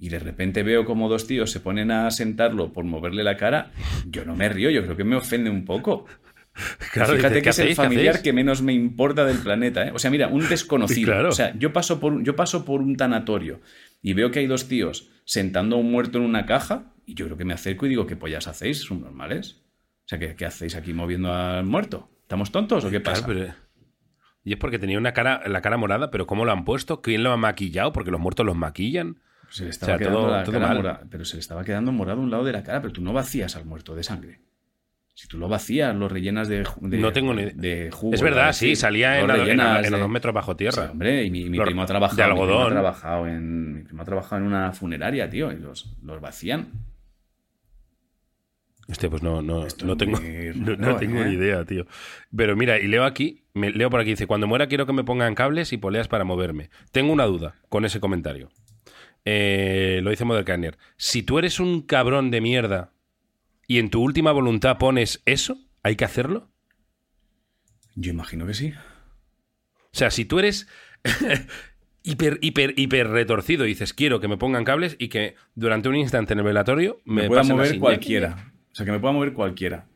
y 0.00 0.08
de 0.08 0.18
repente 0.18 0.62
veo 0.64 0.84
como 0.84 1.08
dos 1.08 1.26
tíos 1.28 1.50
se 1.52 1.60
ponen 1.60 1.90
a 1.90 2.10
sentarlo 2.10 2.72
por 2.72 2.84
moverle 2.84 3.22
la 3.22 3.36
cara. 3.36 3.70
Yo 4.06 4.24
no 4.24 4.34
me 4.34 4.48
río, 4.48 4.70
yo 4.70 4.82
creo 4.82 4.96
que 4.96 5.04
me 5.04 5.14
ofende 5.16 5.50
un 5.50 5.64
poco. 5.64 6.06
Claro, 6.92 7.14
Fíjate 7.14 7.42
que 7.42 7.50
es 7.50 7.56
¿qué 7.56 7.62
el 7.68 7.74
familiar 7.76 8.22
que 8.22 8.32
menos 8.32 8.60
me 8.60 8.72
importa 8.72 9.24
del 9.24 9.38
planeta, 9.38 9.86
¿eh? 9.86 9.92
O 9.94 9.98
sea, 9.98 10.10
mira, 10.10 10.26
un 10.28 10.48
desconocido. 10.48 11.12
Claro. 11.12 11.28
O 11.28 11.32
sea, 11.32 11.54
yo 11.56 11.72
paso, 11.72 12.00
por, 12.00 12.12
un- 12.12 12.24
yo 12.24 12.34
paso 12.34 12.64
por 12.64 12.80
un 12.80 12.96
tanatorio 12.96 13.60
y 14.02 14.14
veo 14.14 14.30
que 14.30 14.40
hay 14.40 14.46
dos 14.46 14.66
tíos 14.68 15.10
sentando 15.24 15.76
a 15.76 15.78
un 15.78 15.90
muerto 15.90 16.18
en 16.18 16.24
una 16.24 16.46
caja 16.46 16.92
y 17.06 17.14
yo 17.14 17.26
creo 17.26 17.36
que 17.36 17.44
me 17.44 17.54
acerco 17.54 17.86
y 17.86 17.90
digo, 17.90 18.06
¿qué 18.06 18.16
pollas 18.16 18.48
hacéis? 18.48 18.80
¿Son 18.82 19.00
normales? 19.00 19.62
O 20.04 20.08
sea, 20.08 20.18
¿qué, 20.18 20.34
qué 20.34 20.44
hacéis 20.46 20.74
aquí 20.74 20.92
moviendo 20.92 21.32
al 21.32 21.64
muerto? 21.64 22.10
¿Estamos 22.22 22.50
tontos 22.50 22.84
o 22.84 22.90
qué 22.90 23.00
pasa? 23.00 23.24
Claro, 23.24 23.40
pero- 23.40 23.54
Y 24.44 24.52
es 24.52 24.58
porque 24.58 24.78
tenía 24.78 24.98
una 24.98 25.12
cara, 25.12 25.42
la 25.46 25.60
cara 25.62 25.76
morada, 25.76 26.10
pero 26.10 26.26
¿cómo 26.26 26.44
lo 26.44 26.52
han 26.52 26.64
puesto? 26.64 27.00
¿Quién 27.00 27.22
lo 27.22 27.30
ha 27.32 27.36
maquillado? 27.36 27.92
Porque 27.92 28.10
los 28.10 28.20
muertos 28.20 28.44
los 28.44 28.56
maquillan. 28.56 29.20
Se 29.50 29.64
le 29.64 29.70
estaba 29.70 29.94
o 29.94 29.98
sea, 29.98 29.98
quedando 29.98 30.20
todo- 30.22 30.30
la 30.30 30.44
todo 30.44 30.52
cara 30.54 30.66
mal. 30.68 30.76
mora- 30.78 31.00
pero 31.10 31.24
se 31.24 31.36
le 31.36 31.40
estaba 31.40 31.64
quedando 31.64 31.92
morado 31.92 32.20
un 32.20 32.30
lado 32.30 32.44
de 32.44 32.52
la 32.52 32.62
cara, 32.62 32.80
pero 32.80 32.92
tú 32.92 33.02
no 33.02 33.12
vacías 33.12 33.56
al 33.56 33.64
muerto 33.66 33.94
de 33.94 34.02
sangre. 34.02 34.40
Si 35.12 35.28
tú 35.28 35.36
lo 35.36 35.48
vacías, 35.48 35.94
lo 35.94 36.08
rellenas 36.08 36.48
de, 36.48 36.64
de- 36.80 36.98
No 36.98 37.12
tengo 37.12 37.34
ni- 37.34 37.50
de 37.50 37.90
jugo. 37.92 38.14
es 38.14 38.22
verdad, 38.22 38.52
sí, 38.54 38.74
salía 38.76 39.18
en, 39.20 39.22
a- 39.30 39.34
en 39.34 39.40
a- 39.40 39.44
rellenas 39.44 39.86
en 39.86 39.92
a 39.92 39.96
de- 39.96 40.02
dos 40.02 40.08
metros 40.10 40.32
bajo 40.32 40.56
tierra. 40.56 40.84
Sí, 40.86 40.90
hombre, 40.90 41.24
y 41.24 41.30
mi, 41.30 41.50
primo 41.60 41.82
ha 41.82 41.86
trabajado. 41.86 42.16
de 42.16 42.28
mi 42.28 42.30
primo 42.30 42.42
algodón. 42.44 42.66
ha 42.68 42.70
trabajado 42.70 43.26
en, 43.26 43.74
mi 43.74 43.82
primo 43.82 44.00
ha 44.02 44.04
trabajado 44.06 44.40
en 44.40 44.46
una 44.48 44.72
funeraria, 44.72 45.28
tío, 45.28 45.52
y 45.52 45.56
los, 45.58 45.94
los 46.02 46.20
vacían. 46.22 46.68
Hostia, 48.88 49.08
pues 49.08 49.22
no, 49.22 49.40
no, 49.42 49.66
no 49.84 49.96
tengo, 49.96 50.18
no, 50.78 50.96
tengo 50.96 51.20
¿eh? 51.20 51.24
ni 51.26 51.34
idea, 51.34 51.64
tío. 51.64 51.86
Pero 52.34 52.56
mira, 52.56 52.78
y 52.80 52.88
leo 52.88 53.04
aquí, 53.04 53.44
me, 53.54 53.70
leo 53.70 53.88
por 53.90 54.00
aquí, 54.00 54.10
dice, 54.10 54.26
cuando 54.26 54.46
muera 54.46 54.66
quiero 54.66 54.86
que 54.86 54.92
me 54.92 55.04
pongan 55.04 55.34
cables 55.34 55.72
y 55.72 55.76
poleas 55.76 56.08
para 56.08 56.24
moverme. 56.24 56.70
Tengo 56.92 57.12
una 57.12 57.24
duda 57.26 57.54
con 57.68 57.84
ese 57.84 58.00
comentario. 58.00 58.48
Eh, 59.24 60.00
lo 60.02 60.10
dice 60.10 60.24
Modercaner. 60.24 60.78
Si 60.96 61.22
tú 61.22 61.38
eres 61.38 61.60
un 61.60 61.82
cabrón 61.82 62.30
de 62.30 62.40
mierda 62.40 62.92
y 63.66 63.78
en 63.78 63.90
tu 63.90 64.02
última 64.02 64.32
voluntad 64.32 64.78
pones 64.78 65.22
eso, 65.26 65.58
¿hay 65.82 65.96
que 65.96 66.04
hacerlo? 66.04 66.48
Yo 67.94 68.10
imagino 68.10 68.46
que 68.46 68.54
sí. 68.54 68.72
O 69.92 69.96
sea, 69.96 70.10
si 70.10 70.24
tú 70.24 70.38
eres 70.38 70.68
hiper, 72.02 72.38
hiper, 72.40 72.74
hiper 72.78 73.08
retorcido 73.08 73.64
y 73.64 73.68
dices, 73.68 73.92
quiero 73.92 74.20
que 74.20 74.28
me 74.28 74.36
pongan 74.36 74.64
cables 74.64 74.96
y 74.98 75.08
que 75.08 75.34
durante 75.54 75.88
un 75.88 75.96
instante 75.96 76.32
en 76.32 76.38
el 76.38 76.44
velatorio 76.44 77.00
me, 77.04 77.22
Me, 77.22 77.28
pueda 77.28 77.42
mover 77.42 77.66
así, 77.66 77.78
cualquiera. 77.78 78.52
O 78.72 78.74
sea, 78.74 78.86
que 78.86 78.92
me 78.92 79.00
pueda 79.00 79.12
mover 79.12 79.32
cualquiera. 79.32 79.86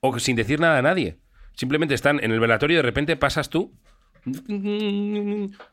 O 0.00 0.18
sin 0.18 0.36
decir 0.36 0.58
nada 0.58 0.78
a 0.78 0.82
nadie. 0.82 1.18
Simplemente 1.54 1.94
están 1.94 2.22
en 2.24 2.32
el 2.32 2.40
velatorio 2.40 2.74
y 2.74 2.78
de 2.78 2.82
repente 2.82 3.16
pasas 3.16 3.50
tú. 3.50 3.72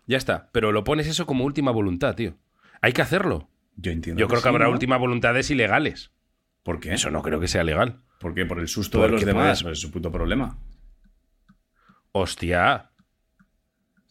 Ya 0.05 0.17
está. 0.17 0.49
Pero 0.51 0.71
lo 0.71 0.83
pones 0.83 1.07
eso 1.07 1.25
como 1.25 1.45
última 1.45 1.71
voluntad, 1.71 2.15
tío. 2.15 2.35
Hay 2.81 2.93
que 2.93 3.01
hacerlo. 3.01 3.49
Yo 3.75 3.91
entiendo. 3.91 4.19
Yo 4.19 4.27
creo 4.27 4.39
que 4.39 4.43
sí, 4.43 4.49
habrá 4.49 4.65
¿no? 4.65 4.71
últimas 4.71 4.99
voluntades 4.99 5.49
ilegales. 5.51 6.11
¿Por 6.63 6.79
qué? 6.79 6.93
Eso 6.93 7.09
no 7.11 7.21
creo 7.21 7.39
que 7.39 7.47
sea 7.47 7.63
legal. 7.63 8.01
¿Por 8.19 8.33
qué? 8.33 8.45
Por 8.45 8.59
el 8.59 8.67
susto 8.67 9.01
de 9.01 9.09
los 9.09 9.25
demás. 9.25 9.63
puedes- 9.63 9.77
es 9.77 9.81
su 9.81 9.91
puto 9.91 10.11
problema. 10.11 10.57
Hostia. 12.11 12.89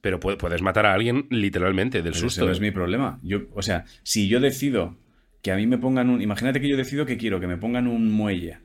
Pero 0.00 0.20
pu- 0.20 0.36
puedes 0.36 0.62
matar 0.62 0.86
a 0.86 0.94
alguien 0.94 1.26
literalmente 1.30 1.98
del 2.02 2.12
Pero 2.12 2.26
ese 2.26 2.28
susto. 2.36 2.46
no 2.46 2.52
es 2.52 2.60
mi 2.60 2.70
problema. 2.70 3.18
Yo, 3.22 3.40
o 3.54 3.62
sea, 3.62 3.84
si 4.04 4.28
yo 4.28 4.40
decido 4.40 4.96
que 5.42 5.50
a 5.52 5.56
mí 5.56 5.66
me 5.66 5.78
pongan 5.78 6.08
un. 6.08 6.22
Imagínate 6.22 6.60
que 6.60 6.68
yo 6.68 6.76
decido 6.76 7.04
que 7.04 7.16
quiero 7.18 7.40
que 7.40 7.46
me 7.48 7.56
pongan 7.56 7.86
un 7.88 8.10
muelle 8.12 8.60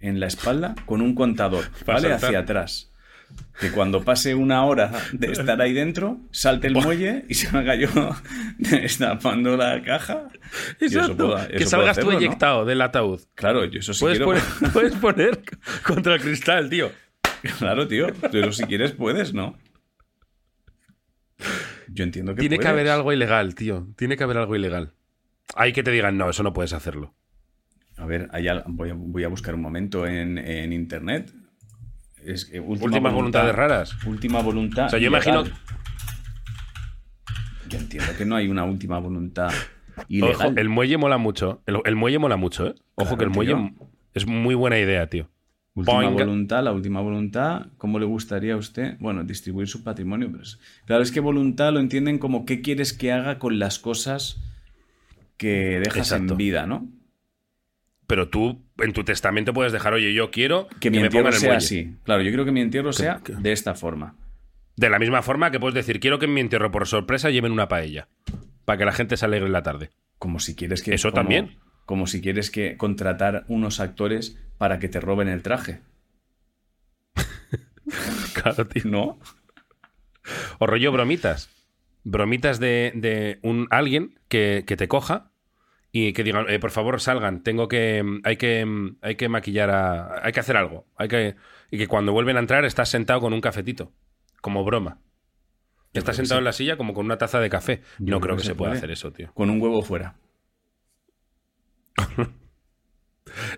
en 0.00 0.20
la 0.20 0.26
espalda 0.26 0.74
con 0.86 1.02
un 1.02 1.14
contador, 1.14 1.64
¿vale? 1.86 2.12
Hacia 2.12 2.38
atrás. 2.40 2.92
Que 3.60 3.70
cuando 3.70 4.02
pase 4.04 4.34
una 4.34 4.64
hora 4.64 4.90
de 5.12 5.30
estar 5.30 5.60
ahí 5.62 5.72
dentro, 5.72 6.20
salte 6.32 6.66
el 6.66 6.74
muelle 6.74 7.24
y 7.28 7.34
salga 7.34 7.76
yo 7.76 7.88
destapando 8.58 9.56
la 9.56 9.80
caja. 9.82 10.28
Y 10.80 10.86
eso 10.86 10.98
Exacto. 11.00 11.16
puedo- 11.28 11.38
eso 11.38 11.48
que 11.58 11.66
salgas 11.66 11.90
hacerlo, 11.90 12.10
tú 12.10 12.16
¿no? 12.16 12.20
eyectado 12.20 12.64
del 12.64 12.80
ataúd. 12.82 13.20
Claro, 13.36 13.64
yo 13.66 13.78
eso 13.78 13.94
sí 13.94 14.00
Puedes, 14.00 14.18
quiero. 14.18 14.32
poner, 14.32 14.72
puedes 14.72 14.94
poner 14.96 15.40
contra 15.86 16.14
el 16.16 16.20
cristal, 16.20 16.68
tío. 16.68 16.90
Claro, 17.58 17.86
tío. 17.86 18.08
Pero 18.32 18.52
si 18.52 18.64
quieres, 18.64 18.92
puedes, 18.92 19.34
¿no? 19.34 19.56
Yo 21.88 22.04
entiendo 22.04 22.34
que 22.34 22.40
Tiene 22.40 22.58
que 22.58 22.68
haber 22.68 22.88
algo 22.88 23.12
ilegal, 23.12 23.54
tío. 23.54 23.88
Tiene 23.96 24.16
que 24.16 24.24
haber 24.24 24.38
algo 24.38 24.56
ilegal. 24.56 24.92
Hay 25.54 25.72
que 25.72 25.82
te 25.82 25.90
digan, 25.90 26.16
no, 26.16 26.30
eso 26.30 26.42
no 26.42 26.52
puedes 26.52 26.72
hacerlo. 26.72 27.14
A 27.96 28.06
ver, 28.06 28.28
hay 28.32 28.48
al- 28.48 28.64
voy, 28.66 28.90
a, 28.90 28.94
voy 28.96 29.24
a 29.24 29.28
buscar 29.28 29.54
un 29.54 29.60
momento 29.60 30.06
en, 30.06 30.38
en 30.38 30.72
internet. 30.72 31.32
Es 32.24 32.44
que 32.46 32.60
última 32.60 32.86
Últimas 32.86 33.12
voluntad- 33.12 33.40
voluntades 33.42 33.54
raras. 33.54 34.04
Última 34.06 34.40
voluntad. 34.42 34.86
O 34.86 34.88
sea, 34.90 34.98
yo 34.98 35.08
ilegal. 35.08 35.28
imagino- 35.44 35.56
Yo 37.68 37.78
entiendo 37.78 38.12
que 38.16 38.24
no 38.24 38.36
hay 38.36 38.48
una 38.48 38.64
última 38.64 38.98
voluntad 38.98 39.48
Ojo, 39.48 40.04
ilegal. 40.08 40.58
el 40.58 40.68
muelle 40.68 40.96
mola 40.98 41.18
mucho. 41.18 41.62
El, 41.66 41.78
el 41.84 41.96
muelle 41.96 42.18
mola 42.18 42.36
mucho, 42.36 42.66
¿eh? 42.68 42.74
Ojo 42.94 43.16
Claro, 43.16 43.16
que 43.18 43.24
el 43.24 43.30
muelle 43.30 43.74
es 44.14 44.26
muy 44.26 44.54
buena 44.54 44.78
idea, 44.78 45.08
tío. 45.08 45.28
Última 45.76 45.96
Boing. 46.02 46.12
voluntad, 46.14 46.62
la 46.62 46.70
última 46.72 47.00
voluntad, 47.00 47.66
¿cómo 47.78 47.98
le 47.98 48.04
gustaría 48.06 48.54
a 48.54 48.56
usted? 48.56 48.96
Bueno, 49.00 49.24
distribuir 49.24 49.66
su 49.66 49.82
patrimonio. 49.82 50.28
Pero 50.30 50.42
es- 50.44 50.60
claro, 50.86 51.02
es 51.02 51.10
que 51.10 51.18
voluntad 51.20 51.72
lo 51.72 51.80
entienden 51.80 52.18
como 52.18 52.44
qué 52.46 52.60
quieres 52.60 52.92
que 52.92 53.10
haga 53.12 53.38
con 53.40 53.58
las 53.58 53.80
cosas 53.80 54.40
que 55.36 55.80
dejas 55.80 56.12
Exacto. 56.12 56.34
en 56.34 56.36
vida, 56.36 56.66
¿no? 56.66 56.86
Pero 58.06 58.28
tú 58.28 58.62
en 58.78 58.92
tu 58.92 59.04
testamento 59.04 59.52
puedes 59.52 59.72
dejar, 59.72 59.94
oye, 59.94 60.12
yo 60.14 60.30
quiero 60.30 60.68
Que 60.80 60.90
mi 60.90 60.98
me 60.98 61.04
entierro 61.06 61.24
pongan 61.24 61.34
el 61.34 61.40
sea 61.40 61.48
muelle. 61.50 61.64
así. 61.64 61.96
Claro, 62.04 62.22
yo 62.22 62.32
creo 62.32 62.44
que 62.44 62.52
mi 62.52 62.60
entierro 62.60 62.92
sea 62.92 63.20
que- 63.24 63.34
de 63.34 63.52
esta 63.52 63.74
forma. 63.74 64.16
De 64.76 64.90
la 64.90 64.98
misma 64.98 65.22
forma 65.22 65.50
que 65.50 65.60
puedes 65.60 65.74
decir, 65.74 66.00
quiero 66.00 66.18
que 66.18 66.24
en 66.26 66.34
mi 66.34 66.40
entierro 66.40 66.70
por 66.72 66.86
sorpresa 66.86 67.30
lleven 67.30 67.52
una 67.52 67.68
paella. 67.68 68.08
Para 68.64 68.78
que 68.78 68.84
la 68.84 68.92
gente 68.92 69.16
se 69.16 69.24
alegre 69.24 69.46
en 69.46 69.52
la 69.52 69.62
tarde. 69.62 69.90
Como 70.18 70.40
si 70.40 70.54
quieres 70.56 70.82
que. 70.82 70.94
Eso 70.94 71.10
como- 71.10 71.22
también. 71.22 71.58
Como 71.86 72.06
si 72.06 72.20
quieres 72.22 72.50
que 72.50 72.76
contratar 72.78 73.44
unos 73.48 73.78
actores 73.78 74.38
para 74.58 74.78
que 74.78 74.88
te 74.88 75.00
roben 75.00 75.28
el 75.28 75.42
traje. 75.42 75.80
Claro, 78.34 78.66
tío. 78.66 78.82
¿No? 78.86 79.18
O 80.58 80.66
rollo 80.66 80.90
bromitas. 80.92 81.50
Bromitas 82.02 82.58
de, 82.58 82.92
de 82.94 83.38
un 83.42 83.66
alguien 83.70 84.18
que, 84.28 84.64
que 84.66 84.76
te 84.76 84.88
coja 84.88 85.30
y 85.96 86.12
que 86.12 86.24
digan, 86.24 86.46
eh, 86.48 86.58
por 86.58 86.72
favor, 86.72 87.00
salgan, 87.00 87.44
tengo 87.44 87.68
que. 87.68 88.02
mm, 88.02 88.22
Hay 88.24 88.36
que, 88.36 88.66
mm, 88.66 88.96
hay 89.00 89.14
que 89.14 89.28
maquillar 89.28 89.70
a. 89.70 90.26
Hay 90.26 90.32
que 90.32 90.40
hacer 90.40 90.56
algo. 90.56 90.88
Hay 90.96 91.06
que. 91.06 91.36
Y 91.70 91.78
que 91.78 91.86
cuando 91.86 92.12
vuelven 92.12 92.36
a 92.36 92.40
entrar 92.40 92.64
estás 92.64 92.88
sentado 92.88 93.20
con 93.20 93.32
un 93.32 93.40
cafetito. 93.40 93.92
Como 94.40 94.64
broma. 94.64 94.98
Yo 95.92 96.00
Estás 96.00 96.16
sentado 96.16 96.38
sí. 96.38 96.40
en 96.40 96.44
la 96.46 96.52
silla 96.52 96.76
como 96.76 96.94
con 96.94 97.06
una 97.06 97.16
taza 97.16 97.38
de 97.38 97.48
café. 97.48 97.82
Yo 98.00 98.10
no 98.10 98.20
creo 98.20 98.36
que, 98.36 98.42
se 98.42 98.56
pueda 98.56 98.72
hacer 98.72 98.90
eso, 98.90 99.12
tío. 99.12 99.32
Con 99.34 99.50
un 99.50 99.60
huevo 99.62 99.82
fuera. 99.82 100.16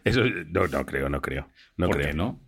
Eso 0.04 0.20
no, 0.24 0.66
no 0.66 0.84
creo, 0.86 1.08
no 1.08 1.22
creo. 1.22 1.48
No 1.78 1.86
¿Por 1.86 1.96
creo. 1.96 2.08
qué 2.08 2.14
no? 2.14 2.38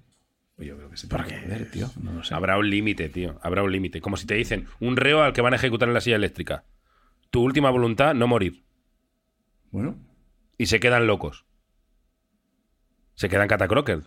Yo 0.58 0.76
creo 0.76 0.90
que 0.90 0.98
se 0.98 1.06
puede 1.08 1.22
hacer, 1.34 1.70
tío. 1.70 1.90
No 2.02 2.12
lo 2.12 2.24
sé. 2.24 2.34
Habrá 2.34 2.58
un 2.58 2.68
límite, 2.68 3.08
tío. 3.08 3.38
Habrá 3.42 3.62
un 3.62 3.72
límite. 3.72 4.02
Como 4.02 4.18
si 4.18 4.26
te 4.26 4.34
dicen, 4.34 4.66
un 4.80 4.98
reo 4.98 5.22
al 5.22 5.32
que 5.32 5.40
van 5.40 5.54
a 5.54 5.56
ejecutar 5.56 5.88
en 5.88 5.94
la 5.94 6.02
silla 6.02 6.16
eléctrica. 6.16 6.64
Tu 7.30 7.40
última 7.42 7.70
voluntad, 7.70 8.14
no 8.14 8.26
morir. 8.26 8.64
Bueno, 9.70 9.96
Y 10.56 10.66
se 10.66 10.80
quedan 10.80 11.06
locos. 11.06 11.44
Se 13.14 13.28
quedan 13.28 13.48
catacroker. 13.48 14.02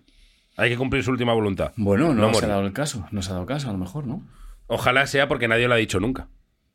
Hay 0.58 0.70
que 0.70 0.78
cumplir 0.78 1.04
su 1.04 1.12
última 1.12 1.34
voluntad. 1.34 1.74
bueno, 1.78 2.14
no, 2.14 2.28
No 2.30 2.34
se 2.34 2.46
ha 2.46 2.50
dado 2.50 2.66
el 2.66 2.74
caso. 2.74 3.08
No 3.12 3.22
se 3.22 3.30
ha 3.32 3.34
dado 3.34 3.46
caso, 3.46 3.70
a 3.70 3.74
lo 3.74 3.78
mejor, 3.78 4.06
¿no? 4.08 4.28
Ojalá 4.68 5.06
sea 5.08 5.28
porque 5.28 5.48
nadie 5.48 5.68
lo 5.68 5.74
ha 5.74 5.78
dicho 5.78 6.00
nunca. 6.00 6.28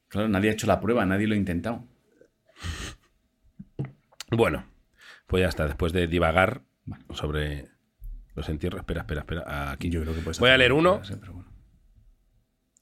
Claro, 0.08 0.28
nadie 0.28 0.50
ha 0.50 0.52
hecho 0.52 0.66
la 0.66 0.80
prueba, 0.80 1.04
nadie 1.06 1.26
lo 1.26 1.34
ha 1.34 1.38
intentado. 1.38 1.84
Bueno, 4.30 4.66
pues 5.26 5.42
ya 5.42 5.48
está. 5.48 5.66
Después 5.66 5.92
de 5.92 6.06
divagar 6.06 6.62
sobre 7.12 7.68
los 8.34 8.48
entierros. 8.48 8.80
Espera, 8.80 9.00
espera, 9.02 9.20
espera. 9.20 9.70
Aquí. 9.70 9.90
Yo 9.90 10.02
creo 10.02 10.14
que 10.14 10.20
puedes 10.20 10.38
Voy 10.38 10.50
a 10.50 10.56
leer 10.58 10.72
uno. 10.72 11.00
quieras, 11.00 11.10
¿eh? 11.10 11.16
Pero 11.20 11.32
bueno. 11.34 11.48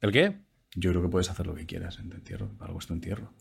¿El 0.01 0.13
qué? 0.13 0.41
Yo 0.75 0.91
creo 0.91 1.03
que 1.03 1.09
puedes 1.09 1.31
hacer 1.31 1.47
lo 1.47 1.55
que 1.55 1.67
quieras 1.67 1.99
en 1.99 2.11
tu 2.11 2.17
entierro. 2.17 2.51
Algo 2.61 2.79
es 2.79 2.87
tu 2.87 2.95
entierro. 2.95 3.33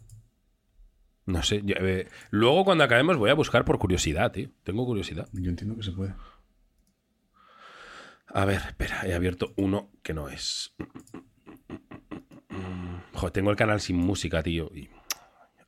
No 1.25 1.41
sé. 1.43 1.61
eh, 1.65 2.07
luego, 2.31 2.65
cuando 2.65 2.83
acabemos, 2.83 3.17
voy 3.17 3.29
a 3.29 3.33
buscar 3.33 3.63
por 3.65 3.79
curiosidad, 3.79 4.31
tío. 4.31 4.49
Tengo 4.63 4.85
curiosidad. 4.85 5.27
Yo 5.33 5.49
entiendo 5.49 5.75
que 5.75 5.83
se 5.83 5.91
puede. 5.91 6.13
A 8.27 8.45
ver, 8.45 8.61
espera, 8.67 9.01
he 9.05 9.13
abierto 9.13 9.53
uno 9.57 9.91
que 10.01 10.13
no 10.13 10.27
es. 10.29 10.75
Joder, 13.13 13.31
tengo 13.31 13.51
el 13.51 13.55
canal 13.57 13.79
sin 13.79 13.95
música, 13.97 14.41
tío. 14.43 14.69
y- 14.73 14.89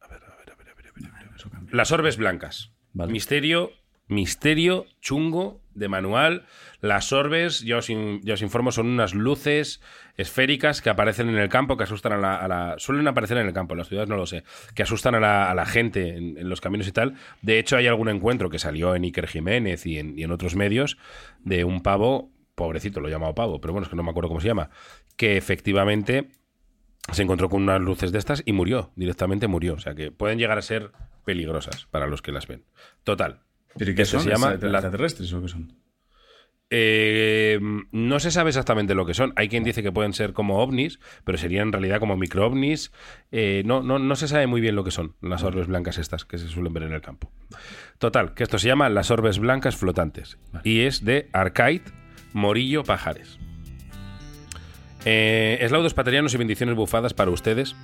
A 0.01 0.07
ver, 0.07 0.23
a 0.23 0.27
ver, 0.27 0.31
a 0.31 0.35
ver, 0.37 0.49
a 0.51 0.55
ver, 0.55 0.69
a 0.69 0.73
ver, 0.73 0.87
a 0.87 1.59
ver. 1.61 1.73
Las 1.73 1.91
orbes 1.91 2.17
blancas. 2.17 2.71
Vale. 2.93 3.11
Misterio, 3.11 3.71
misterio 4.07 4.85
chungo 5.01 5.61
de 5.75 5.87
manual. 5.87 6.45
Las 6.81 7.13
orbes, 7.13 7.61
ya 7.61 7.77
os, 7.77 7.89
informo, 7.89 8.71
son 8.71 8.87
unas 8.87 9.13
luces 9.13 9.81
esféricas 10.17 10.81
que 10.81 10.89
aparecen 10.89 11.29
en 11.29 11.37
el 11.37 11.49
campo, 11.49 11.77
que 11.77 11.83
asustan 11.83 12.13
a 12.13 12.47
la, 12.47 12.75
Suelen 12.77 13.07
aparecer 13.07 13.37
en 13.37 13.47
el 13.47 13.53
campo, 13.53 13.73
en 13.73 13.79
las 13.79 13.87
ciudades 13.87 14.09
no 14.09 14.17
lo 14.17 14.25
sé. 14.25 14.43
Que 14.73 14.83
asustan 14.83 15.15
a 15.15 15.53
la, 15.53 15.65
gente 15.65 16.17
en, 16.17 16.37
en 16.37 16.49
los 16.49 16.61
caminos 16.61 16.87
y 16.87 16.91
tal. 16.91 17.15
De 17.41 17.59
hecho, 17.59 17.77
hay 17.77 17.87
algún 17.87 18.09
encuentro 18.09 18.49
que 18.49 18.59
salió 18.59 18.95
en 18.95 19.03
Iker 19.03 19.27
Jiménez 19.27 19.85
y 19.85 19.99
en, 19.99 20.17
y 20.17 20.23
en 20.23 20.31
otros 20.31 20.55
medios 20.55 20.97
de 21.43 21.63
un 21.63 21.81
pavo, 21.81 22.31
pobrecito, 22.55 22.99
lo 22.99 23.07
he 23.07 23.11
llamado 23.11 23.35
pavo, 23.35 23.61
pero 23.61 23.73
bueno, 23.73 23.83
es 23.85 23.89
que 23.89 23.95
no 23.95 24.03
me 24.03 24.11
acuerdo 24.11 24.29
cómo 24.29 24.41
se 24.41 24.47
llama, 24.47 24.69
que 25.17 25.37
efectivamente 25.37 26.29
se 27.11 27.23
encontró 27.23 27.49
con 27.49 27.63
unas 27.63 27.81
luces 27.81 28.11
de 28.11 28.19
estas 28.19 28.41
y 28.45 28.53
murió, 28.53 28.91
directamente 28.95 29.47
murió. 29.47 29.75
O 29.75 29.79
sea 29.79 29.95
que 29.95 30.11
pueden 30.11 30.39
llegar 30.39 30.57
a 30.57 30.61
ser 30.61 30.91
peligrosas 31.23 31.85
para 31.91 32.07
los 32.07 32.21
que 32.21 32.31
las 32.31 32.47
ven. 32.47 32.63
Total. 33.03 33.44
¿Pero 33.77 33.93
qué 33.95 34.05
son? 34.05 34.21
se 34.21 34.29
llama 34.29 34.51
¿Extra- 34.51 34.69
la- 34.69 34.77
extraterrestres 34.79 35.33
o 35.33 35.41
qué 35.41 35.47
son? 35.49 35.73
Eh, 36.71 37.59
no 37.91 38.19
se 38.19 38.31
sabe 38.31 38.49
exactamente 38.49 38.95
lo 38.95 39.05
que 39.05 39.13
son. 39.13 39.33
Hay 39.35 39.49
quien 39.49 39.63
dice 39.63 39.83
que 39.83 39.91
pueden 39.91 40.13
ser 40.13 40.33
como 40.33 40.59
ovnis, 40.63 40.99
pero 41.23 41.37
serían 41.37 41.67
en 41.67 41.73
realidad 41.73 41.99
como 41.99 42.17
micro 42.17 42.45
ovnis. 42.47 42.91
Eh, 43.31 43.61
no, 43.65 43.83
no, 43.83 43.99
no 43.99 44.15
se 44.15 44.27
sabe 44.27 44.47
muy 44.47 44.61
bien 44.61 44.75
lo 44.75 44.83
que 44.83 44.89
son 44.91 45.15
las 45.21 45.43
orbes 45.43 45.67
blancas 45.67 45.97
estas 45.99 46.25
que 46.25 46.37
se 46.39 46.47
suelen 46.47 46.73
ver 46.73 46.83
en 46.83 46.93
el 46.93 47.01
campo. 47.01 47.31
Total, 47.99 48.33
que 48.33 48.43
esto 48.43 48.57
se 48.57 48.67
llama 48.67 48.89
las 48.89 49.11
orbes 49.11 49.37
blancas 49.39 49.75
flotantes. 49.75 50.37
Y 50.63 50.81
es 50.81 51.05
de 51.05 51.29
Arcade 51.33 51.83
Morillo 52.33 52.83
Pajares. 52.83 53.37
Eh, 55.05 55.59
eslaudos 55.61 55.93
paterianos 55.93 56.33
y 56.33 56.37
bendiciones 56.37 56.75
bufadas 56.75 57.13
para 57.13 57.29
ustedes, 57.29 57.75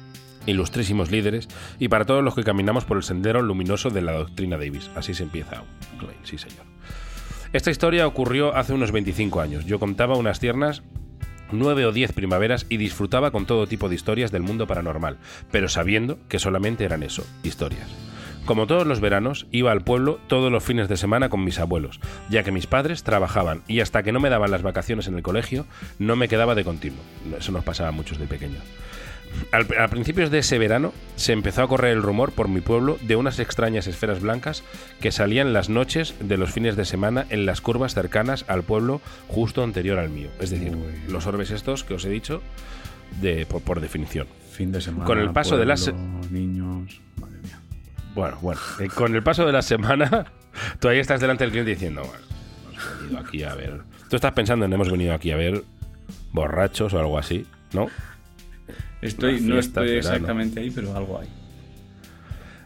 ilustrísimos 0.46 1.12
líderes, 1.12 1.48
y 1.80 1.88
para 1.88 2.06
todos 2.06 2.24
los 2.24 2.36
que 2.36 2.44
caminamos 2.44 2.86
por 2.86 2.98
el 2.98 3.04
sendero 3.04 3.42
luminoso 3.42 3.90
de 3.90 4.02
la 4.02 4.14
doctrina 4.14 4.58
Davis. 4.58 4.90
Así 4.96 5.14
se 5.14 5.24
empieza. 5.24 5.64
Esta 7.54 7.72
historia 7.72 8.08
ocurrió 8.08 8.56
hace 8.56 8.74
unos 8.74 8.92
25 8.92 9.42
años. 9.42 9.66
Yo 9.66 9.80
contaba 9.80 10.16
unas 10.16 10.40
tiernas 10.40 10.84
nueve 11.52 11.86
o 11.86 11.92
diez 11.92 12.14
primaveras 12.14 12.66
y 12.70 12.78
disfrutaba 12.78 13.32
con 13.32 13.46
todo 13.46 13.68
tipo 13.68 13.90
de 13.90 13.96
historias 13.96 14.32
del 14.32 14.44
mundo 14.44 14.68
paranormal, 14.68 15.18
pero 15.52 15.68
sabiendo 15.70 16.18
que 16.28 16.40
solamente 16.40 16.86
eran 16.86 17.04
eso, 17.04 17.26
historias. 17.44 17.88
Como 18.46 18.66
todos 18.66 18.88
los 18.88 19.02
veranos, 19.02 19.48
iba 19.52 19.72
al 19.72 19.84
pueblo 19.84 20.20
todos 20.28 20.52
los 20.52 20.64
fines 20.64 20.90
de 20.90 20.98
semana 20.98 21.30
con 21.30 21.44
mis 21.44 21.60
abuelos, 21.60 22.00
ya 22.30 22.44
que 22.44 22.52
mis 22.52 22.66
padres 22.66 23.04
trabajaban 23.04 23.62
y 23.68 23.82
hasta 23.82 24.02
que 24.02 24.12
no 24.12 24.20
me 24.20 24.30
daban 24.30 24.50
las 24.50 24.64
vacaciones 24.64 25.08
en 25.08 25.16
el 25.16 25.22
colegio, 25.22 25.68
no 26.00 26.16
me 26.16 26.28
quedaba 26.28 26.56
de 26.56 26.64
continuo. 26.64 27.00
Eso 27.38 27.52
nos 27.52 27.64
pasaba 27.64 27.90
a 27.90 27.94
muchos 27.94 28.18
de 28.18 28.26
pequeños. 28.26 28.64
Al, 29.52 29.68
a 29.80 29.88
principios 29.90 30.32
de 30.32 30.40
ese 30.40 30.58
verano 30.60 30.94
se 31.16 31.34
empezó 31.34 31.64
a 31.64 31.68
correr 31.68 31.92
el 31.92 32.02
rumor 32.04 32.32
por 32.32 32.48
mi 32.48 32.62
pueblo 32.62 32.98
de 33.02 33.16
unas 33.16 33.40
extrañas 33.40 33.88
esferas 33.88 34.22
blancas 34.22 34.64
que 35.02 35.12
salían 35.12 35.52
las 35.54 35.70
noches 35.70 36.16
de 36.20 36.38
los 36.38 36.52
fines 36.52 36.76
de 36.76 36.86
semana 36.86 37.26
en 37.30 37.46
las 37.46 37.60
curvas 37.62 37.94
cercanas 37.94 38.46
al 38.48 38.64
pueblo 38.64 39.02
justo 39.28 39.64
anterior 39.64 40.00
al 40.00 40.10
mío. 40.10 40.30
Es 40.40 40.50
decir, 40.52 40.76
Uy. 40.76 41.12
los 41.12 41.26
orbes 41.28 41.52
estos 41.52 41.84
que 41.84 41.94
os 41.96 42.06
he 42.06 42.10
dicho 42.10 42.42
de, 43.22 43.46
por, 43.46 43.62
por 43.62 43.82
definición. 43.82 44.28
Fin 44.52 44.72
de 44.72 44.80
semana. 44.82 45.06
Con 45.06 45.20
el 45.20 45.32
paso 45.32 45.58
de 45.58 45.66
las- 45.66 45.92
niños. 46.30 47.02
Madre 47.20 47.38
mía. 47.44 47.60
Bueno, 48.16 48.38
bueno, 48.42 48.62
eh, 48.80 48.88
con 48.88 49.16
el 49.16 49.24
paso 49.24 49.46
de 49.46 49.52
la 49.54 49.62
semana, 49.62 50.26
tú 50.80 50.88
ahí 50.88 51.00
estás 51.00 51.20
delante 51.22 51.44
del 51.44 51.52
cliente 51.52 51.72
diciendo, 51.72 52.04
bueno, 52.04 52.24
hemos 52.72 53.02
venido 53.02 53.20
aquí 53.20 53.44
a 53.44 53.56
ver. 53.56 53.82
Tú 54.10 54.16
estás 54.18 54.34
pensando 54.34 54.66
en 54.66 54.74
hemos 54.74 54.92
venido 54.92 55.14
aquí 55.14 55.32
a 55.32 55.38
ver 55.38 55.64
borrachos 56.34 56.94
o 56.94 57.00
algo 57.00 57.18
así, 57.18 57.46
¿no? 57.74 57.88
Estoy, 59.02 59.42
no 59.42 59.58
estoy 59.58 59.90
exactamente 59.92 60.60
ahí, 60.60 60.72
pero 60.72 60.96
algo 60.96 61.20
hay. 61.20 61.28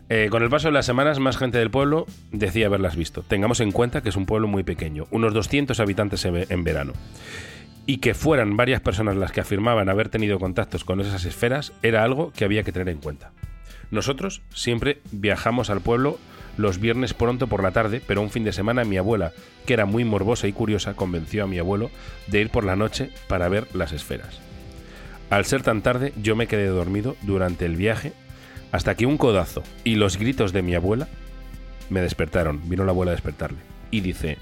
Eh, 0.07 0.27
con 0.29 0.43
el 0.43 0.49
paso 0.49 0.67
de 0.67 0.73
las 0.73 0.85
semanas, 0.85 1.19
más 1.19 1.37
gente 1.37 1.57
del 1.57 1.71
pueblo 1.71 2.05
decía 2.31 2.67
haberlas 2.67 2.95
visto. 2.95 3.23
Tengamos 3.23 3.59
en 3.59 3.71
cuenta 3.71 4.01
que 4.01 4.09
es 4.09 4.15
un 4.15 4.25
pueblo 4.25 4.47
muy 4.47 4.63
pequeño, 4.63 5.07
unos 5.09 5.33
200 5.33 5.79
habitantes 5.79 6.25
en 6.25 6.63
verano. 6.63 6.93
Y 7.87 7.97
que 7.97 8.13
fueran 8.13 8.57
varias 8.57 8.81
personas 8.81 9.15
las 9.15 9.31
que 9.31 9.41
afirmaban 9.41 9.89
haber 9.89 10.09
tenido 10.09 10.39
contactos 10.39 10.83
con 10.83 10.99
esas 11.01 11.25
esferas 11.25 11.73
era 11.81 12.03
algo 12.03 12.31
que 12.31 12.45
había 12.45 12.63
que 12.63 12.71
tener 12.71 12.89
en 12.89 12.99
cuenta. 12.99 13.31
Nosotros 13.91 14.41
siempre 14.53 15.01
viajamos 15.11 15.69
al 15.69 15.81
pueblo 15.81 16.19
los 16.57 16.79
viernes 16.79 17.13
pronto 17.13 17.47
por 17.47 17.63
la 17.63 17.71
tarde, 17.71 18.01
pero 18.05 18.21
un 18.21 18.29
fin 18.29 18.43
de 18.43 18.53
semana 18.53 18.85
mi 18.85 18.97
abuela, 18.97 19.33
que 19.65 19.73
era 19.73 19.85
muy 19.85 20.03
morbosa 20.05 20.47
y 20.47 20.53
curiosa, 20.53 20.95
convenció 20.95 21.43
a 21.43 21.47
mi 21.47 21.59
abuelo 21.59 21.91
de 22.27 22.41
ir 22.41 22.49
por 22.49 22.63
la 22.63 22.75
noche 22.75 23.09
para 23.27 23.49
ver 23.49 23.67
las 23.73 23.91
esferas. 23.91 24.39
Al 25.29 25.45
ser 25.45 25.63
tan 25.63 25.81
tarde, 25.81 26.13
yo 26.21 26.35
me 26.35 26.47
quedé 26.47 26.67
dormido 26.67 27.15
durante 27.23 27.65
el 27.65 27.75
viaje 27.75 28.13
hasta 28.71 28.95
que 28.95 29.05
un 29.05 29.17
codazo 29.17 29.63
y 29.83 29.95
los 29.95 30.17
gritos 30.17 30.53
de 30.53 30.61
mi 30.61 30.75
abuela 30.75 31.07
me 31.89 32.01
despertaron. 32.01 32.61
Vino 32.69 32.85
la 32.85 32.91
abuela 32.91 33.11
a 33.11 33.15
despertarle 33.15 33.57
y 33.91 34.01
dice, 34.01 34.37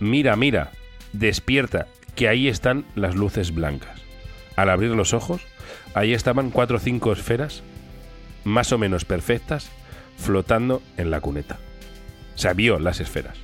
mira, 0.00 0.36
mira, 0.36 0.72
despierta, 1.12 1.86
que 2.14 2.28
ahí 2.28 2.48
están 2.48 2.84
las 2.94 3.14
luces 3.14 3.54
blancas. 3.54 4.00
Al 4.56 4.68
abrir 4.68 4.90
los 4.90 5.14
ojos, 5.14 5.42
ahí 5.94 6.12
estaban 6.12 6.50
cuatro 6.50 6.76
o 6.76 6.80
cinco 6.80 7.12
esferas, 7.12 7.62
más 8.44 8.72
o 8.72 8.78
menos 8.78 9.04
perfectas, 9.04 9.70
flotando 10.18 10.82
en 10.96 11.10
la 11.10 11.20
cuneta. 11.20 11.58
O 12.34 12.38
sea, 12.38 12.52
vio 12.52 12.78
las 12.78 13.00
esferas. 13.00 13.36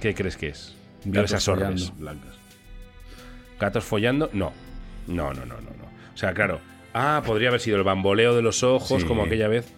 ¿Qué 0.00 0.14
crees 0.14 0.36
que 0.36 0.48
es? 0.48 0.74
Vio 1.04 1.22
esas 1.22 1.46
orbes 1.48 1.96
blancas. 1.96 2.34
¿Gatos 3.58 3.84
follando? 3.84 4.30
No. 4.32 4.52
No, 5.06 5.32
no, 5.34 5.44
no, 5.46 5.54
no, 5.56 5.70
no. 5.70 5.84
O 6.14 6.16
sea, 6.16 6.32
claro. 6.34 6.60
Ah, 6.92 7.22
podría 7.24 7.48
haber 7.48 7.60
sido 7.60 7.76
el 7.76 7.84
bamboleo 7.84 8.34
de 8.34 8.42
los 8.42 8.62
ojos 8.62 9.02
Sí. 9.02 9.06
como 9.08 9.22
aquella 9.24 9.48
vez. 9.48 9.72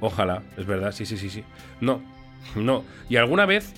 Ojalá, 0.00 0.42
es 0.56 0.66
verdad, 0.66 0.92
sí, 0.92 1.06
sí, 1.06 1.16
sí, 1.16 1.30
sí. 1.30 1.44
No, 1.80 2.02
no. 2.54 2.84
Y 3.08 3.16
alguna 3.16 3.46
vez 3.46 3.72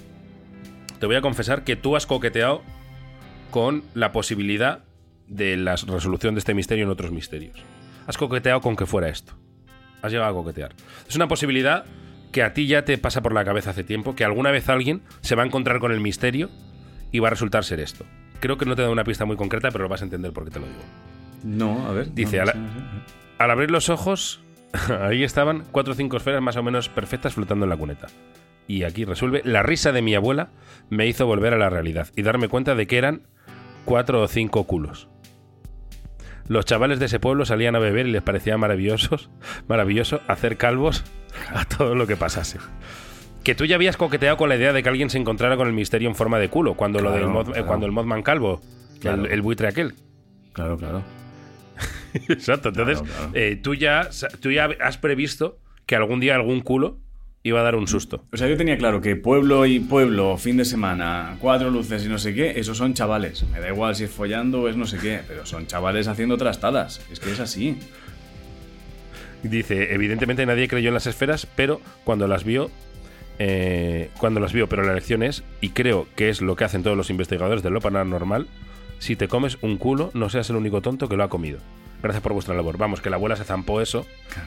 te 0.98 1.06
voy 1.06 1.16
a 1.16 1.20
confesar 1.20 1.64
que 1.64 1.76
tú 1.76 1.96
has 1.96 2.06
coqueteado 2.06 2.62
con 3.50 3.84
la 3.94 4.12
posibilidad 4.12 4.84
de 5.26 5.56
la 5.56 5.76
resolución 5.76 6.34
de 6.34 6.38
este 6.40 6.54
misterio 6.54 6.84
en 6.84 6.90
otros 6.90 7.12
misterios. 7.12 7.58
Has 8.06 8.16
coqueteado 8.16 8.60
con 8.60 8.74
que 8.76 8.86
fuera 8.86 9.08
esto. 9.08 9.34
Has 10.02 10.10
llegado 10.12 10.30
a 10.30 10.34
coquetear. 10.34 10.72
Es 11.08 11.14
una 11.16 11.28
posibilidad 11.28 11.84
que 12.32 12.42
a 12.42 12.52
ti 12.54 12.66
ya 12.66 12.84
te 12.84 12.96
pasa 12.98 13.22
por 13.22 13.32
la 13.32 13.44
cabeza 13.44 13.70
hace 13.70 13.84
tiempo, 13.84 14.14
que 14.14 14.24
alguna 14.24 14.50
vez 14.50 14.68
alguien 14.68 15.02
se 15.20 15.34
va 15.34 15.42
a 15.42 15.46
encontrar 15.46 15.78
con 15.80 15.92
el 15.92 16.00
misterio 16.00 16.50
y 17.12 17.18
va 17.20 17.28
a 17.28 17.30
resultar 17.30 17.64
ser 17.64 17.80
esto. 17.80 18.04
Creo 18.40 18.56
que 18.56 18.66
no 18.66 18.76
te 18.76 18.82
da 18.82 18.90
una 18.90 19.04
pista 19.04 19.24
muy 19.24 19.36
concreta, 19.36 19.70
pero 19.70 19.84
lo 19.84 19.88
vas 19.88 20.02
a 20.02 20.04
entender 20.04 20.32
por 20.32 20.44
qué 20.44 20.50
te 20.50 20.60
lo 20.60 20.66
digo. 20.66 20.80
No, 21.44 21.86
a 21.86 21.92
ver. 21.92 22.12
Dice, 22.14 22.38
no. 22.38 22.52
Al 23.38 23.50
abrir 23.50 23.70
los 23.70 23.88
ojos, 23.88 24.42
ahí 25.00 25.24
estaban 25.24 25.64
cuatro 25.70 25.92
o 25.92 25.96
cinco 25.96 26.16
esferas 26.16 26.42
más 26.42 26.56
o 26.56 26.62
menos 26.62 26.88
perfectas 26.88 27.34
flotando 27.34 27.64
en 27.64 27.70
la 27.70 27.76
cuneta. 27.76 28.06
Y 28.66 28.84
aquí 28.84 29.04
resuelve, 29.04 29.40
la 29.44 29.62
risa 29.62 29.92
de 29.92 30.02
mi 30.02 30.14
abuela 30.14 30.50
me 30.90 31.06
hizo 31.06 31.26
volver 31.26 31.54
a 31.54 31.58
la 31.58 31.70
realidad 31.70 32.08
y 32.14 32.22
darme 32.22 32.48
cuenta 32.48 32.74
de 32.74 32.86
que 32.86 32.98
eran 32.98 33.22
cuatro 33.84 34.22
o 34.22 34.28
cinco 34.28 34.64
culos. 34.64 35.08
Los 36.48 36.64
chavales 36.64 36.98
de 36.98 37.06
ese 37.06 37.20
pueblo 37.20 37.44
salían 37.44 37.76
a 37.76 37.78
beber 37.78 38.06
y 38.06 38.10
les 38.10 38.22
parecía 38.22 38.56
maravillosos, 38.58 39.30
maravilloso 39.68 40.20
hacer 40.28 40.56
calvos 40.56 41.04
a 41.54 41.64
todo 41.64 41.94
lo 41.94 42.06
que 42.06 42.16
pasase. 42.16 42.58
Que 43.48 43.54
tú 43.54 43.64
ya 43.64 43.76
habías 43.76 43.96
coqueteado 43.96 44.36
con 44.36 44.50
la 44.50 44.56
idea 44.56 44.74
de 44.74 44.82
que 44.82 44.90
alguien 44.90 45.08
se 45.08 45.16
encontrara 45.16 45.56
con 45.56 45.66
el 45.68 45.72
misterio 45.72 46.06
en 46.06 46.14
forma 46.14 46.38
de 46.38 46.50
culo, 46.50 46.74
cuando, 46.74 47.00
lo 47.00 47.12
del 47.12 47.24
Moth- 47.24 47.56
eh, 47.56 47.62
cuando 47.64 47.86
el 47.86 47.92
Mothman 47.92 48.22
calvo, 48.22 48.60
Claro. 49.00 49.24
el, 49.24 49.32
el 49.32 49.40
buitre 49.40 49.68
aquel. 49.68 49.94
Claro, 50.52 50.76
claro. 50.76 51.02
Exacto. 52.28 52.68
Entonces, 52.68 53.02
eh, 53.32 53.58
tú, 53.62 53.74
ya, 53.74 54.10
tú 54.40 54.50
ya 54.50 54.68
has 54.82 54.98
previsto 54.98 55.60
que 55.86 55.96
algún 55.96 56.20
día 56.20 56.34
algún 56.34 56.60
culo 56.60 56.98
iba 57.42 57.60
a 57.60 57.62
dar 57.62 57.74
un 57.74 57.88
susto. 57.88 58.22
O 58.34 58.36
sea, 58.36 58.48
yo 58.48 58.58
tenía 58.58 58.76
claro 58.76 59.00
que 59.00 59.16
pueblo 59.16 59.64
y 59.64 59.80
pueblo, 59.80 60.36
fin 60.36 60.58
de 60.58 60.66
semana, 60.66 61.38
cuatro 61.40 61.70
luces 61.70 62.04
y 62.04 62.08
no 62.10 62.18
sé 62.18 62.34
qué, 62.34 62.52
esos 62.60 62.76
son 62.76 62.92
chavales. 62.92 63.44
Me 63.50 63.60
da 63.60 63.68
igual 63.70 63.96
si 63.96 64.04
es 64.04 64.10
follando 64.10 64.60
o 64.60 64.68
es 64.68 64.76
no 64.76 64.84
sé 64.84 64.98
qué, 64.98 65.20
pero 65.26 65.46
son 65.46 65.66
chavales 65.66 66.06
haciendo 66.06 66.36
trastadas. 66.36 67.00
Es 67.10 67.18
que 67.18 67.32
es 67.32 67.40
así. 67.40 67.78
Dice, 69.42 69.94
evidentemente 69.94 70.44
nadie 70.44 70.68
creyó 70.68 70.88
en 70.88 70.94
las 70.94 71.06
esferas, 71.06 71.46
pero 71.56 71.80
cuando 72.04 72.26
las 72.26 72.44
vio, 72.44 72.70
eh, 73.38 74.10
cuando 74.18 74.40
las 74.40 74.52
vio, 74.52 74.68
pero 74.68 74.82
la 74.84 74.94
lección 74.94 75.22
es, 75.22 75.44
y 75.60 75.70
creo 75.70 76.06
que 76.16 76.28
es 76.28 76.40
lo 76.42 76.56
que 76.56 76.64
hacen 76.64 76.82
todos 76.82 76.96
los 76.96 77.10
investigadores 77.10 77.62
de 77.62 77.70
lo 77.70 77.80
paranormal, 77.80 78.46
si 78.98 79.14
te 79.16 79.28
comes 79.28 79.58
un 79.62 79.76
culo, 79.76 80.10
no 80.14 80.28
seas 80.28 80.50
el 80.50 80.56
único 80.56 80.80
tonto 80.82 81.08
que 81.08 81.16
lo 81.16 81.22
ha 81.24 81.28
comido. 81.28 81.58
Gracias 82.00 82.22
por 82.22 82.32
vuestra 82.32 82.54
labor. 82.54 82.78
Vamos, 82.78 83.00
que 83.00 83.10
la 83.10 83.16
abuela 83.16 83.34
se 83.34 83.42
zampó 83.42 83.80
eso. 83.80 84.06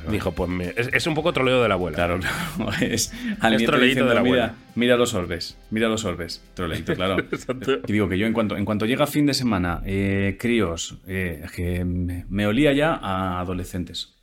Dijo, 0.09 0.31
pues 0.31 0.49
me- 0.49 0.69
es, 0.77 0.89
es 0.93 1.05
un 1.05 1.15
poco 1.15 1.33
troleo 1.33 1.61
de 1.61 1.67
la 1.67 1.73
abuela. 1.73 1.95
Claro, 1.97 2.17
claro. 2.17 2.71
Es, 2.81 3.11
al 3.41 3.55
Es 3.55 3.59
diciendo, 3.59 4.07
de 4.07 4.15
la 4.15 4.21
mira, 4.21 4.43
abuela". 4.45 4.55
mira 4.75 4.95
los 4.95 5.13
orbes, 5.13 5.57
mira 5.69 5.89
los 5.89 6.05
orbes. 6.05 6.41
Troleíto, 6.53 6.93
claro. 6.95 7.17
Y 7.87 7.91
digo 7.91 8.07
que 8.07 8.17
yo 8.17 8.25
en 8.25 8.31
cuanto, 8.31 8.55
en 8.55 8.63
cuanto 8.63 8.85
llega 8.85 9.05
fin 9.05 9.25
de 9.25 9.33
semana, 9.33 9.81
eh, 9.85 10.37
críos, 10.39 10.97
eh, 11.07 11.43
que 11.53 11.83
me, 11.83 12.25
me 12.29 12.47
olía 12.47 12.71
ya 12.71 12.93
a 12.93 13.41
adolescentes. 13.41 14.15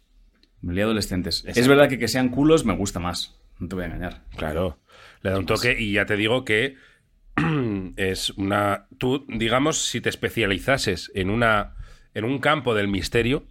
Me 0.62 0.72
olía 0.72 0.84
a 0.84 0.86
adolescentes. 0.86 1.44
Es 1.46 1.68
verdad 1.68 1.88
que 1.90 1.98
que 1.98 2.08
sean 2.08 2.30
culos 2.30 2.64
me 2.64 2.74
gusta 2.74 2.98
más. 2.98 3.38
No 3.59 3.68
te 3.68 3.74
voy 3.74 3.84
a 3.84 3.86
engañar. 3.88 4.22
Claro. 4.36 4.78
Le 5.22 5.30
da 5.30 5.38
un 5.38 5.46
toque 5.46 5.76
y 5.80 5.92
ya 5.92 6.06
te 6.06 6.16
digo 6.16 6.44
que 6.44 6.76
es 7.96 8.30
una. 8.30 8.86
Tú, 8.98 9.24
digamos, 9.28 9.78
si 9.86 10.00
te 10.00 10.09
especializases 10.09 11.11
en 11.14 11.30
una. 11.30 11.74
en 12.14 12.24
un 12.24 12.38
campo 12.38 12.74
del 12.74 12.88
misterio, 12.88 13.44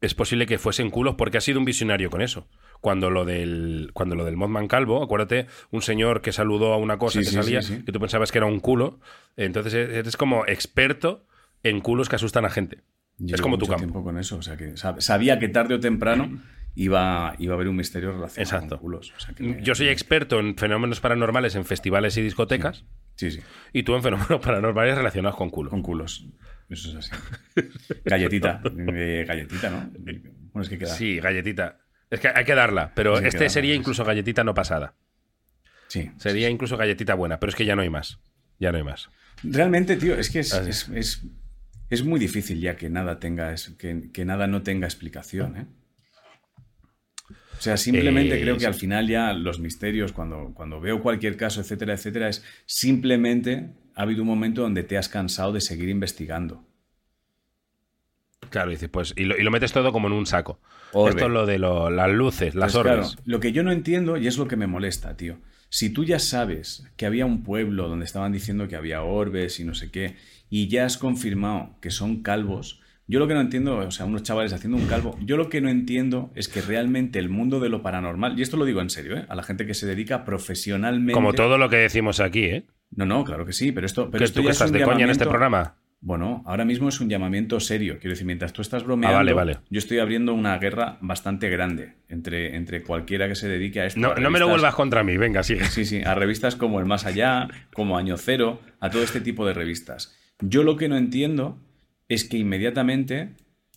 es 0.00 0.14
posible 0.14 0.46
que 0.46 0.58
fuesen 0.58 0.90
culos 0.90 1.16
porque 1.16 1.38
has 1.38 1.44
sido 1.44 1.58
un 1.58 1.64
visionario 1.64 2.10
con 2.10 2.22
eso. 2.22 2.48
Cuando 2.80 3.10
lo 3.10 3.24
del. 3.24 3.90
Cuando 3.94 4.14
lo 4.14 4.24
del 4.24 4.36
Mothman 4.36 4.68
Calvo, 4.68 5.02
acuérdate, 5.02 5.46
un 5.70 5.82
señor 5.82 6.20
que 6.22 6.32
saludó 6.32 6.72
a 6.72 6.76
una 6.76 6.96
cosa 6.98 7.14
Sí, 7.18 7.24
que 7.24 7.30
sí, 7.30 7.34
salía, 7.36 7.62
sí, 7.62 7.82
que 7.84 7.92
tú 7.92 7.98
pensabas 8.00 8.30
que 8.32 8.38
era 8.38 8.46
un 8.46 8.60
culo. 8.60 9.00
Entonces 9.36 9.74
eres 9.74 10.16
como 10.16 10.46
experto 10.46 11.26
en 11.62 11.80
culos 11.80 12.08
que 12.08 12.16
asustan 12.16 12.44
a 12.44 12.50
gente. 12.50 12.82
Es 13.26 13.40
como 13.40 13.58
tu 13.58 13.66
campo. 13.66 13.78
tiempo 13.80 14.04
con 14.04 14.16
eso. 14.18 14.36
O 14.36 14.42
sea 14.42 14.56
que 14.56 14.74
sab- 14.74 15.00
sabía 15.00 15.40
que 15.40 15.48
tarde 15.48 15.74
o 15.74 15.80
temprano 15.80 16.30
iba, 16.80 17.34
iba 17.38 17.54
a 17.54 17.56
haber 17.56 17.68
un 17.68 17.76
misterio 17.76 18.12
relacionado 18.12 18.42
Exacto. 18.42 18.68
con 18.76 18.78
culos. 18.78 19.12
O 19.16 19.20
sea 19.20 19.34
que 19.34 19.42
me- 19.42 19.62
Yo 19.62 19.74
soy 19.74 19.88
experto 19.88 20.38
en 20.38 20.56
fenómenos 20.56 21.00
paranormales 21.00 21.54
en 21.56 21.64
festivales 21.64 22.16
y 22.16 22.22
discotecas. 22.22 22.84
Sí, 23.16 23.32
sí. 23.32 23.40
Y 23.72 23.82
tú 23.82 23.94
en 23.96 24.02
fenómenos 24.02 24.40
paranormales 24.44 24.96
relacionados 24.96 25.36
con 25.36 25.50
culos. 25.50 25.70
Con 25.70 25.82
culos. 25.82 26.26
Eso 26.70 26.90
es 26.90 27.10
así. 27.10 27.10
Galletita. 28.04 28.62
eh, 28.94 29.24
galletita, 29.26 29.70
¿no? 29.70 29.90
Bueno, 29.98 30.62
es 30.62 30.68
que 30.68 30.78
queda. 30.78 30.94
Sí, 30.94 31.18
galletita. 31.18 31.78
Es 32.10 32.20
que 32.20 32.28
hay 32.28 32.44
que 32.44 32.54
darla, 32.54 32.92
pero 32.94 33.18
Sí, 33.18 33.24
este 33.26 33.48
sería 33.50 33.74
incluso 33.74 34.04
galletita 34.04 34.44
no 34.44 34.54
pasada. 34.54 34.94
Sí. 35.88 36.10
Sería 36.18 36.48
incluso 36.48 36.76
galletita 36.76 37.14
buena, 37.14 37.40
pero 37.40 37.50
es 37.50 37.56
que 37.56 37.64
ya 37.64 37.74
no 37.74 37.82
hay 37.82 37.90
más. 37.90 38.20
Ya 38.58 38.70
no 38.72 38.78
hay 38.78 38.84
más. 38.84 39.08
Realmente, 39.42 39.96
tío, 39.96 40.14
es 40.14 40.30
que 40.30 40.40
es, 40.40 40.52
es, 40.54 40.88
es- 40.90 41.26
es 41.90 42.04
muy 42.04 42.20
difícil 42.20 42.60
ya 42.60 42.76
que 42.76 42.90
nada 42.90 43.18
tenga 43.18 43.54
que, 43.78 44.10
que 44.12 44.24
nada 44.26 44.46
no 44.46 44.60
tenga 44.62 44.86
explicación, 44.86 45.56
¿eh? 45.56 45.66
O 47.58 47.60
sea, 47.60 47.76
simplemente 47.76 48.36
Eh, 48.36 48.40
creo 48.40 48.54
que 48.54 48.60
sí. 48.60 48.66
al 48.66 48.74
final 48.74 49.08
ya 49.08 49.32
los 49.32 49.58
misterios, 49.58 50.12
cuando, 50.12 50.52
cuando 50.54 50.80
veo 50.80 51.02
cualquier 51.02 51.36
caso, 51.36 51.60
etcétera, 51.60 51.94
etcétera, 51.94 52.28
es 52.28 52.44
simplemente 52.66 53.70
ha 53.94 54.02
habido 54.02 54.22
un 54.22 54.28
momento 54.28 54.62
donde 54.62 54.84
te 54.84 54.96
has 54.96 55.08
cansado 55.08 55.52
de 55.52 55.60
seguir 55.60 55.88
investigando. 55.88 56.64
Claro, 58.50 58.70
dices, 58.70 58.88
pues, 58.88 59.12
y 59.16 59.24
lo, 59.24 59.36
y 59.36 59.42
lo 59.42 59.50
metes 59.50 59.72
todo 59.72 59.92
como 59.92 60.06
en 60.08 60.14
un 60.14 60.26
saco. 60.26 60.60
Orbe. 60.92 61.10
Esto 61.10 61.26
es 61.26 61.30
lo 61.32 61.46
de 61.46 61.58
lo- 61.58 61.90
las 61.90 62.10
luces, 62.10 62.54
las 62.54 62.72
Pues 62.72 62.82
claro, 62.82 63.00
orbes. 63.02 63.16
lo 63.24 63.40
que 63.40 63.52
yo 63.52 63.62
no 63.62 63.72
entiendo, 63.72 64.16
y 64.16 64.26
es 64.26 64.38
lo 64.38 64.48
que 64.48 64.56
me 64.56 64.66
molesta, 64.66 65.16
tío. 65.16 65.38
Si 65.68 65.90
tú 65.90 66.04
ya 66.04 66.18
sabes 66.18 66.86
que 66.96 67.04
había 67.04 67.26
un 67.26 67.42
pueblo 67.42 67.88
donde 67.88 68.06
estaban 68.06 68.32
diciendo 68.32 68.68
que 68.68 68.76
había 68.76 69.02
orbes 69.02 69.60
y 69.60 69.64
no 69.64 69.74
sé 69.74 69.90
qué, 69.90 70.16
y 70.48 70.68
ya 70.68 70.86
has 70.86 70.96
confirmado 70.96 71.76
que 71.82 71.90
son 71.90 72.22
calvos, 72.22 72.80
yo 73.08 73.18
lo 73.18 73.26
que 73.26 73.34
no 73.34 73.40
entiendo, 73.40 73.78
o 73.78 73.90
sea, 73.90 74.06
unos 74.06 74.22
chavales 74.22 74.52
haciendo 74.52 74.76
un 74.76 74.86
calvo, 74.86 75.18
yo 75.24 75.36
lo 75.36 75.48
que 75.48 75.60
no 75.60 75.68
entiendo 75.70 76.30
es 76.34 76.48
que 76.48 76.60
realmente 76.60 77.18
el 77.18 77.28
mundo 77.30 77.58
de 77.58 77.70
lo 77.70 77.82
paranormal, 77.82 78.38
y 78.38 78.42
esto 78.42 78.56
lo 78.56 78.64
digo 78.66 78.80
en 78.82 78.90
serio, 78.90 79.16
¿eh? 79.16 79.24
a 79.28 79.34
la 79.34 79.42
gente 79.42 79.66
que 79.66 79.74
se 79.74 79.86
dedica 79.86 80.24
profesionalmente. 80.24 81.12
Como 81.14 81.32
todo 81.32 81.58
lo 81.58 81.68
que 81.68 81.76
decimos 81.76 82.20
aquí, 82.20 82.44
¿eh? 82.44 82.64
No, 82.90 83.06
no, 83.06 83.24
claro 83.24 83.44
que 83.46 83.52
sí, 83.52 83.72
pero 83.72 83.86
esto, 83.86 84.10
pero 84.10 84.18
¿Que 84.18 84.24
esto 84.24 84.40
tú 84.40 84.42
que 84.42 84.46
ya 84.48 84.52
estás 84.52 84.72
de 84.72 84.82
coña 84.82 85.04
en 85.04 85.10
este 85.10 85.26
programa? 85.26 85.76
Bueno, 86.00 86.44
ahora 86.46 86.64
mismo 86.64 86.88
es 86.88 87.00
un 87.00 87.08
llamamiento 87.08 87.58
serio. 87.58 87.98
Quiero 87.98 88.10
decir, 88.10 88.24
mientras 88.26 88.52
tú 88.52 88.62
estás 88.62 88.84
bromeando, 88.84 89.16
Ah, 89.16 89.18
vale, 89.18 89.32
vale. 89.32 89.58
yo 89.68 89.78
estoy 89.78 89.98
abriendo 89.98 90.32
una 90.32 90.56
guerra 90.58 90.96
bastante 91.00 91.48
grande 91.50 91.94
entre, 92.08 92.54
entre 92.54 92.82
cualquiera 92.84 93.26
que 93.26 93.34
se 93.34 93.48
dedique 93.48 93.80
a 93.80 93.86
esto. 93.86 93.98
No, 93.98 94.12
a 94.12 94.14
no 94.20 94.30
me 94.30 94.38
lo 94.38 94.48
vuelvas 94.48 94.74
contra 94.76 95.02
mí, 95.02 95.16
venga, 95.16 95.42
sigue. 95.42 95.64
Sí, 95.64 95.84
sí, 95.84 96.00
a 96.02 96.14
revistas 96.14 96.54
como 96.54 96.78
El 96.78 96.86
Más 96.86 97.04
Allá, 97.04 97.48
como 97.74 97.98
Año 97.98 98.16
Cero, 98.16 98.60
a 98.78 98.90
todo 98.90 99.02
este 99.02 99.20
tipo 99.20 99.44
de 99.44 99.54
revistas. 99.54 100.16
Yo 100.40 100.62
lo 100.62 100.76
que 100.76 100.88
no 100.88 100.96
entiendo 100.96 101.58
es 102.08 102.24
que 102.24 102.38
inmediatamente 102.38 103.34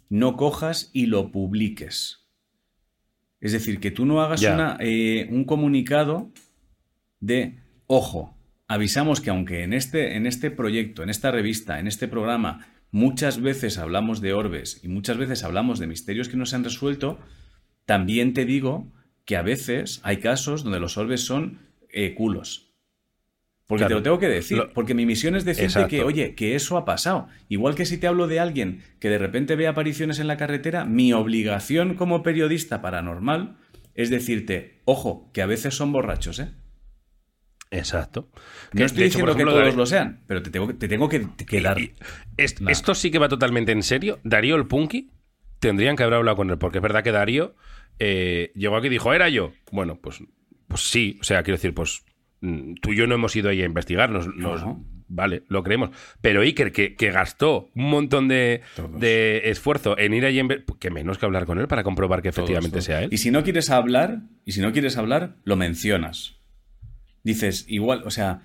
no 0.09 0.35
cojas 0.35 0.89
y 0.93 1.05
lo 1.05 1.31
publiques. 1.31 2.27
Es 3.39 3.51
decir, 3.51 3.79
que 3.79 3.91
tú 3.91 4.05
no 4.05 4.21
hagas 4.21 4.41
una, 4.43 4.77
eh, 4.79 5.27
un 5.31 5.45
comunicado 5.45 6.31
de, 7.19 7.59
ojo, 7.87 8.37
avisamos 8.67 9.19
que 9.19 9.31
aunque 9.31 9.63
en 9.63 9.73
este, 9.73 10.15
en 10.15 10.27
este 10.27 10.51
proyecto, 10.51 11.03
en 11.03 11.09
esta 11.09 11.31
revista, 11.31 11.79
en 11.79 11.87
este 11.87 12.07
programa, 12.07 12.67
muchas 12.91 13.41
veces 13.41 13.77
hablamos 13.77 14.21
de 14.21 14.33
orbes 14.33 14.79
y 14.83 14.87
muchas 14.87 15.17
veces 15.17 15.43
hablamos 15.43 15.79
de 15.79 15.87
misterios 15.87 16.29
que 16.29 16.37
no 16.37 16.45
se 16.45 16.55
han 16.55 16.63
resuelto, 16.63 17.19
también 17.85 18.33
te 18.33 18.45
digo 18.45 18.91
que 19.25 19.37
a 19.37 19.41
veces 19.41 20.01
hay 20.03 20.17
casos 20.17 20.63
donde 20.63 20.79
los 20.79 20.97
orbes 20.97 21.21
son 21.21 21.59
eh, 21.89 22.13
culos. 22.13 22.70
Porque 23.71 23.85
Claro. 23.85 23.95
te 23.95 23.99
lo 23.99 24.03
tengo 24.03 24.19
que 24.19 24.27
decir, 24.27 24.57
Lo- 24.57 24.73
porque 24.73 24.93
mi 24.93 25.05
misión 25.05 25.35
es 25.37 25.45
decirte 25.45 25.65
Exacto. 25.67 25.87
que, 25.89 26.03
oye, 26.03 26.35
que 26.35 26.55
eso 26.55 26.75
ha 26.75 26.83
pasado. 26.83 27.27
Igual 27.47 27.73
que 27.75 27.85
si 27.85 27.97
te 27.97 28.05
hablo 28.07 28.27
de 28.27 28.41
alguien 28.41 28.81
que 28.99 29.09
de 29.09 29.17
repente 29.17 29.55
ve 29.55 29.65
apariciones 29.67 30.19
en 30.19 30.27
la 30.27 30.35
carretera, 30.35 30.83
mi 30.83 31.13
obligación 31.13 31.95
como 31.95 32.21
periodista 32.21 32.81
paranormal 32.81 33.55
es 33.95 34.09
decirte, 34.09 34.81
ojo, 34.83 35.29
que 35.33 35.41
a 35.41 35.45
veces 35.45 35.73
son 35.73 35.91
borrachos, 35.93 36.39
¿eh? 36.39 36.51
Exacto. 37.71 38.29
No 38.73 38.83
estoy 38.85 39.03
hecho, 39.03 39.19
diciendo 39.19 39.35
que 39.35 39.43
todos 39.45 39.57
Darío- 39.59 39.75
lo 39.77 39.85
sean, 39.85 40.23
pero 40.27 40.41
te 40.43 40.49
tengo, 40.49 40.75
te 40.75 40.87
tengo 40.89 41.07
que, 41.07 41.25
que 41.47 41.61
dar. 41.61 41.77
Est-. 42.37 42.61
Esto 42.67 42.93
sí 42.93 43.11
que 43.11 43.19
va 43.19 43.29
totalmente 43.29 43.71
en 43.71 43.83
serio. 43.83 44.19
Darío 44.25 44.55
el 44.57 44.67
Punky 44.67 45.09
tendrían 45.59 45.95
que 45.95 46.03
haber 46.03 46.15
hablado 46.15 46.35
con 46.37 46.49
él, 46.49 46.57
porque 46.57 46.79
es 46.79 46.81
verdad 46.81 47.03
que 47.03 47.11
Darío 47.13 47.55
eh, 47.99 48.51
llegó 48.55 48.75
aquí 48.75 48.87
y 48.87 48.89
dijo, 48.89 49.13
¿era 49.13 49.29
yo? 49.29 49.53
Bueno, 49.71 49.99
pues, 50.01 50.21
pues 50.67 50.81
sí. 50.81 51.17
O 51.21 51.23
sea, 51.23 51.43
quiero 51.43 51.55
decir, 51.57 51.73
pues 51.73 52.03
tú 52.81 52.91
y 52.91 52.95
yo 52.97 53.07
no 53.07 53.15
hemos 53.15 53.35
ido 53.35 53.49
ahí 53.49 53.61
a 53.61 53.65
investigarnos. 53.65 54.27
nos- 54.35 54.61
No. 54.63 54.83
Vale, 55.13 55.43
lo 55.49 55.61
creemos. 55.61 55.89
Pero 56.21 56.39
Iker, 56.39 56.71
que, 56.71 56.95
que 56.95 57.11
gastó 57.11 57.69
un 57.75 57.89
montón 57.89 58.29
de, 58.29 58.61
esfuerzo 59.49 59.97
en 59.97 60.13
ir 60.13 60.23
ve- 60.47 60.63
que 60.79 60.89
menos 60.89 61.17
que 61.17 61.25
hablar 61.25 61.45
con 61.45 61.59
él 61.59 61.67
para 61.67 61.83
comprobar 61.83 62.21
que 62.21 62.29
efectivamente 62.29 62.69
Todos, 62.77 62.85
todos. 62.85 62.97
sea 62.97 63.03
él. 63.03 63.09
Y 63.11 63.17
si 63.17 63.29
no 63.29 63.43
quieres 63.43 63.69
hablar, 63.69 64.21
y 64.45 64.53
si 64.53 64.61
no 64.61 64.71
quieres 64.71 64.95
hablar, 64.97 65.35
lo 65.43 65.57
mencionas. 65.57 66.37
Dices, 67.23 67.65
igual, 67.67 68.03
o 68.05 68.09
sea. 68.09 68.41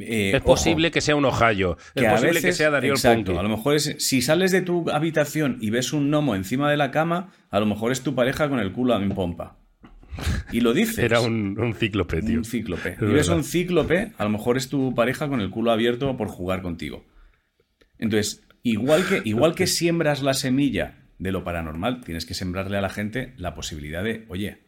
eh, 0.00 0.32
es 0.34 0.40
ojo, 0.42 0.44
posible 0.48 0.90
que 0.90 1.00
sea 1.00 1.16
un 1.16 1.24
ojallo. 1.24 1.78
Es 1.94 2.02
que 2.02 2.08
posible 2.10 2.42
que 2.42 2.52
sea 2.52 2.68
Darío 2.70 2.92
exacto, 2.92 3.18
el 3.18 3.24
Punky. 3.24 3.38
A 3.38 3.42
lo 3.42 3.48
mejor 3.48 3.74
es. 3.76 3.96
Si 3.98 4.20
sales 4.20 4.52
de 4.52 4.60
tu 4.60 4.90
habitación 4.90 5.56
y 5.62 5.70
ves 5.70 5.94
un 5.94 6.10
gnomo 6.10 6.34
encima 6.36 6.70
de 6.70 6.76
la 6.76 6.90
cama, 6.90 7.32
a 7.50 7.58
lo 7.58 7.64
mejor 7.64 7.90
es 7.90 8.02
tu 8.02 8.14
pareja 8.14 8.50
con 8.50 8.58
el 8.60 8.72
culo 8.72 8.94
en 9.00 9.08
pompa. 9.12 9.56
Y 10.52 10.60
lo 10.60 10.72
dices. 10.72 10.98
Era 10.98 11.20
un, 11.20 11.58
un 11.58 11.74
cíclope, 11.74 12.22
tío. 12.22 12.38
Un 12.38 12.44
cíclope. 12.44 12.90
Es 12.90 13.02
Y 13.02 13.06
ves 13.06 13.28
un 13.28 13.44
cíclope, 13.44 14.12
a 14.18 14.24
lo 14.24 14.30
mejor 14.30 14.56
es 14.56 14.68
tu 14.68 14.94
pareja 14.94 15.28
con 15.28 15.40
el 15.40 15.50
culo 15.50 15.70
abierto 15.70 16.16
por 16.16 16.28
jugar 16.28 16.62
contigo. 16.62 17.04
Entonces, 17.98 18.42
igual 18.62 19.06
que, 19.06 19.22
igual 19.24 19.54
que 19.54 19.66
siembras 19.66 20.22
la 20.22 20.34
semilla 20.34 20.98
de 21.18 21.32
lo 21.32 21.44
paranormal, 21.44 22.02
tienes 22.02 22.26
que 22.26 22.34
sembrarle 22.34 22.76
a 22.76 22.80
la 22.80 22.90
gente 22.90 23.32
la 23.36 23.54
posibilidad 23.54 24.02
de, 24.02 24.24
oye, 24.28 24.58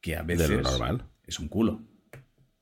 que 0.00 0.16
a 0.16 0.22
veces 0.22 0.50
lo 0.50 0.62
normal. 0.62 1.06
es 1.26 1.38
un 1.38 1.48
culo. 1.48 1.82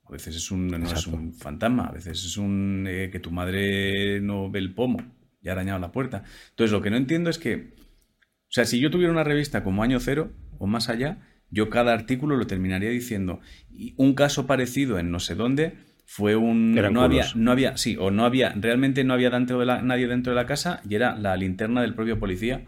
A 0.07 0.13
veces 0.13 0.37
es 0.37 0.51
un, 0.51 0.69
no 0.69 0.77
es 0.77 1.07
un 1.07 1.35
fantasma, 1.35 1.87
a 1.87 1.93
veces 1.93 2.25
es 2.25 2.37
un 2.37 2.87
eh, 2.89 3.09
que 3.11 3.21
tu 3.21 3.31
madre 3.31 4.21
no 4.21 4.51
ve 4.51 4.59
el 4.59 4.75
pomo 4.75 4.99
y 5.43 5.49
ha 5.49 5.53
arañado 5.53 5.79
la 5.79 5.93
puerta. 5.93 6.25
Entonces, 6.51 6.73
lo 6.73 6.83
que 6.83 6.91
no 6.91 6.97
entiendo 6.97 7.31
es 7.31 7.39
que, 7.39 7.75
o 7.77 8.51
sea, 8.51 8.67
si 8.67 8.81
yo 8.81 8.91
tuviera 8.91 9.13
una 9.13 9.25
revista 9.25 9.65
como 9.65 9.83
Año 9.83 9.99
Cero 10.01 10.31
o 10.59 10.67
más 10.67 10.89
allá, 10.89 11.19
yo 11.51 11.71
cada 11.71 11.93
artículo 11.93 12.37
lo 12.37 12.47
terminaría 12.47 12.91
diciendo. 12.91 13.41
Y 13.71 13.95
un 13.97 14.15
caso 14.15 14.47
parecido 14.47 14.99
en 14.99 15.11
no 15.11 15.21
sé 15.21 15.35
dónde 15.35 15.75
fue 16.07 16.37
un. 16.37 16.77
Eran 16.77 16.93
no 16.93 17.03
había, 17.03 17.27
no 17.35 17.51
había, 17.53 17.77
sí, 17.77 17.97
o 17.99 18.11
no 18.11 18.25
había, 18.25 18.51
realmente 18.57 19.05
no 19.05 19.15
había 19.15 19.31
dentro 19.31 19.59
de 19.61 19.67
la- 19.67 19.83
nadie 19.83 20.07
dentro 20.07 20.33
de 20.33 20.37
la 20.37 20.47
casa 20.47 20.81
y 20.89 20.95
era 20.95 21.17
la 21.17 21.37
linterna 21.37 21.81
del 21.83 21.95
propio 21.95 22.19
policía 22.19 22.65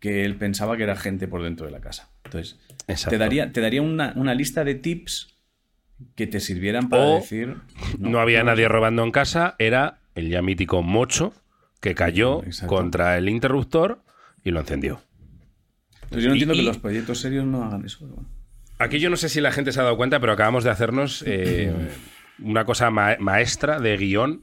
que 0.00 0.24
él 0.24 0.36
pensaba 0.36 0.76
que 0.76 0.82
era 0.82 0.96
gente 0.96 1.28
por 1.28 1.42
dentro 1.42 1.66
de 1.66 1.72
la 1.72 1.80
casa. 1.80 2.10
Entonces, 2.24 2.58
Exacto. 2.88 3.10
te 3.10 3.18
daría, 3.18 3.52
te 3.52 3.60
daría 3.60 3.82
una, 3.82 4.12
una 4.16 4.34
lista 4.34 4.64
de 4.64 4.74
tips 4.74 5.38
que 6.16 6.26
te 6.26 6.40
sirvieran 6.40 6.88
para 6.88 7.04
O 7.04 7.14
decir. 7.20 7.56
No, 7.98 8.18
había 8.18 8.42
nadie 8.42 8.66
robando 8.68 9.04
en 9.04 9.12
casa, 9.12 9.54
era 9.58 9.98
el 10.14 10.28
ya 10.28 10.42
mítico 10.42 10.82
mocho 10.82 11.32
que 11.80 11.94
cayó 11.94 12.42
Exacto. 12.44 12.74
contra 12.74 13.16
el 13.18 13.28
interruptor 13.28 14.02
y 14.42 14.50
lo 14.50 14.60
encendió. 14.60 15.00
Entonces, 16.12 16.24
yo 16.24 16.28
no 16.28 16.34
Y- 16.34 16.38
entiendo 16.38 16.54
y- 16.54 16.58
que 16.58 16.62
los 16.64 16.78
proyectos 16.78 17.18
serios 17.20 17.46
no 17.46 17.64
hagan 17.64 17.84
eso. 17.84 17.98
pero 18.00 18.14
bueno. 18.14 18.28
Aquí 18.78 18.98
yo 19.00 19.08
no 19.10 19.16
sé 19.16 19.28
si 19.28 19.40
la 19.40 19.52
gente 19.52 19.72
se 19.72 19.80
ha 19.80 19.84
dado 19.84 19.96
cuenta, 19.96 20.20
pero 20.20 20.32
acabamos 20.32 20.64
de 20.64 20.70
hacernos 20.70 21.22
eh, 21.26 21.72
una 22.42 22.64
cosa 22.64 22.90
ma- 22.90 23.16
maestra 23.18 23.80
de 23.80 23.96
guion, 23.96 24.42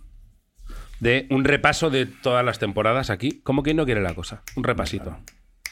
de 0.99 1.27
un 1.29 1.43
repaso 1.45 1.89
de 1.89 2.05
todas 2.05 2.43
las 2.43 2.59
temporadas 2.59 3.09
aquí. 3.09 3.41
¿Cómo 3.43 3.63
que 3.63 3.73
no 3.73 3.85
quiere 3.85 4.01
la 4.01 4.13
cosa? 4.13 4.41
Un 4.55 4.63
repasito. 4.63 5.17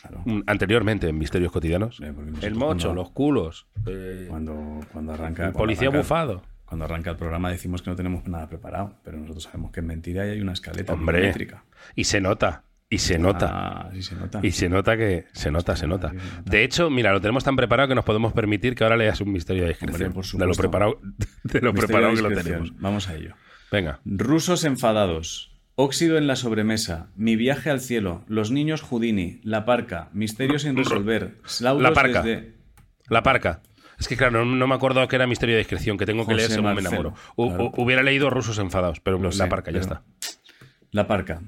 Claro. 0.02 0.24
Anteriormente 0.46 1.08
en 1.10 1.18
Misterios 1.18 1.52
Cotidianos. 1.52 2.00
Eh, 2.02 2.14
El 2.42 2.56
mocho, 2.56 2.90
cuando- 2.90 2.94
los 2.94 3.10
culos, 3.12 3.68
eh, 3.88 4.26
Cuando, 4.30 4.80
cuando 4.94 5.14
arranca. 5.14 5.48
el 5.48 5.52
cuando 5.52 5.58
policía 5.58 5.88
arranca- 5.90 5.98
bufado. 5.98 6.44
Cuando 6.66 6.86
arranca 6.86 7.12
el 7.12 7.16
programa 7.18 7.50
decimos 7.50 7.82
que 7.82 7.90
no 7.90 7.96
tenemos 7.96 8.28
nada 8.28 8.48
preparado, 8.50 8.94
pero 9.04 9.18
nosotros 9.18 9.44
sabemos 9.44 9.72
que 9.72 9.80
es 9.80 9.86
mentira 9.86 10.28
y 10.28 10.32
hay 10.32 10.42
una 10.42 10.52
escaleta 10.52 10.94
Hombre, 10.94 11.34
y 11.96 12.04
se 12.04 12.20
nota. 12.20 12.64
Y 12.90 13.00
se 13.00 13.20
nota. 13.20 13.50
Ah, 13.52 13.90
sí 13.94 14.02
se 14.02 14.16
nota. 14.16 14.40
Y 14.42 14.52
se 14.52 14.70
nota 14.70 14.96
que. 14.96 15.26
Se 15.34 15.52
nota, 15.52 15.76
se 15.76 15.88
nota. 15.88 16.14
De 16.46 16.64
hecho, 16.64 16.90
mira, 16.90 17.12
lo 17.12 17.20
tenemos 17.20 17.44
tan 17.44 17.56
preparado 17.58 17.90
que 17.90 17.96
nos 17.96 18.06
podemos 18.06 18.32
permitir 18.32 18.76
que 18.76 18.84
ahora 18.86 18.96
leas 18.96 19.20
un 19.20 19.32
misterio 19.34 19.64
de 19.64 19.70
discreción. 19.70 20.14
Hombre, 20.14 20.24
por 20.24 20.40
de 20.40 20.46
lo 20.48 20.54
preparado, 20.54 21.00
de 21.44 21.62
lo 21.62 21.74
preparado 21.74 22.12
de 22.16 22.16
que 22.16 22.30
lo 22.30 22.42
tenemos. 22.44 22.72
Vamos 22.80 23.10
a 23.10 23.16
ello. 23.16 23.36
Venga. 23.72 24.00
Rusos 24.06 24.64
enfadados. 24.64 25.52
Óxido 25.76 26.18
en 26.18 26.26
la 26.28 26.36
sobremesa. 26.38 27.10
Mi 27.18 27.36
viaje 27.36 27.70
al 27.70 27.82
cielo. 27.82 28.24
Los 28.28 28.52
niños 28.52 28.82
Houdini. 28.82 29.42
La 29.44 29.66
parca. 29.66 30.10
Misterios 30.14 30.62
sin 30.64 30.76
resolver. 30.78 31.36
La 31.62 31.94
parca. 31.94 32.22
desde- 32.24 32.56
La 33.10 33.22
parca. 33.22 33.62
Es 34.00 34.08
que, 34.08 34.16
claro, 34.16 34.46
no, 34.46 34.56
no 34.56 34.68
me 34.68 34.76
acuerdo 34.76 35.06
que 35.08 35.16
era 35.18 35.28
misterio 35.28 35.56
de 35.56 35.60
discreción, 35.60 35.98
que 35.98 36.06
tengo 36.06 36.22
que 36.26 36.34
José 36.34 36.38
leer 36.38 36.52
según 36.52 36.70
me 36.70 36.82
Marcelo, 36.82 36.96
enamoro. 37.10 37.16
U- 37.36 37.48
claro. 37.50 37.64
u- 37.76 37.84
hubiera 37.84 38.02
leído 38.04 38.30
rusos 38.30 38.58
enfadados, 38.60 39.00
pero 39.02 39.18
Lo 39.18 39.26
la 39.30 39.32
sé, 39.32 39.48
parca, 39.48 39.72
ya 39.72 39.80
pero- 39.82 39.94
está. 39.96 40.04
La 40.92 41.06
parca. 41.08 41.42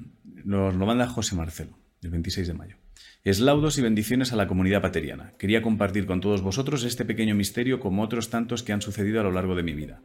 Nos 0.44 0.74
lo 0.74 0.86
manda 0.86 1.06
José 1.06 1.34
Marcelo, 1.36 1.78
el 2.02 2.10
26 2.10 2.48
de 2.48 2.54
mayo. 2.54 2.76
Eslaudos 3.24 3.76
y 3.78 3.82
bendiciones 3.82 4.32
a 4.32 4.36
la 4.36 4.46
comunidad 4.46 4.80
pateriana. 4.82 5.32
Quería 5.38 5.60
compartir 5.62 6.06
con 6.06 6.20
todos 6.20 6.40
vosotros 6.42 6.84
este 6.84 7.04
pequeño 7.04 7.34
misterio 7.34 7.78
como 7.80 8.02
otros 8.02 8.30
tantos 8.30 8.62
que 8.62 8.72
han 8.72 8.80
sucedido 8.82 9.20
a 9.20 9.24
lo 9.24 9.32
largo 9.32 9.54
de 9.54 9.62
mi 9.62 9.74
vida. 9.74 10.00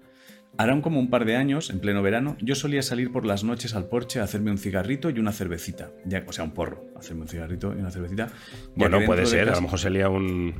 Harán 0.57 0.81
como 0.81 0.99
un 0.99 1.09
par 1.09 1.25
de 1.25 1.35
años, 1.35 1.69
en 1.69 1.79
pleno 1.79 2.01
verano, 2.01 2.37
yo 2.41 2.55
solía 2.55 2.81
salir 2.81 3.11
por 3.11 3.25
las 3.25 3.43
noches 3.43 3.75
al 3.75 3.87
porche 3.89 4.19
a 4.19 4.23
hacerme 4.23 4.51
un 4.51 4.57
cigarrito 4.57 5.09
y 5.09 5.19
una 5.19 5.33
cervecita. 5.33 5.91
Ya, 6.05 6.23
o 6.27 6.31
sea, 6.31 6.45
un 6.45 6.51
porro. 6.51 6.85
Hacerme 6.97 7.23
un 7.23 7.27
cigarrito 7.27 7.73
y 7.75 7.79
una 7.79 7.91
cervecita. 7.91 8.29
Bueno, 8.75 8.99
puede 9.05 9.25
ser, 9.25 9.49
a 9.49 9.55
lo 9.55 9.61
mejor 9.61 9.79
se 9.79 9.89
lía 9.89 10.07
un. 10.09 10.53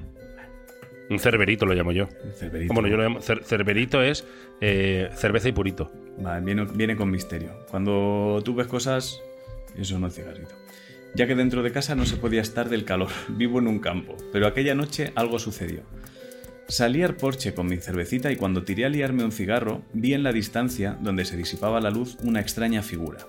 Un 1.10 1.20
cerberito 1.20 1.66
lo 1.68 1.74
llamo 1.76 1.92
yo. 1.92 2.08
Cerberito. 2.36 2.74
Bueno, 2.74 2.90
yo 2.90 2.98
lo 2.98 3.04
llamo. 3.04 3.20
cer- 3.20 3.44
cerberito 3.44 4.02
es 4.02 4.26
eh, 4.60 5.10
cerveza 5.14 5.48
y 5.50 5.52
purito. 5.52 5.92
Vale, 6.18 6.44
viene, 6.44 6.66
viene 6.74 6.96
con 6.96 7.12
misterio. 7.12 7.52
Cuando 7.70 8.42
tú 8.44 8.56
ves 8.56 8.66
cosas, 8.68 9.22
eso 9.82 10.00
no 10.00 10.08
es 10.08 10.16
cigarrito. 10.16 10.56
Ya 11.14 11.28
que 11.28 11.36
dentro 11.36 11.64
de 11.64 11.72
casa 11.72 11.96
no 11.96 12.06
se 12.06 12.18
podía 12.18 12.42
estar 12.42 12.70
del 12.70 12.86
calor. 12.86 13.10
Vivo 13.30 13.60
en 13.60 13.68
un 13.68 13.80
campo. 13.80 14.18
Pero 14.32 14.48
aquella 14.48 14.76
noche 14.76 15.12
algo 15.16 15.40
sucedió. 15.40 15.84
Salí 16.68 17.04
al 17.04 17.16
porche 17.16 17.54
con 17.54 17.68
mi 17.68 17.78
cervecita 17.78 18.32
y 18.32 18.36
cuando 18.38 18.64
tiré 18.64 18.86
a 18.86 18.90
liarme 18.90 19.24
un 19.24 19.32
cigarro, 19.32 19.84
vi 19.94 20.14
en 20.14 20.24
la 20.24 20.34
distancia, 20.34 20.98
donde 21.00 21.24
se 21.26 21.38
disipaba 21.38 21.80
la 21.80 21.92
luz, 21.92 22.18
una 22.24 22.40
extraña 22.42 22.82
figura. 22.82 23.20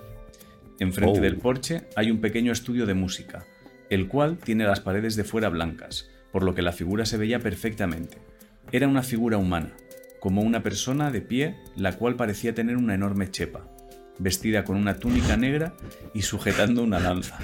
Enfrente 0.79 1.19
Oh. 1.19 1.21
del 1.21 1.37
porche 1.37 1.83
hay 1.95 2.09
un 2.09 2.19
pequeño 2.19 2.51
estudio 2.51 2.85
de 2.87 2.95
música, 2.95 3.45
el 3.89 4.07
cual 4.07 4.37
tiene 4.37 4.65
las 4.65 4.79
paredes 4.79 5.15
de 5.15 5.23
fuera 5.23 5.49
blancas, 5.49 6.09
por 6.31 6.43
lo 6.43 6.55
que 6.55 6.63
la 6.63 6.71
figura 6.71 7.05
se 7.05 7.17
veía 7.17 7.39
perfectamente. 7.39 8.17
Era 8.71 8.87
una 8.87 9.03
figura 9.03 9.37
humana, 9.37 9.73
como 10.19 10.41
una 10.41 10.63
persona 10.63 11.11
de 11.11 11.21
pie, 11.21 11.55
la 11.75 11.93
cual 11.93 12.15
parecía 12.15 12.55
tener 12.55 12.75
una 12.75 12.95
enorme 12.95 13.29
chepa, 13.29 13.69
vestida 14.19 14.63
con 14.63 14.77
una 14.77 14.97
túnica 14.99 15.37
negra 15.37 15.73
y 16.13 16.21
sujetando 16.23 16.83
una 16.83 16.99
lanza. 16.99 17.37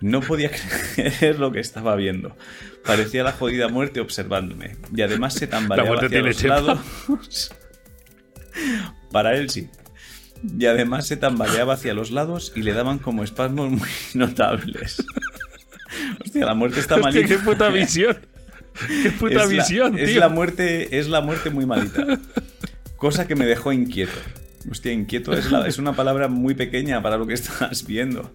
No 0.00 0.20
podía 0.20 0.50
creer 0.96 1.38
lo 1.38 1.52
que 1.52 1.60
estaba 1.60 1.94
viendo. 1.96 2.36
Parecía 2.84 3.22
la 3.22 3.32
jodida 3.32 3.68
muerte 3.68 4.00
observándome. 4.00 4.76
Y 4.94 5.02
además 5.02 5.34
se 5.34 5.46
tambaleaba 5.46 5.96
hacia 5.96 6.08
tiene 6.08 6.28
los 6.28 6.36
chepa. 6.36 6.60
lados. 6.60 7.54
Para 9.10 9.36
él 9.36 9.50
sí. 9.50 9.68
Y 10.58 10.66
además 10.66 11.06
se 11.06 11.16
tambaleaba 11.16 11.74
hacia 11.74 11.94
los 11.94 12.10
lados 12.10 12.52
y 12.56 12.62
le 12.62 12.72
daban 12.72 12.98
como 12.98 13.22
espasmos 13.22 13.70
muy 13.70 13.88
notables. 14.14 15.04
Hostia, 16.24 16.44
la 16.46 16.54
muerte 16.54 16.80
está 16.80 16.96
Hostia, 16.96 17.10
malita. 17.12 17.28
qué 17.28 17.38
puta 17.38 17.68
visión. 17.70 18.16
Qué 19.02 19.10
puta 19.12 19.34
es 19.34 19.40
la- 19.40 19.46
visión, 19.46 19.98
es 19.98 20.10
tío. 20.10 20.20
la 20.20 20.28
muerte, 20.28 20.98
es 20.98 21.08
la 21.08 21.20
muerte 21.20 21.50
muy 21.50 21.64
malita. 21.66 22.18
Cosa 22.96 23.26
que 23.28 23.36
me 23.36 23.46
dejó 23.46 23.72
inquieto. 23.72 24.12
Hostia, 24.70 24.92
inquieto 24.92 25.32
es, 25.32 25.46
es 25.66 25.78
una 25.78 25.94
palabra 25.94 26.28
muy 26.28 26.54
pequeña 26.54 27.02
para 27.02 27.16
lo 27.16 27.26
que 27.26 27.34
estás 27.34 27.86
viendo. 27.86 28.30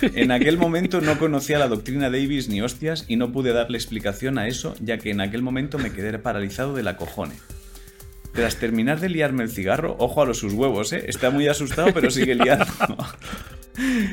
En 0.00 0.30
aquel 0.30 0.58
momento 0.58 1.00
no 1.00 1.18
conocía 1.18 1.58
la 1.58 1.68
doctrina 1.68 2.10
Davis 2.10 2.48
ni 2.48 2.62
hostias 2.62 3.04
y 3.08 3.16
no 3.16 3.32
pude 3.32 3.52
darle 3.52 3.78
explicación 3.78 4.38
a 4.38 4.48
eso, 4.48 4.74
ya 4.80 4.98
que 4.98 5.10
en 5.10 5.20
aquel 5.20 5.42
momento 5.42 5.78
me 5.78 5.92
quedé 5.92 6.18
paralizado 6.18 6.74
de 6.74 6.82
la 6.82 6.96
cojone. 6.96 7.34
Tras 8.36 8.56
terminar 8.56 9.00
de 9.00 9.08
liarme 9.08 9.44
el 9.44 9.50
cigarro, 9.50 9.96
ojo 9.98 10.20
a 10.20 10.26
los 10.26 10.38
sus 10.38 10.52
huevos, 10.52 10.92
¿eh? 10.92 11.06
Está 11.08 11.30
muy 11.30 11.48
asustado, 11.48 11.88
pero 11.94 12.10
sigue 12.10 12.34
liando. 12.34 12.66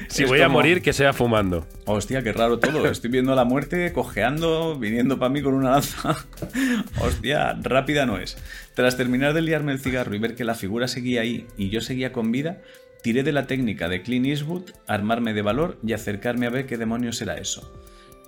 Si 0.09 0.23
Es 0.23 0.29
voy 0.29 0.41
a 0.41 0.49
morir, 0.49 0.81
que 0.81 0.91
sea 0.91 1.13
fumando. 1.13 1.65
Hostia, 1.85 2.21
qué 2.21 2.33
raro 2.33 2.59
todo. 2.59 2.85
Estoy 2.85 3.09
viendo 3.09 3.33
la 3.33 3.45
muerte 3.45 3.93
cojeando, 3.93 4.77
viniendo 4.77 5.17
para 5.17 5.29
mí 5.29 5.41
con 5.41 5.53
una 5.53 5.71
lanza. 5.71 6.17
Hostia, 6.99 7.57
rápida 7.61 8.05
no 8.05 8.17
es. 8.17 8.37
Tras 8.73 8.97
terminar 8.97 9.33
de 9.33 9.41
liarme 9.41 9.71
el 9.71 9.79
cigarro 9.79 10.13
y 10.15 10.19
ver 10.19 10.35
que 10.35 10.43
la 10.43 10.55
figura 10.55 10.89
seguía 10.89 11.21
ahí 11.21 11.47
y 11.55 11.69
yo 11.69 11.79
seguía 11.79 12.11
con 12.11 12.29
vida, 12.33 12.61
tiré 13.03 13.23
de 13.23 13.31
la 13.31 13.47
técnica 13.47 13.87
de 13.87 14.01
Clint 14.01 14.25
Eastwood, 14.25 14.71
armarme 14.85 15.33
de 15.33 15.43
valor 15.43 15.77
y 15.81 15.93
acercarme 15.93 16.45
a 16.45 16.49
ver 16.49 16.65
qué 16.65 16.77
demonios 16.77 17.21
era 17.21 17.37
eso. 17.37 17.71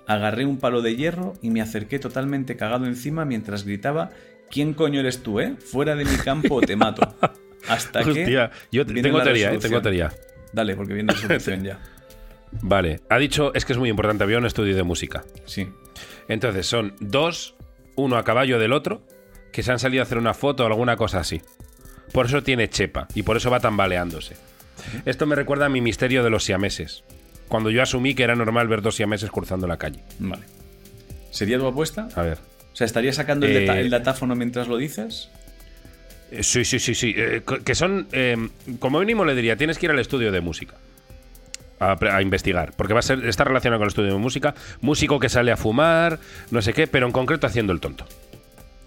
Agarré 0.06 0.46
un 0.46 0.56
palo 0.56 0.80
de 0.80 0.96
hierro 0.96 1.34
y 1.42 1.50
me 1.50 1.60
acerqué 1.60 1.98
totalmente 1.98 2.56
cagado 2.56 2.86
encima 2.86 3.26
mientras 3.26 3.64
gritaba 3.64 4.12
¿Quién 4.50 4.74
coño 4.74 5.00
eres 5.00 5.22
tú, 5.22 5.40
eh? 5.40 5.56
Fuera 5.58 5.94
de 5.94 6.04
mi 6.04 6.16
campo 6.16 6.60
te 6.60 6.76
mato. 6.76 7.16
Hasta 7.68 8.02
que... 8.04 8.10
Hostia, 8.10 8.50
yo 8.70 8.86
tengo 8.86 9.22
teoría, 9.22 9.52
eh, 9.52 9.58
tengo 9.58 9.82
teoría. 9.82 10.12
Dale, 10.52 10.76
porque 10.76 10.94
viene 10.94 11.12
la 11.12 11.18
solución 11.20 11.64
ya. 11.64 11.78
Vale, 12.62 13.00
ha 13.08 13.18
dicho, 13.18 13.52
es 13.54 13.64
que 13.64 13.72
es 13.72 13.78
muy 13.78 13.90
importante, 13.90 14.24
había 14.24 14.38
un 14.38 14.46
estudio 14.46 14.74
de 14.76 14.82
música. 14.82 15.24
Sí. 15.44 15.68
Entonces 16.28 16.66
son 16.66 16.94
dos, 17.00 17.54
uno 17.96 18.16
a 18.16 18.24
caballo 18.24 18.58
del 18.58 18.72
otro, 18.72 19.02
que 19.52 19.62
se 19.62 19.72
han 19.72 19.78
salido 19.78 20.02
a 20.02 20.04
hacer 20.04 20.18
una 20.18 20.34
foto 20.34 20.64
o 20.64 20.66
alguna 20.66 20.96
cosa 20.96 21.18
así. 21.20 21.42
Por 22.12 22.26
eso 22.26 22.42
tiene 22.42 22.68
chepa 22.68 23.08
y 23.14 23.22
por 23.22 23.36
eso 23.36 23.50
va 23.50 23.60
tambaleándose. 23.60 24.36
Esto 25.04 25.26
me 25.26 25.34
recuerda 25.34 25.66
a 25.66 25.68
mi 25.68 25.80
misterio 25.80 26.22
de 26.22 26.30
los 26.30 26.44
siameses. 26.44 27.04
Cuando 27.48 27.70
yo 27.70 27.82
asumí 27.82 28.14
que 28.14 28.22
era 28.24 28.34
normal 28.34 28.68
ver 28.68 28.82
dos 28.82 28.96
siameses 28.96 29.30
cruzando 29.30 29.66
la 29.66 29.76
calle. 29.76 30.02
Vale. 30.18 30.44
¿Sería 31.30 31.58
tu 31.58 31.66
apuesta? 31.66 32.08
A 32.14 32.22
ver. 32.22 32.38
O 32.76 32.78
sea, 32.78 32.84
¿estarías 32.84 33.16
sacando 33.16 33.46
el, 33.46 33.56
Eh, 33.56 33.80
el 33.80 33.88
datáfono 33.88 34.36
mientras 34.36 34.68
lo 34.68 34.76
dices? 34.76 35.30
Eh, 36.30 36.42
Sí, 36.42 36.62
sí, 36.62 36.78
sí, 36.78 36.94
sí. 36.94 37.14
Eh, 37.16 37.40
que 37.64 37.74
son, 37.74 38.06
eh, 38.12 38.36
como 38.80 39.00
mínimo 39.00 39.24
le 39.24 39.34
diría, 39.34 39.56
tienes 39.56 39.78
que 39.78 39.86
ir 39.86 39.92
al 39.92 39.98
estudio 39.98 40.30
de 40.30 40.42
música. 40.42 40.74
A, 41.80 42.20
investigar. 42.20 42.74
Porque 42.76 42.92
va 42.92 42.98
a 42.98 43.02
ser, 43.02 43.26
está 43.26 43.44
relacionado 43.44 43.78
con 43.80 43.86
el 43.86 43.88
estudio 43.88 44.12
de 44.12 44.18
música. 44.18 44.54
Músico 44.82 45.18
que 45.18 45.30
sale 45.30 45.52
a 45.52 45.56
fumar, 45.56 46.18
no 46.50 46.60
sé 46.60 46.74
qué, 46.74 46.86
pero 46.86 47.06
en 47.06 47.12
concreto 47.12 47.46
haciendo 47.46 47.72
el 47.72 47.80
tonto. 47.80 48.06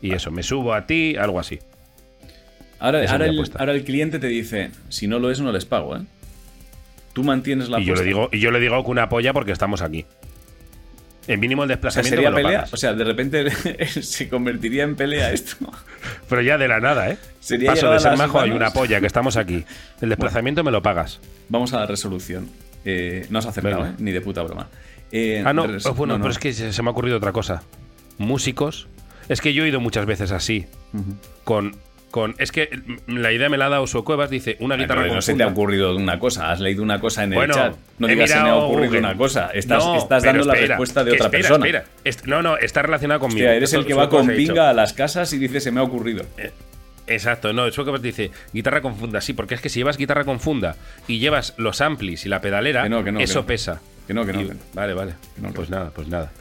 Y 0.03 0.13
eso, 0.13 0.29
me 0.29 0.43
subo 0.43 0.75
a 0.75 0.85
ti, 0.85 1.15
algo 1.15 1.39
así. 1.39 1.57
Ahora, 2.77 3.03
el, 3.03 3.33
apuesta. 3.33 3.57
ahora 3.57 3.71
el 3.71 3.83
cliente 3.83 4.19
te 4.19 4.27
dice, 4.27 4.69
si 4.89 5.07
no 5.07 5.17
lo 5.17 5.31
es, 5.31 5.41
no 5.41 5.51
les 5.51 5.65
pago, 5.65 5.97
¿eh? 5.97 6.01
Tú 7.13 7.23
mantienes 7.23 7.69
la 7.69 7.79
Y 7.79 7.85
yo, 7.85 7.95
le 7.95 8.03
digo, 8.03 8.29
y 8.31 8.39
yo 8.39 8.51
le 8.51 8.59
digo 8.59 8.83
que 8.83 8.91
una 8.91 9.09
polla 9.09 9.33
porque 9.33 9.51
estamos 9.51 9.81
aquí. 9.81 10.05
En 11.30 11.39
mínimo 11.39 11.63
el 11.63 11.67
o 11.67 11.69
sea, 11.69 11.75
desplazamiento 11.75 12.15
¿sería 12.15 12.34
pelea? 12.34 12.65
O 12.71 12.75
sea, 12.75 12.93
de 12.93 13.03
repente 13.03 13.51
se 14.01 14.27
convertiría 14.30 14.84
en 14.84 14.95
pelea 14.95 15.32
esto. 15.32 15.57
Pero 16.27 16.41
ya 16.41 16.57
de 16.57 16.67
la 16.67 16.80
nada, 16.80 17.07
¿eh? 17.11 17.19
Sería 17.39 17.69
Paso 17.73 17.91
de 17.91 17.99
ser 17.99 18.17
majo 18.17 18.39
manos. 18.39 18.55
una 18.55 18.71
polla, 18.71 18.99
que 18.99 19.05
estamos 19.05 19.38
aquí. 19.38 19.63
El 20.01 20.09
desplazamiento 20.09 20.63
me 20.63 20.71
lo 20.71 20.82
pagas. 20.82 21.19
Vamos 21.47 21.71
a 21.73 21.82
la 21.82 21.86
resolución. 21.86 22.49
Eh, 22.84 23.27
no 23.30 23.38
has 23.38 23.45
acertado. 23.45 23.86
¿eh? 23.86 23.91
Ni 23.99 24.11
de 24.11 24.21
puta 24.21 24.41
broma. 24.41 24.69
Eh, 25.11 25.43
Ah, 25.45 25.53
no, 25.53 25.65
oh, 25.65 25.93
bueno, 25.93 26.13
no, 26.13 26.17
no. 26.17 26.23
pero 26.23 26.32
es 26.32 26.39
que 26.39 26.51
se, 26.51 26.82
me 26.82 26.89
ha 26.89 26.91
ocurrido 26.91 27.17
otra 27.17 27.32
cosa. 27.32 27.61
Músicos. 28.17 28.88
Es 29.27 29.39
que 29.39 29.53
yo 29.53 29.63
he 29.65 29.67
ido 29.67 29.80
muchas 29.80 30.07
veces 30.07 30.32
así. 30.32 30.65
Con. 31.43 31.75
Con 32.12 32.36
es 32.38 32.51
que 32.51 32.70
la 33.07 33.32
idea 33.32 33.49
me 33.49 33.57
la 33.57 33.68
ha 33.68 33.70
dado 33.70 33.84
Oso 33.84 34.03
Cuevas, 34.03 34.30
dice 34.30 34.57
una 34.60 34.76
Ay, 34.76 34.82
guitarra 34.82 35.03
pero 35.03 35.16
no 35.16 35.22
se 35.22 35.34
te 35.36 35.43
ha 35.43 35.47
ocurrido 35.47 35.95
una 35.95 36.18
cosa, 36.20 36.51
has 36.51 36.60
leído 36.60 36.82
una 36.84 36.99
cosa 36.99 37.24
en 37.24 37.32
Bueno, 37.32 37.53
el 37.53 37.60
chat. 37.60 37.76
No 37.99 38.07
digas 38.07 38.30
se 38.32 38.39
me 38.39 38.49
ha 38.49 38.55
ocurrido 38.55 38.86
Google. 38.88 38.99
una 38.99 39.16
cosa. 39.18 39.49
Estás, 39.53 39.84
No, 39.86 39.95
estás 39.97 40.24
dando 40.24 40.45
la 40.45 40.53
respuesta 40.55 41.03
de 41.03 41.12
otra 41.12 41.26
espera, 41.28 41.41
persona. 41.49 41.84
espera. 42.03 42.28
No, 42.36 42.41
no, 42.41 42.57
está 42.57 42.82
relacionado 42.82 43.20
conmigo. 43.20 43.39
Hostia, 43.47 43.55
eres 43.55 43.74
el 43.74 43.86
que 43.86 43.93
va 43.93 44.10
con 44.10 44.28
pinga 44.28 44.70
a 44.70 44.74
las 44.74 44.93
casas 44.93 45.32
y 45.34 45.38
dice 45.38 45.60
se 45.60 45.72
me 45.72 45.80
ha 45.80 45.84
ocurrido. 45.84 46.26
Exacto, 47.07 47.53
no, 47.53 47.66
eso 47.66 47.84
que 47.86 47.97
dice 47.99 48.30
guitarra 48.53 48.82
con 48.82 48.95
funda, 48.95 49.20
sí, 49.20 49.34
porque 49.34 49.55
es 49.55 49.62
que 49.62 49.70
si 49.70 49.80
llevas 49.80 49.97
guitarra 49.97 50.26
con 50.26 50.39
funda 50.39 50.76
y 51.07 51.18
llevas 51.18 51.55
los 51.57 51.82
amplis 51.82 52.26
y 52.26 52.30
la 52.30 52.39
pedalera, 52.39 52.84
Que 52.84 52.89
no, 52.89 53.03
que 53.03 53.12
no, 53.12 53.20
eso 53.20 53.39
que 53.39 53.39
no. 53.41 53.47
pesa. 53.47 53.82
Que 54.05 54.14
no, 54.14 54.26
que 54.26 54.34
no, 54.34 54.41
Y-. 54.41 54.51
Vale, 54.74 54.93
vale. 54.93 55.14
Pues 55.55 55.70
nada, 55.72 55.89
pues 55.89 56.07
nada. 56.07 56.32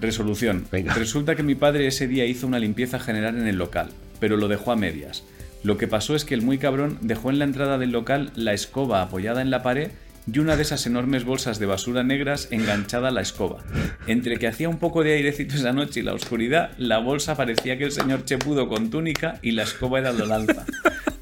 Resolución. 0.00 0.66
Venga. 0.70 0.94
Resulta 0.94 1.36
que 1.36 1.42
mi 1.42 1.54
padre 1.54 1.86
ese 1.86 2.06
día 2.08 2.24
hizo 2.26 2.46
una 2.46 2.58
limpieza 2.58 2.98
general 2.98 3.36
en 3.38 3.46
el 3.46 3.56
local, 3.56 3.88
pero 4.20 4.36
lo 4.36 4.48
dejó 4.48 4.72
a 4.72 4.76
medias. 4.76 5.24
Lo 5.62 5.78
que 5.78 5.88
pasó 5.88 6.14
es 6.14 6.24
que 6.24 6.34
el 6.34 6.42
muy 6.42 6.58
cabrón 6.58 6.98
dejó 7.00 7.30
en 7.30 7.38
la 7.38 7.44
entrada 7.44 7.78
del 7.78 7.90
local 7.90 8.30
la 8.34 8.52
escoba 8.52 9.02
apoyada 9.02 9.42
en 9.42 9.50
la 9.50 9.62
pared 9.62 9.90
y 10.32 10.38
una 10.40 10.56
de 10.56 10.62
esas 10.62 10.86
enormes 10.86 11.24
bolsas 11.24 11.58
de 11.58 11.66
basura 11.66 12.02
negras 12.02 12.48
enganchada 12.50 13.08
a 13.08 13.12
la 13.12 13.20
escoba. 13.20 13.64
Entre 14.06 14.38
que 14.38 14.48
hacía 14.48 14.68
un 14.68 14.78
poco 14.78 15.02
de 15.02 15.14
airecito 15.14 15.54
esa 15.54 15.72
noche 15.72 16.00
y 16.00 16.02
la 16.02 16.14
oscuridad, 16.14 16.72
la 16.78 16.98
bolsa 16.98 17.36
parecía 17.36 17.78
que 17.78 17.84
el 17.84 17.92
señor 17.92 18.24
Chepudo 18.24 18.68
con 18.68 18.90
túnica 18.90 19.38
y 19.42 19.52
la 19.52 19.62
escoba 19.62 20.00
era 20.00 20.12
la 20.12 20.26
lanza. 20.26 20.64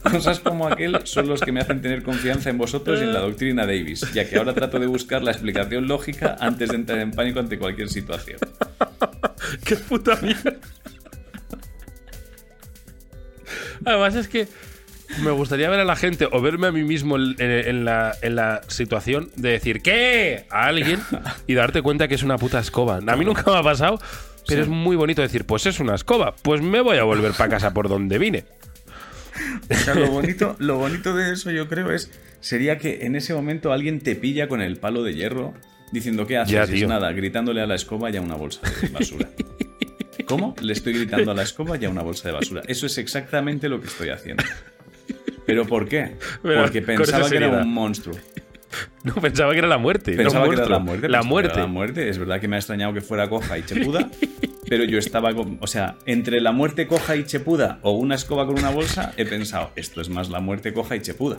Cosas 0.03 0.41
como 0.41 0.69
aquel 0.69 0.99
son 1.05 1.29
los 1.29 1.41
que 1.41 1.53
me 1.53 1.61
hacen 1.61 1.81
tener 1.81 2.03
confianza 2.03 2.51
en 2.51 2.59
vosotros 2.59 3.01
y 3.01 3.05
en 3.05 3.13
la 3.13 3.21
doctrina 3.21 3.67
Davis, 3.67 4.05
ya 4.13 4.29
que 4.29 4.37
ahora 4.37 4.55
trato 4.55 4.79
de 4.79 4.87
buscar 4.87 5.23
la 5.23 5.33
explicación 5.33 5.89
lógica 5.89 6.37
antes 6.41 6.69
de 6.69 6.77
entrar 6.77 6.99
en 6.99 7.11
pánico 7.11 7.41
ante 7.41 7.59
cualquier 7.59 7.89
situación. 7.89 8.39
¡Qué 9.65 9.77
puta 9.77 10.19
mierda! 10.23 10.57
Además 13.85 14.14
es 14.14 14.28
que 14.28 14.49
me 15.22 15.30
gustaría 15.30 15.68
ver 15.70 15.80
a 15.80 15.85
la 15.85 15.97
gente 15.97 16.28
o 16.30 16.41
verme 16.41 16.66
a 16.68 16.72
mí 16.72 16.82
mismo 16.82 17.16
en, 17.16 17.35
en 17.39 17.85
la, 17.85 18.14
en 18.22 18.37
la 18.37 18.62
situación 18.68 19.30
de 19.37 19.51
decir 19.51 19.82
¿qué? 19.82 20.47
a 20.51 20.66
alguien 20.66 21.01
y 21.47 21.55
darte 21.55 21.82
cuenta 21.82 22.09
que 22.09 22.14
es 22.14 22.22
una 22.22 22.39
puta 22.39 22.59
escoba. 22.59 22.97
A 23.07 23.16
mí 23.16 23.24
nunca 23.24 23.45
me 23.51 23.59
ha 23.59 23.62
pasado, 23.62 23.99
pero 24.47 24.64
Sí. 24.64 24.68
es 24.68 24.68
muy 24.68 24.97
bonito 24.97 25.22
decir, 25.22 25.45
pues 25.45 25.66
es 25.66 25.80
una 25.80 25.95
escoba, 25.95 26.35
pues 26.43 26.61
me 26.62 26.80
voy 26.80 26.99
a 26.99 27.05
volver 27.05 27.32
para 27.32 27.51
casa 27.51 27.72
por 27.74 27.89
donde 27.89 28.18
vine. 28.18 28.45
O 29.70 29.74
sea, 29.74 29.95
lo 29.95 30.11
bonito, 30.11 30.55
lo 30.59 30.78
bonito 30.78 31.14
de 31.14 31.32
eso, 31.32 31.51
yo 31.51 31.68
creo, 31.68 31.91
es. 31.91 32.11
Sería 32.41 32.76
que 32.78 33.07
en 33.07 33.16
ese 33.16 33.32
momento 33.35 33.72
alguien 33.72 34.01
te 34.01 34.14
pilla 34.16 34.49
con 34.49 34.61
el 34.61 34.76
palo 34.76 35.03
de 35.03 35.14
hierro 35.14 35.55
diciendo 35.93 36.26
¿qué 36.26 36.37
haces? 36.37 36.53
Ya, 36.53 36.61
Y 36.61 36.64
es 36.64 36.70
tío. 36.70 36.89
nada, 36.89 37.11
gritándole 37.12 37.62
a 37.62 37.66
la 37.66 37.74
escoba 37.74 38.11
y 38.11 38.16
a 38.16 38.20
una 38.20 38.35
bolsa 38.37 38.61
de 38.82 38.89
basura. 38.89 39.28
¿Cómo? 40.27 40.55
Le 40.61 40.72
estoy 40.72 40.93
gritando 40.95 41.31
a 41.31 41.35
la 41.35 41.43
escoba 41.43 41.77
y 41.77 41.85
a 41.85 41.91
una 41.91 42.03
bolsa 42.03 42.29
de 42.29 42.35
basura. 42.35 42.62
Eso 42.66 42.87
es 42.87 42.99
exactamente 42.99 43.68
lo 43.68 43.81
que 43.81 43.89
estoy 43.89 44.11
haciendo. 44.11 44.45
¿Pero 45.47 45.66
por 45.66 45.89
qué? 45.89 46.16
Pero, 46.43 46.62
Porque 46.62 46.83
pensaba 46.83 47.29
que 47.29 47.37
era 47.37 47.49
un 47.49 47.72
monstruo. 47.72 48.16
No, 49.05 49.14
pensaba 49.14 49.53
que 49.53 49.59
era 49.59 49.68
la 49.68 49.79
muerte. 49.79 50.12
no 50.12 50.16
Pensaba 50.16 50.49
que 50.49 50.55
era 50.55 50.68
la 50.68 50.79
muerte. 50.79 51.09
La 51.09 51.22
muerte. 51.22 51.59
la 51.59 51.66
muerte. 51.66 52.09
Es 52.09 52.18
verdad 52.18 52.41
que 52.41 52.49
me 52.49 52.57
ha 52.57 52.59
extrañado 52.59 52.93
que 52.93 53.01
fuera 53.01 53.29
coja 53.29 53.59
y 53.59 53.62
chepuda. 53.62 54.11
pero 54.68 54.85
yo 54.85 54.99
estaba 54.99 55.35
con. 55.35 55.59
O 55.61 55.66
sea, 55.66 55.97
entre 56.07 56.41
la 56.41 56.53
muerte 56.53 56.87
coja 56.87 57.16
y 57.16 57.25
chepuda 57.25 57.79
o 57.83 57.93
una 57.93 58.14
escoba 58.14 58.47
con 58.47 58.59
una 58.59 58.70
bolsa, 58.70 59.12
he 59.16 59.25
pensado, 59.25 59.70
esto 59.77 60.01
es 60.01 60.09
más 60.09 60.31
la 60.31 60.41
muerte 60.41 60.72
coja 60.72 60.97
y 60.97 61.03
chepuda. 61.03 61.39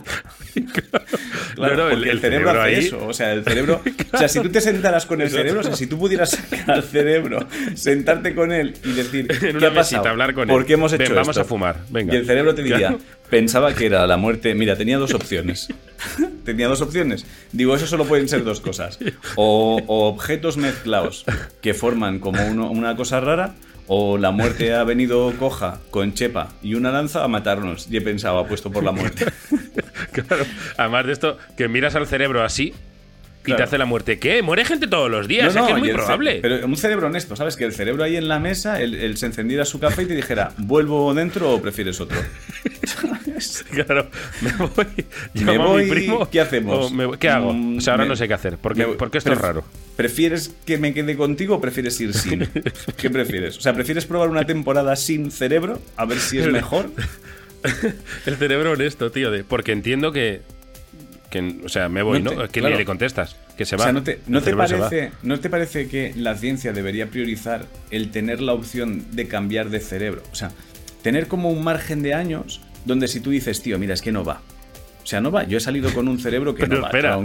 Claro, 0.54 1.04
No, 1.56 1.74
no, 1.74 1.88
el- 1.90 2.00
cerebro, 2.02 2.20
cerebro 2.20 2.50
hace 2.50 2.60
ahí- 2.60 2.74
eso. 2.86 3.06
O 3.06 3.12
sea, 3.12 3.32
el 3.32 3.44
cerebro. 3.44 3.82
O 4.12 4.18
sea, 4.18 4.28
si 4.28 4.40
tú 4.40 4.48
te 4.50 4.60
sentaras 4.60 5.06
con 5.06 5.20
el 5.20 5.30
cerebro, 5.30 5.60
o 5.60 5.62
sea, 5.62 5.76
si 5.76 5.86
tú 5.86 5.98
pudieras 5.98 6.30
sacar 6.30 6.70
al 6.70 6.82
cerebro, 6.82 7.46
sentarte 7.74 8.34
con 8.34 8.52
él 8.52 8.74
y 8.84 8.92
decir. 8.92 9.26
En 9.42 9.58
¿qué 9.58 9.66
ha 9.66 9.74
pasado? 9.74 9.98
mesita, 9.98 10.10
hablar 10.10 10.34
con 10.34 10.48
¿Por 10.48 10.62
él. 10.62 10.66
qué 10.66 10.72
hemos 10.74 10.92
hecho 10.92 11.04
Ven, 11.04 11.14
vamos 11.14 11.28
esto? 11.30 11.40
a 11.40 11.44
fumar, 11.44 11.76
venga. 11.90 12.14
Y 12.14 12.16
el 12.18 12.26
cerebro 12.26 12.54
te 12.54 12.62
diría, 12.62 12.78
Claro. 12.78 12.98
pensaba 13.30 13.74
que 13.74 13.86
era 13.86 14.06
la 14.06 14.16
muerte. 14.16 14.54
Mira, 14.54 14.76
tenía 14.76 14.98
dos 14.98 15.14
opciones. 15.14 15.68
tenía 16.44 16.68
dos 16.68 16.80
opciones. 16.80 17.26
Digo, 17.52 17.74
eso 17.76 17.86
solo 17.86 18.04
pueden 18.04 18.28
ser 18.28 18.44
dos 18.44 18.60
cosas. 18.60 18.98
O, 19.36 19.80
o 19.86 20.08
objetos 20.08 20.56
mezclados 20.56 21.24
que 21.60 21.74
forman 21.74 22.18
como 22.18 22.44
uno- 22.46 22.70
una 22.70 22.96
cosa 22.96 23.20
rara. 23.20 23.54
O 23.88 24.18
la 24.18 24.32
muerte 24.32 24.74
ha 24.74 24.82
venido 24.82 25.32
coja 25.38 25.78
con 25.92 26.12
chepa 26.12 26.48
y 26.60 26.74
una 26.74 26.90
lanza 26.90 27.22
a 27.22 27.28
matarnos. 27.28 27.86
Y 27.88 27.96
he 27.98 28.00
pensado, 28.00 28.36
apuesto 28.40 28.72
por 28.72 28.82
la 28.82 28.90
muerte. 28.90 29.26
Claro. 30.22 30.44
Además 30.76 31.06
de 31.06 31.12
esto, 31.12 31.38
que 31.56 31.68
miras 31.68 31.94
al 31.94 32.06
cerebro 32.06 32.42
así 32.44 32.72
y 33.42 33.44
Claro. 33.46 33.58
te 33.58 33.62
hace 33.62 33.78
la 33.78 33.84
muerte. 33.84 34.18
¿Qué? 34.18 34.42
Muere 34.42 34.64
gente 34.64 34.88
todos 34.88 35.08
los 35.10 35.28
días. 35.28 35.54
es 35.54 35.62
que 35.62 35.70
es 35.72 35.78
muy 35.78 35.92
probable. 35.92 36.40
Pero 36.42 36.66
un 36.66 36.76
cerebro 36.76 37.06
honesto, 37.06 37.36
¿sabes? 37.36 37.56
Que 37.56 37.64
el 37.64 37.72
cerebro 37.72 38.02
ahí 38.02 38.16
en 38.16 38.26
la 38.26 38.40
mesa, 38.40 38.80
él, 38.80 38.94
él 38.94 39.16
se 39.16 39.26
encendiera 39.26 39.64
su 39.64 39.78
café 39.78 40.02
y 40.02 40.06
te 40.06 40.14
dijera, 40.16 40.52
¿vuelvo 40.58 41.14
dentro 41.14 41.52
o 41.52 41.62
prefieres 41.62 42.00
otro? 42.00 42.18
Claro, 43.70 44.08
me 44.40 44.52
voy. 44.52 44.86
Me 45.34 45.42
llamo 45.52 45.64
a 45.74 45.76
mi 45.76 45.82
voy, 45.82 45.90
primo, 45.90 46.30
¿qué 46.30 46.40
hacemos? 46.40 46.90
me 46.90 47.04
voy- 47.04 47.18
¿Qué 47.18 47.28
hago? 47.28 47.52
Mm, 47.52 47.78
o 47.78 47.80
sea, 47.82 47.92
ahora 47.94 48.04
me- 48.04 48.08
no 48.08 48.16
sé 48.16 48.26
qué 48.26 48.34
hacer. 48.34 48.56
Porque, 48.56 48.84
porque 48.86 49.18
esto 49.18 49.32
es 49.32 49.38
raro. 49.38 49.62
¿Prefieres 49.96 50.54
que 50.64 50.78
me 50.78 50.94
quede 50.94 51.16
contigo 51.16 51.56
o 51.56 51.60
prefieres 51.60 52.00
ir 52.00 52.14
sin? 52.14 52.48
¿Qué 52.96 53.10
prefieres? 53.10 53.58
O 53.58 53.60
sea, 53.60 53.74
¿prefieres 53.74 54.06
probar 54.06 54.28
una 54.30 54.44
temporada 54.46 54.96
sin 54.96 55.30
cerebro? 55.30 55.80
A 55.96 56.06
ver 56.06 56.18
si 56.18 56.38
es 56.38 56.46
mejor. 56.50 56.90
El 58.26 58.36
cerebro 58.36 58.72
honesto, 58.72 59.10
tío. 59.10 59.30
De, 59.30 59.44
porque 59.44 59.72
entiendo 59.72 60.12
que, 60.12 60.42
que. 61.30 61.60
O 61.64 61.68
sea, 61.68 61.88
me 61.88 62.02
voy, 62.02 62.22
No 62.22 62.32
¿no? 62.32 62.48
claro. 62.48 62.70
ni 62.70 62.78
le 62.78 62.84
contestas. 62.84 63.36
Que 63.56 63.64
se 63.64 63.76
O 63.76 63.78
va. 63.78 63.84
sea, 63.84 63.92
¿no 63.92 64.02
te, 64.02 64.20
no 64.26 64.40
parece, 64.42 65.12
¿no 65.22 65.40
te 65.40 65.48
parece 65.48 65.88
que 65.88 66.12
la 66.14 66.34
ciencia 66.36 66.72
debería 66.72 67.06
priorizar 67.08 67.64
el 67.90 68.10
tener 68.10 68.40
la 68.42 68.52
opción 68.52 69.06
de 69.12 69.28
cambiar 69.28 69.70
de 69.70 69.80
cerebro? 69.80 70.22
O 70.30 70.34
sea, 70.34 70.50
tener 71.02 71.26
como 71.26 71.50
un 71.50 71.64
margen 71.64 72.02
de 72.02 72.12
años 72.14 72.60
donde 72.84 73.08
si 73.08 73.20
tú 73.20 73.30
dices, 73.30 73.62
tío, 73.62 73.78
mira, 73.78 73.94
es 73.94 74.02
que 74.02 74.12
no 74.12 74.24
va. 74.24 74.40
O 75.02 75.08
sea, 75.08 75.20
no 75.20 75.30
va. 75.30 75.44
Yo 75.44 75.56
he 75.56 75.60
salido 75.60 75.94
con 75.94 76.08
un 76.08 76.18
cerebro 76.18 76.54
que 76.54 76.62
Pero 76.66 76.76
no 76.76 76.82
va, 76.82 76.88
espera, 76.88 77.18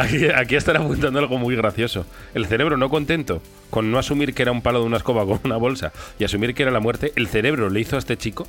aquí, 0.00 0.28
aquí 0.28 0.54
están 0.54 0.76
apuntando 0.76 1.18
algo 1.18 1.36
muy 1.38 1.56
gracioso. 1.56 2.06
El 2.34 2.46
cerebro 2.46 2.76
no 2.76 2.88
contento 2.88 3.42
con 3.68 3.90
no 3.90 3.98
asumir 3.98 4.32
que 4.32 4.42
era 4.42 4.52
un 4.52 4.62
palo 4.62 4.78
de 4.80 4.86
una 4.86 4.96
escoba 4.98 5.26
con 5.26 5.40
una 5.44 5.56
bolsa 5.56 5.92
y 6.20 6.24
asumir 6.24 6.54
que 6.54 6.62
era 6.62 6.70
la 6.72 6.78
muerte, 6.80 7.12
el 7.16 7.26
cerebro 7.26 7.68
le 7.68 7.80
hizo 7.80 7.96
a 7.96 7.98
este 7.98 8.16
chico, 8.16 8.46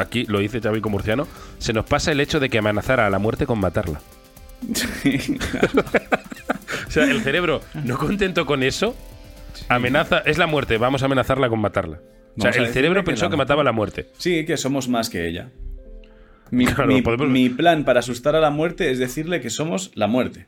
aquí 0.00 0.24
lo 0.26 0.38
dice 0.38 0.60
Xavi 0.60 0.80
Murciano, 0.80 1.26
se 1.58 1.72
nos 1.72 1.84
pasa 1.84 2.12
el 2.12 2.20
hecho 2.20 2.40
de 2.40 2.48
que 2.48 2.58
amenazara 2.58 3.06
a 3.06 3.10
la 3.10 3.18
muerte 3.18 3.46
con 3.46 3.58
matarla. 3.60 4.00
O 6.86 6.90
sea, 6.90 7.04
el 7.04 7.20
cerebro, 7.20 7.60
no 7.84 7.98
contento 7.98 8.46
con 8.46 8.62
eso, 8.62 8.96
amenaza, 9.68 10.18
es 10.20 10.38
la 10.38 10.46
muerte, 10.46 10.78
vamos 10.78 11.02
a 11.02 11.06
amenazarla 11.06 11.48
con 11.48 11.60
matarla. 11.60 12.00
O 12.38 12.40
sea, 12.40 12.50
el 12.50 12.68
cerebro 12.68 13.04
pensó 13.04 13.28
que 13.28 13.36
mataba 13.36 13.60
a 13.62 13.64
la 13.64 13.72
muerte. 13.72 14.08
Sí, 14.16 14.44
que 14.46 14.56
somos 14.56 14.88
más 14.88 15.10
que 15.10 15.28
ella. 15.28 15.50
Mi, 16.50 16.66
Claro, 16.66 16.86
mi- 16.86 17.02
podemos- 17.02 17.28
mi 17.28 17.48
plan 17.50 17.84
para 17.84 18.00
asustar 18.00 18.34
a 18.36 18.40
la 18.40 18.50
muerte 18.50 18.90
es 18.90 18.98
decirle 18.98 19.40
que 19.40 19.50
somos 19.50 19.90
la 19.94 20.06
muerte. 20.06 20.46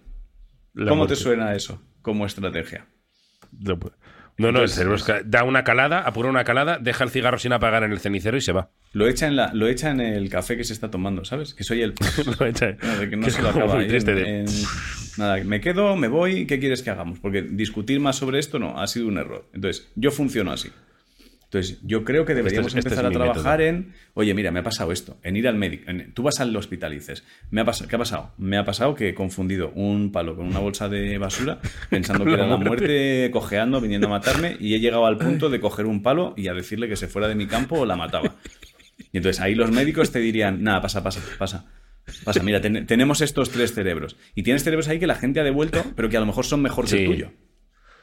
La 0.72 0.88
¿Cómo 0.90 1.00
muerte. 1.00 1.14
te 1.16 1.20
suena 1.20 1.54
eso 1.54 1.82
como 2.00 2.24
estrategia? 2.24 2.86
No, 3.52 3.78
no, 4.38 4.52
no, 4.52 4.62
el 4.62 4.68
cerebro 4.68 4.96
es 4.96 5.02
que 5.04 5.22
da 5.24 5.44
una 5.44 5.64
calada, 5.64 6.00
apura 6.00 6.28
una 6.28 6.44
calada, 6.44 6.78
deja 6.80 7.04
el 7.04 7.10
cigarro 7.10 7.38
sin 7.38 7.52
apagar 7.52 7.82
en 7.84 7.92
el 7.92 7.98
cenicero 8.00 8.36
y 8.36 8.40
se 8.40 8.52
va. 8.52 8.70
Lo 8.92 9.06
echa 9.08 9.26
en, 9.26 9.36
la, 9.36 9.52
lo 9.54 9.68
echa 9.68 9.90
en 9.90 10.00
el 10.00 10.28
café 10.30 10.56
que 10.56 10.64
se 10.64 10.72
está 10.72 10.90
tomando, 10.90 11.24
¿sabes? 11.24 11.54
Que 11.54 11.62
soy 11.64 11.82
el... 11.82 11.94
Lo 12.38 12.46
echa- 12.46 12.76
que 12.76 13.16
no 13.16 13.24
que 13.24 13.30
se 13.30 13.42
lo 13.42 13.50
acaba 13.50 13.74
muy 13.76 13.86
triste 13.88 14.10
en- 14.12 14.16
de- 14.16 14.40
en- 14.40 14.46
Nada, 15.18 15.36
me 15.44 15.60
quedo, 15.60 15.96
me 15.96 16.08
voy, 16.08 16.46
¿qué 16.46 16.58
quieres 16.58 16.82
que 16.82 16.90
hagamos? 16.90 17.18
Porque 17.18 17.42
discutir 17.42 18.00
más 18.00 18.16
sobre 18.16 18.38
esto 18.38 18.58
no, 18.58 18.80
ha 18.80 18.86
sido 18.86 19.06
un 19.08 19.18
error. 19.18 19.44
Entonces, 19.52 19.88
yo 19.96 20.10
funciono 20.10 20.52
así. 20.52 20.70
Entonces, 21.52 21.80
yo 21.82 22.04
creo 22.04 22.24
que 22.24 22.34
deberíamos 22.34 22.68
Este 22.68 22.78
es- 22.78 22.86
este 22.86 22.94
empezar 23.00 23.10
es 23.12 23.16
a 23.16 23.32
trabajar 23.32 23.60
en, 23.60 23.92
oye, 24.14 24.34
mira, 24.34 24.52
me 24.52 24.60
ha 24.60 24.62
pasado 24.62 24.92
esto, 24.92 25.18
en 25.24 25.36
ir 25.36 25.48
al 25.48 25.56
médico. 25.56 25.90
en- 25.90 26.14
tú 26.14 26.22
vas 26.22 26.38
al 26.38 26.54
hospital 26.56 26.92
y 26.92 26.96
dices, 26.98 27.24
me 27.50 27.60
ha 27.60 27.64
pasado, 27.64 27.88
¿qué 27.88 27.96
ha 27.96 27.98
pasado? 27.98 28.32
Me 28.38 28.56
ha 28.56 28.64
pasado 28.64 28.94
que 28.94 29.08
he 29.08 29.14
confundido 29.14 29.72
un 29.74 30.12
palo 30.12 30.36
con 30.36 30.46
una 30.46 30.60
bolsa 30.60 30.88
de 30.88 31.18
basura, 31.18 31.58
pensando 31.90 32.24
que 32.24 32.34
era 32.34 32.46
la 32.46 32.56
muerte. 32.56 33.30
cojeando, 33.32 33.80
viniendo 33.80 34.06
a 34.06 34.10
matarme, 34.10 34.56
y 34.60 34.74
he 34.74 34.78
llegado 34.80 35.06
al 35.06 35.18
punto 35.18 35.50
de 35.50 35.58
coger 35.58 35.86
un 35.86 36.02
palo 36.04 36.34
y 36.36 36.46
a 36.46 36.54
decirle 36.54 36.88
que 36.88 36.94
se 36.94 37.08
fuera 37.08 37.26
de 37.26 37.34
mi 37.34 37.46
campo 37.48 37.80
o 37.80 37.84
la 37.84 37.96
mataba. 37.96 38.36
Y 39.12 39.16
entonces 39.16 39.40
ahí 39.42 39.56
los 39.56 39.72
médicos 39.72 40.12
te 40.12 40.20
dirían, 40.20 40.62
nada, 40.62 40.80
pasa, 40.82 41.02
pasa, 41.02 41.20
pasa. 41.36 41.66
Pasa, 42.24 42.42
mira, 42.44 42.60
ten- 42.60 42.86
tenemos 42.86 43.20
estos 43.22 43.50
tres 43.50 43.72
cerebros. 43.74 44.16
Y 44.36 44.44
tienes 44.44 44.62
cerebros 44.62 44.86
ahí 44.88 45.00
que 45.00 45.06
la 45.08 45.14
gente 45.16 45.40
ha 45.40 45.44
devuelto, 45.44 45.82
pero 45.96 46.08
que 46.08 46.16
a 46.16 46.20
lo 46.20 46.26
mejor 46.26 46.44
son 46.46 46.62
mejor 46.62 46.84
que 46.84 46.90
Sí. 46.92 46.98
el 46.98 47.06
tuyo. 47.06 47.32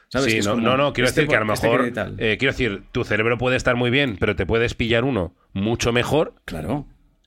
¿Sabes? 0.08 0.26
Sí, 0.26 0.32
Que 0.32 0.38
es 0.38 0.46
no, 0.46 0.52
como, 0.54 0.66
no, 0.66 0.76
no, 0.76 0.92
quiero 0.92 1.08
este 1.08 1.20
decir 1.22 1.30
que 1.30 1.36
a 1.36 1.44
lo 1.44 1.52
este 1.52 1.68
mejor. 1.68 1.92
que 1.92 2.32
eh, 2.32 2.38
quiero 2.38 2.52
decir, 2.52 2.82
tu 2.92 3.04
cerebro 3.04 3.36
puede 3.38 3.56
estar 3.56 3.76
muy 3.76 3.90
bien, 3.90 4.16
pero 4.18 4.34
te 4.36 4.46
puedes 4.46 4.74
pillar 4.74 5.04
uno 5.04 5.34
mucho 5.52 5.92
mejor 5.92 6.34
Claro. 6.46 6.86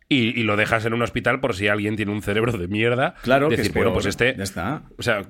y, 0.09 0.39
y 0.39 0.43
lo 0.43 0.55
dejas 0.57 0.85
en 0.85 0.93
un 0.93 1.01
hospital 1.01 1.39
por 1.41 1.55
si 1.55 1.67
alguien 1.67 1.95
tiene 1.95 2.11
un 2.11 2.21
cerebro 2.21 2.51
de 2.53 2.67
mierda. 2.67 3.13
Claro, 3.21 3.49
que 3.49 3.57
decir, 3.57 3.67
es 3.69 3.73
peor. 3.73 3.85
bueno, 3.85 3.93
pues 3.93 4.05
este. 4.07 4.35
Ya 4.35 4.43
está. 4.43 4.83
O 4.97 5.03
sea, 5.03 5.23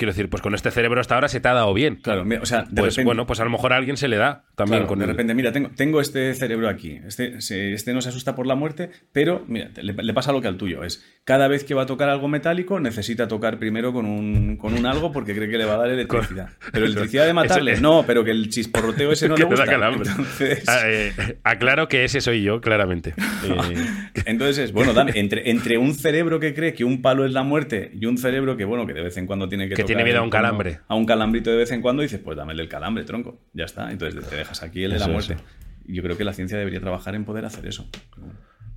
quiero 0.00 0.12
decir, 0.12 0.28
pues 0.30 0.42
con 0.42 0.54
este 0.54 0.70
cerebro 0.70 1.00
hasta 1.00 1.14
ahora 1.14 1.28
se 1.28 1.38
te 1.40 1.48
ha 1.48 1.52
dado 1.52 1.72
bien. 1.74 1.96
Claro, 1.96 2.24
o 2.42 2.46
sea, 2.46 2.62
de 2.62 2.80
Pues 2.80 2.94
repente, 2.94 3.04
bueno, 3.04 3.26
pues 3.26 3.38
a 3.40 3.44
lo 3.44 3.50
mejor 3.50 3.72
a 3.72 3.76
alguien 3.76 3.96
se 3.96 4.08
le 4.08 4.16
da 4.16 4.44
también 4.56 4.78
claro, 4.80 4.88
con 4.88 4.98
de 4.98 5.04
el- 5.04 5.10
repente, 5.10 5.34
mira, 5.34 5.52
tengo, 5.52 5.70
tengo 5.76 6.00
este 6.00 6.34
cerebro 6.34 6.68
aquí. 6.68 6.98
Este, 7.06 7.40
se- 7.40 7.72
este 7.74 7.92
no 7.92 8.00
se 8.02 8.08
asusta 8.08 8.34
por 8.34 8.46
la 8.46 8.54
muerte, 8.54 8.90
pero 9.12 9.44
mira, 9.46 9.70
le, 9.76 9.92
le 9.92 10.14
pasa 10.14 10.32
lo 10.32 10.40
que 10.40 10.48
al 10.48 10.56
tuyo. 10.56 10.82
Es 10.84 11.04
cada 11.24 11.46
vez 11.48 11.62
que 11.64 11.74
va 11.74 11.82
a 11.82 11.86
tocar 11.86 12.08
algo 12.08 12.26
metálico, 12.28 12.80
necesita 12.80 13.28
tocar 13.28 13.58
primero 13.58 13.92
con 13.92 14.06
un, 14.06 14.56
con 14.56 14.72
un 14.74 14.86
algo 14.86 15.12
porque 15.12 15.34
cree 15.36 15.48
que 15.48 15.58
le 15.58 15.64
va 15.66 15.74
a 15.74 15.78
dar 15.78 15.90
electricidad. 15.90 16.48
Pero 16.72 16.86
electricidad 16.86 17.26
de 17.26 17.32
matarle, 17.34 17.80
no, 17.80 18.04
pero 18.06 18.24
que 18.24 18.30
el 18.30 18.48
chisporroteo 18.48 19.12
ese 19.12 19.28
no 19.28 19.36
le 19.36 19.44
gusta. 19.44 19.64
Entonces, 19.74 20.64
Ah, 20.66 20.80
eh, 20.86 21.12
aclaro 21.44 21.86
que 21.88 22.04
ese 22.04 22.20
soy 22.20 22.42
yo, 22.42 22.60
claramente. 22.60 23.14
Eh, 23.50 24.22
Entonces 24.26 24.58
es, 24.58 24.72
bueno, 24.72 24.92
dame, 24.92 25.12
entre, 25.16 25.50
entre 25.50 25.76
un 25.78 25.94
cerebro 25.94 26.40
que 26.40 26.54
cree 26.54 26.72
que 26.72 26.84
un 26.84 27.02
palo 27.02 27.24
es 27.26 27.32
la 27.32 27.42
muerte 27.42 27.90
y 27.94 28.06
un 28.06 28.16
cerebro 28.18 28.56
que, 28.56 28.64
bueno, 28.64 28.86
que 28.86 28.92
de 28.94 29.02
vez 29.02 29.16
en 29.16 29.26
cuando 29.26 29.48
tiene 29.48 29.68
que 29.68 29.74
Que 29.74 29.82
tocar 29.82 29.89
tiene 29.94 30.04
miedo 30.04 30.20
a 30.20 30.22
un 30.22 30.30
calambre. 30.30 30.80
A 30.88 30.94
un 30.94 31.06
calambrito 31.06 31.50
de 31.50 31.56
vez 31.56 31.70
en 31.72 31.82
cuando, 31.82 32.02
dices, 32.02 32.20
pues 32.20 32.36
dame 32.36 32.52
el 32.52 32.58
del 32.58 32.68
calambre, 32.68 33.04
tronco. 33.04 33.40
Ya 33.52 33.64
está. 33.64 33.90
Entonces 33.90 34.26
te 34.28 34.36
dejas 34.36 34.62
aquí 34.62 34.84
el 34.84 34.92
de 34.92 34.98
la 34.98 35.08
muerte. 35.08 35.34
eso. 35.34 35.42
Yo 35.86 36.02
creo 36.02 36.16
que 36.16 36.24
la 36.24 36.32
ciencia 36.32 36.56
debería 36.58 36.80
trabajar 36.80 37.14
en 37.14 37.24
poder 37.24 37.44
hacer 37.44 37.66
eso. 37.66 37.88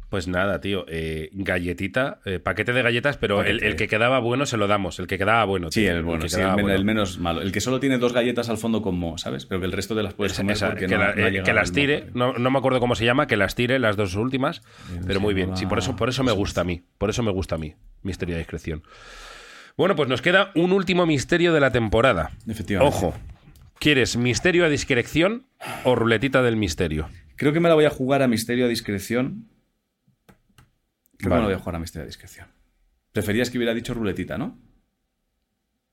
Pues 0.10 0.28
nada, 0.28 0.62
tío. 0.62 0.86
eh, 0.90 1.30
galletita, 1.34 2.20
eh, 2.26 2.38
paquete 2.38 2.72
de 2.72 2.84
galletas, 2.84 3.18
pero 3.18 3.42
el, 3.42 3.76
que 3.76 3.88
quedaba 3.88 4.20
bueno 4.20 4.46
se 4.46 4.58
lo 4.58 4.68
damos. 4.68 5.00
El 5.00 5.08
que 5.08 5.18
quedaba 5.18 5.44
bueno. 5.46 5.72
Sí, 5.72 5.88
el 5.88 6.04
bueno, 6.04 6.28
sí, 6.28 6.36
el, 6.36 6.40
quedaba 6.42 6.56
men- 6.56 6.66
bueno. 6.66 6.78
el 6.78 6.86
menos 6.86 7.18
malo. 7.18 7.42
El 7.42 7.52
que 7.52 7.60
solo 7.62 7.80
tiene 7.80 7.98
dos 7.98 8.14
galletas 8.14 8.48
al 8.50 8.60
fondo 8.60 8.84
con 8.84 8.96
mo, 8.96 9.18
¿sabes? 9.18 9.48
Pero 9.48 9.60
que 9.60 9.66
el 9.66 9.72
resto 9.72 9.96
de 9.96 10.04
las 10.04 10.14
puedes 10.14 10.34
comer 10.38 10.56
Esa, 10.56 10.68
porque 10.70 10.86
que, 10.86 10.94
no, 10.94 11.00
la- 11.00 11.16
no 11.16 11.26
ha 11.26 11.30
eh, 11.30 11.42
que 11.44 11.54
las 11.54 11.72
tire, 11.72 12.06
no, 12.14 12.34
no 12.34 12.52
me 12.52 12.60
acuerdo 12.60 12.80
cómo 12.80 12.94
se 12.94 13.06
llama, 13.06 13.26
que 13.26 13.38
las 13.38 13.56
tire 13.56 13.80
las 13.80 13.96
dos 13.98 14.14
últimas, 14.16 14.62
pero 15.08 15.20
muy 15.20 15.34
bien. 15.34 15.58
Sí, 15.58 15.66
por 15.66 15.80
eso, 15.80 15.96
por 15.96 16.10
eso 16.10 16.24
me 16.24 16.32
gusta 16.32 16.62
a 16.62 16.64
mí. 16.64 16.84
Por 17.00 17.10
eso 17.10 17.24
me 17.24 17.32
gusta 17.32 17.56
a 17.56 17.58
mí. 17.58 17.74
Misterio 18.04 18.36
de 18.36 18.40
discreción. 18.40 18.84
Bueno, 19.76 19.96
pues 19.96 20.08
nos 20.08 20.22
queda 20.22 20.52
un 20.56 20.72
último 20.72 21.06
misterio 21.06 21.54
de 21.54 21.60
la 21.60 21.72
temporada. 21.72 22.32
Efectivamente. 22.48 22.96
Ojo. 22.96 23.16
¿Quieres 23.80 24.16
misterio 24.18 24.66
a 24.66 24.70
discreción 24.70 25.46
o 25.84 25.96
ruletita 25.96 26.42
del 26.42 26.56
misterio? 26.56 27.10
Creo 27.36 27.54
que 27.54 27.60
me 27.60 27.70
la 27.70 27.76
voy 27.76 27.86
a 27.86 27.90
jugar 27.90 28.22
a 28.22 28.28
misterio 28.28 28.66
a 28.66 28.68
discreción. 28.70 29.50
Creo 31.18 31.30
que 31.32 31.36
me 31.36 31.36
la 31.36 31.46
voy 31.46 31.54
a 31.54 31.60
jugar 31.60 31.76
a 31.76 31.80
misterio 31.80 32.04
a 32.04 32.08
discreción. 32.08 32.48
Preferías 33.12 33.50
que 33.50 33.58
hubiera 33.58 33.74
dicho 33.74 33.94
ruletita, 33.94 34.38
¿no? 34.38 34.58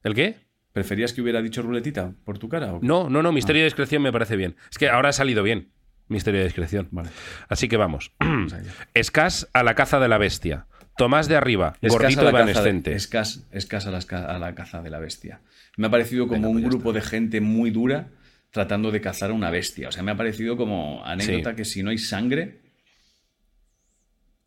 ¿El 0.02 0.14
qué? 0.14 0.36
¿Preferías 0.72 1.12
que 1.12 1.20
hubiera 1.20 1.42
dicho 1.42 1.62
ruletita 1.62 2.12
por 2.24 2.38
tu 2.38 2.48
cara? 2.48 2.72
o? 2.74 2.80
No, 2.82 3.08
no, 3.10 3.22
no, 3.22 3.32
misterio 3.32 3.60
de 3.60 3.64
discreción 3.66 4.02
me 4.02 4.12
parece 4.12 4.36
bien. 4.36 4.56
Es 4.70 4.78
que 4.78 4.88
ahora 4.88 5.08
ha 5.08 5.12
salido 5.12 5.42
bien. 5.42 5.72
misterio 6.08 6.40
de 6.40 6.46
discreción. 6.46 6.88
Vale. 6.90 7.10
Así 7.48 7.68
que 7.68 7.76
vamos. 7.76 8.12
Vamos. 8.20 8.54
Escas 8.94 9.48
a 9.52 9.62
la 9.62 9.74
caza 9.74 9.98
de 10.00 10.08
la 10.08 10.18
bestia. 10.18 10.66
Tomás 11.00 11.28
de 11.28 11.36
arriba, 11.36 11.76
gordito 11.82 12.06
Escasa 12.08 12.22
de- 12.22 12.28
evanescente. 12.28 12.94
escas- 12.94 13.46
escasa 13.52 13.98
ca- 14.06 14.26
a 14.26 14.38
la 14.38 14.54
caza 14.54 14.82
de 14.82 14.90
la 14.90 14.98
bestia. 14.98 15.40
Me 15.76 15.86
ha 15.86 15.90
parecido 15.90 16.26
como 16.28 16.34
Venga, 16.42 16.48
un 16.48 16.62
pues 16.62 16.74
grupo 16.74 16.92
de 16.92 17.00
gente 17.00 17.40
muy 17.40 17.70
dura 17.70 18.08
tratando 18.50 18.90
de 18.90 19.00
cazar 19.00 19.30
a 19.30 19.32
una 19.32 19.50
bestia. 19.50 19.88
O 19.88 19.92
sea, 19.92 20.02
me 20.02 20.10
ha 20.10 20.16
parecido 20.16 20.56
como 20.56 21.04
anécdota 21.04 21.50
Sí. 21.50 21.56
que 21.56 21.64
si 21.64 21.82
no 21.82 21.90
hay 21.90 21.98
sangre, 21.98 22.60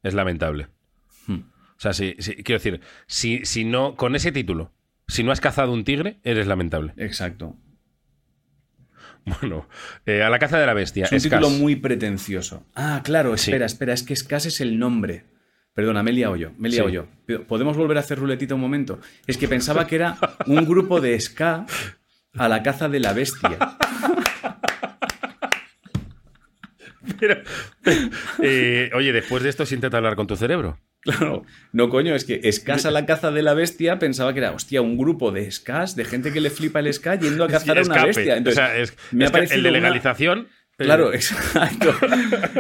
Es 0.04 0.14
lamentable. 0.14 0.68
Hmm. 1.28 1.40
O 1.78 1.80
sea, 1.80 1.94
si, 1.94 2.16
si- 2.20 2.36
quiero 2.44 2.60
decir, 2.60 2.82
si, 3.08 3.46
si 3.46 3.64
no, 3.64 3.96
con 3.96 4.16
ese 4.16 4.32
título, 4.34 4.72
si 5.08 5.24
no 5.24 5.32
has 5.32 5.40
cazado 5.42 5.72
un 5.72 5.84
tigre, 5.86 6.18
eres 6.24 6.46
lamentable. 6.48 6.94
exacto. 6.98 7.56
Bueno, 9.26 9.70
eh, 10.06 10.22
a 10.22 10.30
la 10.30 10.38
caza 10.40 10.60
de 10.60 10.66
la 10.66 10.74
bestia. 10.74 11.06
Es 11.06 11.12
un 11.14 11.18
Escas. 11.18 11.40
título 11.40 11.58
muy 11.58 11.78
pretencioso. 11.78 12.66
Ah, 12.76 13.02
claro, 13.06 13.38
Sí. 13.38 13.52
espera, 13.52 13.66
espera, 13.66 13.94
es 13.94 14.04
que 14.04 14.12
Escas 14.14 14.46
es 14.46 14.60
el 14.60 14.78
nombre. 14.78 15.24
Perdona, 15.74 16.04
me 16.04 16.12
he 16.12 16.14
liado 16.14 16.36
yo, 16.36 16.52
me 16.58 16.68
he 16.70 16.72
liado 16.72 16.90
Sí. 16.90 16.96
yo. 17.28 17.44
¿Podemos 17.48 17.76
volver 17.76 17.98
a 17.98 18.02
hacer 18.02 18.20
ruletita 18.20 18.54
un 18.56 18.62
momento? 18.62 19.00
Es 19.26 19.38
que 19.38 19.48
pensaba 19.48 19.88
que 19.88 19.96
era 19.96 20.18
un 20.46 20.66
grupo 20.66 21.02
de 21.02 21.20
ska 21.20 21.66
a 22.38 22.48
la 22.48 22.62
caza 22.62 22.90
de 22.90 23.00
la 23.00 23.14
bestia. 23.14 23.58
Pero, 27.20 27.42
eh, 28.42 28.90
oye, 28.96 29.12
después 29.12 29.44
de 29.44 29.50
esto, 29.50 29.66
siéntate 29.66 29.96
a 29.96 29.98
hablar 29.98 30.16
con 30.16 30.28
tu 30.28 30.36
cerebro. 30.36 30.80
Claro, 31.02 31.44
no 31.74 31.90
coño, 31.90 32.16
es 32.16 32.24
que 32.24 32.40
Escas 32.44 32.86
a 32.86 32.92
la 32.92 33.06
caza 33.06 33.30
de 33.32 33.42
la 33.42 33.54
bestia 33.54 34.00
pensaba 34.00 34.32
que 34.32 34.40
era, 34.40 34.52
hostia, 34.52 34.82
un 34.82 34.98
grupo 34.98 35.32
de 35.34 35.46
Escas, 35.48 35.98
de 35.98 36.06
gente 36.06 36.32
que 36.32 36.40
le 36.40 36.50
flipa 36.50 36.80
el 36.80 36.94
ska 36.94 37.16
yendo 37.16 37.44
a 37.44 37.50
cazar 37.50 37.78
a 37.78 37.82
una 37.82 38.06
bestia. 38.06 38.38
Entonces, 38.38 38.64
o 38.64 38.66
sea, 38.66 38.78
es, 38.78 38.98
me 39.12 39.26
ha 39.26 39.30
parecido 39.30 39.58
el 39.58 39.64
de 39.64 39.70
una- 39.80 39.90
Claro, 40.78 41.14
exacto. 41.14 41.94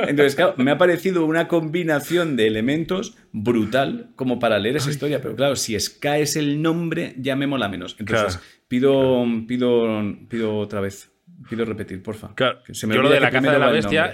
Entonces, 0.07 0.35
claro, 0.35 0.53
me 0.57 0.71
ha 0.71 0.77
parecido 0.77 1.25
una 1.25 1.47
combinación 1.47 2.35
de 2.35 2.47
elementos 2.47 3.15
brutal 3.31 4.11
como 4.15 4.39
para 4.39 4.59
leer 4.59 4.77
esa 4.77 4.89
historia. 4.91 5.21
Pero 5.21 5.35
claro, 5.35 5.55
si 5.55 5.79
Ska 5.79 6.17
es 6.19 6.35
el 6.35 6.61
nombre, 6.61 7.15
ya 7.17 7.35
me 7.35 7.47
mola 7.47 7.67
menos. 7.69 7.95
Entonces, 7.99 8.37
Claro. 8.37 8.43
pido, 8.67 9.25
pido, 9.47 9.87
pido 10.29 10.57
otra 10.57 10.79
vez. 10.81 11.11
Pido 11.49 11.65
repetir, 11.65 12.01
porfa. 12.01 12.33
Claro, 12.35 12.61
Que 12.65 12.73
se 12.73 12.87
me 12.87 12.95
yo 12.95 13.01
lo 13.01 13.09
de 13.09 13.19
la 13.19 13.31
caza 13.31 13.51
de 13.51 13.59
la 13.59 13.69
bestia. 13.71 14.13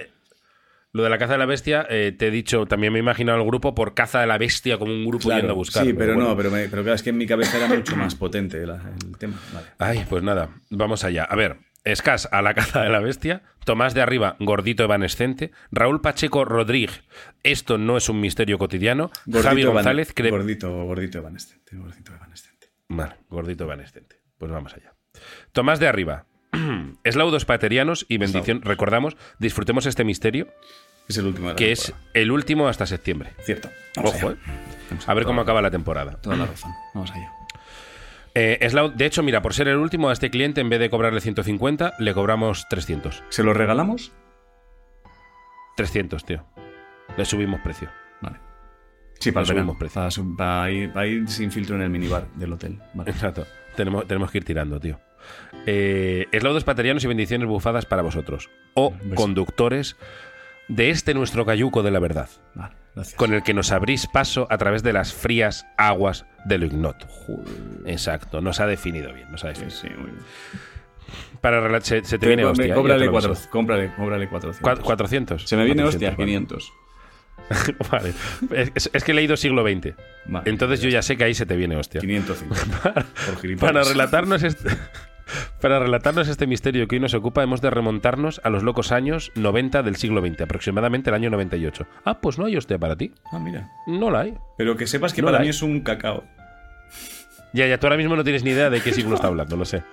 Lo 0.91 1.03
de 1.03 1.09
la 1.11 1.19
caza 1.19 1.33
de 1.33 1.37
la 1.39 1.45
bestia, 1.45 1.85
eh, 1.87 2.15
te 2.17 2.29
he 2.29 2.31
dicho, 2.31 2.65
también 2.65 2.91
me 2.91 2.97
he 2.97 3.01
imaginado 3.03 3.37
el 3.39 3.45
grupo 3.45 3.75
por 3.75 3.93
caza 3.93 4.21
de 4.21 4.25
la 4.27 4.39
bestia 4.39 4.79
como 4.79 4.91
un 4.91 5.05
grupo 5.05 5.25
Claro, 5.25 5.41
yendo 5.41 5.53
a 5.53 5.55
buscar. 5.55 5.85
sí, 5.85 5.93
pero, 5.93 6.15
bueno. 6.15 6.29
no, 6.29 6.35
pero, 6.35 6.49
me- 6.49 6.67
pero 6.67 6.81
claro, 6.81 6.95
es 6.95 7.03
que 7.03 7.11
en 7.11 7.17
mi 7.17 7.27
cabeza 7.27 7.57
era 7.57 7.67
mucho 7.67 7.95
más 7.95 8.15
potente 8.15 8.65
la- 8.65 8.81
el 9.05 9.15
tema. 9.19 9.39
Vale. 9.53 9.67
Ay, 9.77 10.03
pues 10.09 10.23
nada, 10.23 10.49
vamos 10.71 11.03
allá. 11.03 11.25
A 11.25 11.35
ver, 11.35 11.57
Escas 11.83 12.27
a 12.31 12.41
la 12.41 12.53
caza 12.55 12.81
de 12.83 12.89
la 12.89 12.99
bestia, 12.99 13.43
Tomás 13.65 13.93
de 13.93 14.01
arriba, 14.01 14.35
gordito 14.39 14.83
evanescente, 14.83 15.51
Raúl 15.71 16.01
Pacheco 16.01 16.43
Rodríguez, 16.43 17.03
esto 17.43 17.77
no 17.77 17.97
es 17.97 18.09
un 18.09 18.19
misterio 18.19 18.57
cotidiano, 18.57 19.11
Javi 19.31 19.61
evan- 19.61 19.73
González, 19.73 20.15
cre- 20.15 20.31
gordito, 20.31 20.71
gordito 20.85 21.19
evanescente, 21.19 21.75
gordito 21.77 22.13
evanescente. 22.15 22.69
Vale, 22.87 23.15
gordito 23.29 23.65
evanescente. 23.65 24.15
Pues 24.39 24.51
vamos 24.51 24.73
allá. 24.73 24.93
Tomás 25.51 25.79
de 25.79 25.87
arriba, 25.87 26.25
eslaudos 27.03 27.45
paterianos 27.45 28.05
y 28.09 28.17
bendición. 28.17 28.61
Recordamos, 28.63 29.15
disfrutemos 29.37 29.85
este 29.85 30.03
misterio, 30.03 30.47
Es 31.07 31.17
el 31.17 31.27
último 31.27 31.47
de 31.49 31.53
la 31.53 31.57
que 31.57 31.71
es 31.71 31.93
el 32.15 32.31
último 32.31 32.67
hasta 32.67 32.85
septiembre. 32.87 33.33
Cierto. 33.43 33.69
Vamos 33.95 34.15
Ojo, 34.15 34.29
allá. 34.29 34.37
eh. 34.91 34.97
A 35.05 35.13
ver 35.13 35.25
cómo 35.25 35.41
acaba 35.41 35.61
la 35.61 35.69
temporada. 35.69 36.19
Toda 36.21 36.35
la 36.37 36.45
razón. 36.47 36.71
Vamos 36.95 37.11
allá. 37.11 37.31
Eh, 38.35 38.59
de 38.95 39.05
hecho, 39.05 39.23
mira, 39.23 39.41
por 39.41 39.53
ser 39.53 39.67
el 39.67 39.77
último, 39.77 40.09
a 40.09 40.13
este 40.13 40.29
cliente, 40.29 40.61
en 40.61 40.69
vez 40.69 40.79
de 40.79 40.89
cobrarle 40.89 41.21
150, 41.21 41.93
le 41.99 42.13
cobramos 42.13 42.67
300. 42.69 43.23
¿Se 43.29 43.43
lo 43.43 43.53
regalamos? 43.53 44.11
300, 45.75 46.25
tío. 46.25 46.45
Le 47.17 47.25
subimos 47.25 47.59
precio. 47.61 47.89
Vale. 48.21 48.37
Sí, 49.19 49.31
para 49.31 49.45
subimos 49.45 49.77
precio. 49.77 50.01
Para, 50.01 50.11
para 50.37 50.71
ir, 50.71 50.93
para 50.93 51.07
ir 51.07 51.27
sin 51.27 51.51
filtro 51.51 51.75
en 51.75 51.83
el 51.83 51.89
minibar 51.89 52.27
del 52.35 52.53
hotel. 52.53 52.79
Vale. 52.93 53.11
Exacto. 53.11 53.45
Tenemos, 53.75 54.07
tenemos 54.07 54.31
que 54.31 54.39
ir 54.39 54.45
tirando, 54.45 54.79
tío. 54.79 54.99
Eh, 55.65 56.27
eslaudos 56.31 56.63
paterianos 56.63 57.03
y 57.03 57.07
bendiciones 57.07 57.47
bufadas 57.47 57.85
para 57.85 58.01
vosotros. 58.01 58.49
O 58.73 58.93
conductores 59.15 59.97
de 60.67 60.89
este 60.89 61.13
nuestro 61.13 61.45
cayuco 61.45 61.83
de 61.83 61.91
la 61.91 61.99
verdad, 61.99 62.29
Vale, 62.53 62.75
gracias. 62.95 63.15
con 63.15 63.33
el 63.33 63.43
que 63.43 63.53
nos 63.53 63.71
abrís 63.71 64.07
paso 64.07 64.47
a 64.49 64.57
través 64.57 64.83
de 64.83 64.93
las 64.93 65.13
frías 65.13 65.65
aguas 65.77 66.25
de 66.45 66.57
lo 66.57 66.65
ignoto. 66.65 67.07
Exacto, 67.85 68.41
nos 68.41 68.59
ha 68.59 68.67
definido 68.67 69.13
bien. 69.13 69.31
Nos 69.31 69.43
ha 69.45 69.49
definido. 69.49 69.71
sí, 69.75 69.87
muy 69.97 70.11
bien. 70.11 70.23
Para 71.41 71.81
se, 71.81 72.03
se 72.03 72.19
te 72.19 72.27
viene 72.27 72.43
hostia. 72.45 72.75
lo 72.75 73.11
cuatro, 73.11 73.33
cómprale, 73.49 73.91
cómbrale 73.95 74.27
400. 74.27 74.61
Cua- 74.61 74.83
400. 74.83 75.43
Se 75.47 75.55
me 75.55 75.63
viene 75.65 75.83
400, 75.83 75.95
hostia, 75.95 76.09
vale. 76.11 76.25
500. 76.25 76.73
Vale. 77.91 78.13
Es, 78.75 78.91
es 78.93 79.03
que 79.03 79.11
he 79.11 79.15
leído 79.15 79.35
siglo 79.35 79.63
XX. 79.63 79.95
Vale, 80.27 80.49
Entonces 80.51 80.81
yo 80.81 80.89
ya 80.89 81.01
sé 81.01 81.17
que 81.17 81.23
ahí 81.23 81.33
se 81.33 81.47
te 81.47 81.55
viene 81.55 81.77
hostia. 81.77 81.99
550. 81.99 82.93
por 83.25 83.41
gilipollas. 83.41 83.73
Para 83.73 83.83
relatarnos 83.83 84.43
este, 84.43 84.69
para 85.61 85.79
relatarnos 85.79 86.27
este 86.27 86.47
misterio 86.47 86.87
que 86.87 86.95
hoy 86.95 86.99
nos 86.99 87.13
ocupa, 87.13 87.43
hemos 87.43 87.61
de 87.61 87.69
remontarnos 87.69 88.41
a 88.43 88.49
los 88.49 88.63
locos 88.63 88.91
años 88.91 89.31
90 89.35 89.83
del 89.83 89.95
siglo 89.95 90.21
XX, 90.21 90.41
aproximadamente 90.41 91.09
el 91.09 91.15
año 91.15 91.29
98. 91.29 91.87
Ah, 92.05 92.19
pues 92.21 92.37
no 92.39 92.45
hay 92.45 92.57
hostia 92.57 92.77
para 92.77 92.95
ti. 92.95 93.13
Ah, 93.31 93.39
mira. 93.39 93.69
No 93.87 94.09
la 94.11 94.21
hay. 94.21 94.33
Pero 94.57 94.75
que 94.77 94.87
sepas 94.87 95.13
que 95.13 95.21
No 95.21 95.27
para 95.27 95.39
mí 95.39 95.45
hay. 95.45 95.49
es 95.49 95.61
un 95.61 95.81
cacao. 95.81 96.23
Ya, 97.53 97.65
ya, 97.65 97.79
tú 97.79 97.87
ahora 97.87 97.97
mismo 97.97 98.15
no 98.15 98.23
tienes 98.23 98.43
ni 98.43 98.51
idea 98.51 98.69
de 98.69 98.79
qué 98.81 98.93
siglo 98.93 99.15
está 99.15 99.27
hablando, 99.27 99.57
lo 99.57 99.65
sé. 99.65 99.83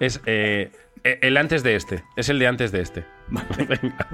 Es 0.00 0.20
eh, 0.26 0.70
eh, 1.04 1.18
el 1.22 1.36
antes 1.36 1.62
de 1.62 1.74
este. 1.76 2.04
Es 2.16 2.28
el 2.30 2.38
de 2.38 2.46
antes 2.46 2.72
de 2.72 2.80
este. 2.80 3.04
Venga. 3.28 4.08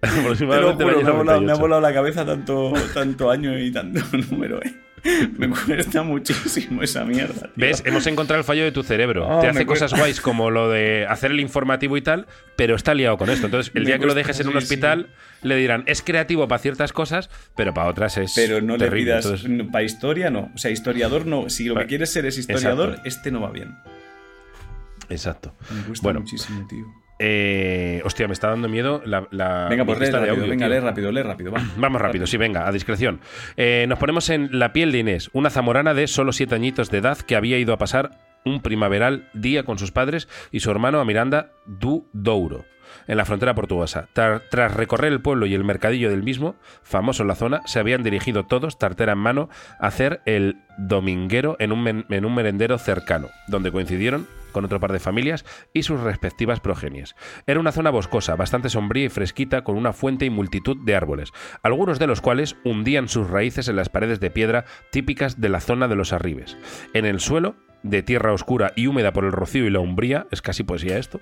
Te 0.00 0.08
lo 0.08 0.34
juro, 0.34 0.70
año 0.70 1.02
me 1.02 1.08
ha, 1.08 1.12
volado, 1.12 1.40
me 1.40 1.52
ha 1.52 1.56
98. 1.56 1.60
volado 1.60 1.80
la 1.80 1.92
cabeza 1.92 2.24
tanto, 2.24 2.72
tanto 2.94 3.30
año 3.30 3.58
y 3.58 3.72
tanto 3.72 4.00
número, 4.30 4.62
eh. 4.62 4.74
Me 5.38 5.48
cuesta 5.48 6.02
muchísimo 6.02 6.82
esa 6.82 7.04
mierda. 7.04 7.40
tío. 7.42 7.50
¿Ves? 7.56 7.82
Hemos 7.86 8.06
encontrado 8.06 8.38
el 8.38 8.44
fallo 8.44 8.64
de 8.64 8.72
tu 8.72 8.82
cerebro. 8.82 9.26
Oh, 9.28 9.40
Te 9.40 9.48
hace 9.48 9.64
cuesta. 9.66 9.86
cosas 9.86 9.98
guays 9.98 10.20
como 10.20 10.50
lo 10.50 10.68
de 10.70 11.06
hacer 11.08 11.30
el 11.30 11.40
informativo 11.40 11.96
y 11.96 12.02
tal, 12.02 12.26
pero 12.56 12.74
está 12.76 12.94
liado 12.94 13.16
con 13.16 13.30
esto. 13.30 13.46
Entonces, 13.46 13.72
el 13.74 13.82
Me 13.82 13.86
día 13.88 13.98
que 13.98 14.06
lo 14.06 14.14
dejes 14.14 14.38
en 14.40 14.46
un 14.48 14.52
sí, 14.54 14.58
hospital, 14.58 15.08
le 15.42 15.56
dirán, 15.56 15.84
es 15.86 16.02
creativo 16.02 16.46
para 16.48 16.58
ciertas 16.60 16.92
cosas, 16.92 17.30
pero 17.56 17.72
para 17.72 17.88
otras 17.88 18.16
es. 18.18 18.32
Pero 18.34 18.60
no 18.60 18.76
terrible. 18.76 18.98
le 19.14 19.20
pidas. 19.22 19.24
Entonces, 19.44 19.70
Para 19.72 19.84
historia, 19.84 20.30
no. 20.30 20.50
O 20.54 20.58
sea, 20.58 20.70
historiador 20.70 21.26
no. 21.26 21.48
Si 21.48 21.64
lo 21.64 21.74
que 21.76 21.86
quieres 21.86 22.12
ser 22.12 22.26
es 22.26 22.36
historiador, 22.38 22.90
Exacto. 22.90 23.08
este 23.08 23.30
no 23.30 23.40
va 23.40 23.50
bien. 23.50 23.74
exacto. 25.08 25.54
Me 25.74 25.82
cuesta 25.82 26.04
Bueno. 26.04 26.20
muchísimo, 26.20 26.66
tío. 26.68 26.84
Eh, 27.22 28.00
hostia, 28.04 28.26
me 28.26 28.32
está 28.32 28.48
dando 28.48 28.66
miedo 28.68 29.02
la. 29.04 29.28
la 29.30 29.66
Venga, 29.68 29.84
pues 29.84 29.98
lee 29.98 30.06
de 30.06 30.12
rápido. 30.12 30.32
audio, 30.34 30.48
venga, 30.48 30.68
lee 30.68 30.80
rápido, 30.80 31.12
lee 31.12 31.22
rápido. 31.22 31.52
Va. 31.52 31.62
Vamos 31.76 32.00
rápido, 32.00 32.26
sí, 32.26 32.38
venga, 32.38 32.66
a 32.66 32.72
discreción. 32.72 33.20
Eh, 33.58 33.84
nos 33.88 33.98
ponemos 33.98 34.30
en 34.30 34.48
la 34.58 34.72
piel 34.72 34.90
de 34.90 34.98
Inés, 35.00 35.28
una 35.34 35.50
zamorana 35.50 35.92
de 35.92 36.06
solo 36.06 36.32
siete 36.32 36.54
añitos 36.54 36.90
de 36.90 36.98
edad 36.98 37.18
que 37.18 37.36
había 37.36 37.58
ido 37.58 37.74
a 37.74 37.78
pasar 37.78 38.10
un 38.46 38.62
primaveral 38.62 39.28
día 39.34 39.64
con 39.64 39.78
sus 39.78 39.92
padres 39.92 40.28
y 40.50 40.60
su 40.60 40.70
hermano 40.70 40.98
a 40.98 41.04
Miranda 41.04 41.50
do 41.66 42.04
Douro, 42.14 42.64
en 43.06 43.18
la 43.18 43.26
frontera 43.26 43.54
portuguesa. 43.54 44.08
Tras 44.14 44.72
recorrer 44.74 45.12
el 45.12 45.20
pueblo 45.20 45.44
y 45.44 45.52
el 45.52 45.62
mercadillo 45.62 46.08
del 46.08 46.22
mismo, 46.22 46.56
famoso 46.82 47.22
en 47.22 47.28
la 47.28 47.34
zona, 47.34 47.60
se 47.66 47.80
habían 47.80 48.02
dirigido 48.02 48.44
todos, 48.46 48.78
tartera 48.78 49.12
en 49.12 49.18
mano, 49.18 49.50
a 49.78 49.88
hacer 49.88 50.22
el 50.24 50.56
dominguero 50.78 51.56
en 51.58 51.70
un, 51.72 51.82
men- 51.82 52.06
en 52.08 52.24
un 52.24 52.34
merendero 52.34 52.78
cercano, 52.78 53.28
donde 53.46 53.70
coincidieron 53.70 54.26
con 54.50 54.64
otro 54.64 54.80
par 54.80 54.92
de 54.92 55.00
familias 55.00 55.44
y 55.72 55.82
sus 55.82 56.00
respectivas 56.00 56.60
progenies. 56.60 57.14
Era 57.46 57.60
una 57.60 57.72
zona 57.72 57.90
boscosa, 57.90 58.36
bastante 58.36 58.68
sombría 58.68 59.06
y 59.06 59.08
fresquita, 59.08 59.64
con 59.64 59.76
una 59.76 59.92
fuente 59.92 60.24
y 60.24 60.30
multitud 60.30 60.76
de 60.84 60.96
árboles, 60.96 61.32
algunos 61.62 61.98
de 61.98 62.06
los 62.06 62.20
cuales 62.20 62.56
hundían 62.64 63.08
sus 63.08 63.28
raíces 63.28 63.68
en 63.68 63.76
las 63.76 63.88
paredes 63.88 64.20
de 64.20 64.30
piedra 64.30 64.64
típicas 64.90 65.40
de 65.40 65.48
la 65.48 65.60
zona 65.60 65.88
de 65.88 65.96
los 65.96 66.12
arribes. 66.12 66.56
En 66.94 67.04
el 67.04 67.20
suelo, 67.20 67.56
de 67.82 68.02
tierra 68.02 68.32
oscura 68.32 68.72
y 68.76 68.86
húmeda 68.86 69.12
por 69.12 69.24
el 69.24 69.32
rocío 69.32 69.66
y 69.66 69.70
la 69.70 69.80
umbría, 69.80 70.26
es 70.30 70.42
casi 70.42 70.62
poesía 70.62 70.98
esto, 70.98 71.20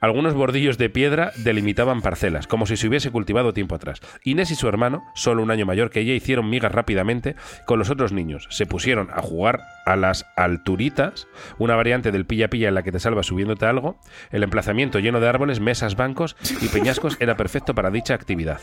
algunos 0.00 0.34
bordillos 0.34 0.78
de 0.78 0.90
piedra 0.90 1.32
delimitaban 1.36 2.02
parcelas, 2.02 2.46
como 2.46 2.66
si 2.66 2.76
se 2.76 2.88
hubiese 2.88 3.10
cultivado 3.10 3.52
tiempo 3.52 3.74
atrás. 3.74 4.00
Inés 4.22 4.50
y 4.50 4.54
su 4.54 4.68
hermano, 4.68 5.02
solo 5.14 5.42
un 5.42 5.50
año 5.50 5.66
mayor 5.66 5.90
que 5.90 6.00
ella, 6.00 6.14
hicieron 6.14 6.50
migas 6.50 6.72
rápidamente 6.72 7.36
con 7.66 7.78
los 7.78 7.90
otros 7.90 8.12
niños. 8.12 8.46
Se 8.50 8.66
pusieron 8.66 9.08
a 9.12 9.22
jugar 9.22 9.60
a 9.86 9.96
las 9.96 10.26
alturitas, 10.36 11.26
una 11.58 11.76
variante 11.76 12.12
del 12.12 12.26
pilla-pilla 12.26 12.68
en 12.68 12.74
la 12.74 12.82
que 12.82 12.92
te 12.92 13.00
salvas 13.00 13.26
subiéndote 13.26 13.66
algo. 13.66 13.98
El 14.30 14.42
emplazamiento 14.42 14.98
lleno 14.98 15.20
de 15.20 15.28
árboles, 15.28 15.60
mesas, 15.60 15.96
bancos 15.96 16.36
y 16.60 16.68
peñascos 16.68 17.16
era 17.20 17.36
perfecto 17.36 17.74
para 17.74 17.90
dicha 17.90 18.14
actividad. 18.14 18.60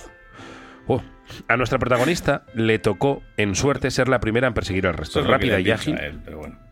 Oh, 0.87 1.01
A 1.47 1.57
nuestra 1.57 1.77
protagonista 1.79 2.43
le 2.55 2.79
tocó, 2.79 3.21
en 3.37 3.55
suerte, 3.55 3.91
ser 3.91 4.09
la 4.09 4.19
primera 4.19 4.47
en 4.47 4.53
perseguir 4.53 4.87
al 4.87 4.95
resto. 4.95 5.23
Rápida 5.23 5.59
y 5.59 5.69
ágil. 5.71 5.97
él, 5.99 6.19
pero 6.25 6.39
bueno. 6.39 6.70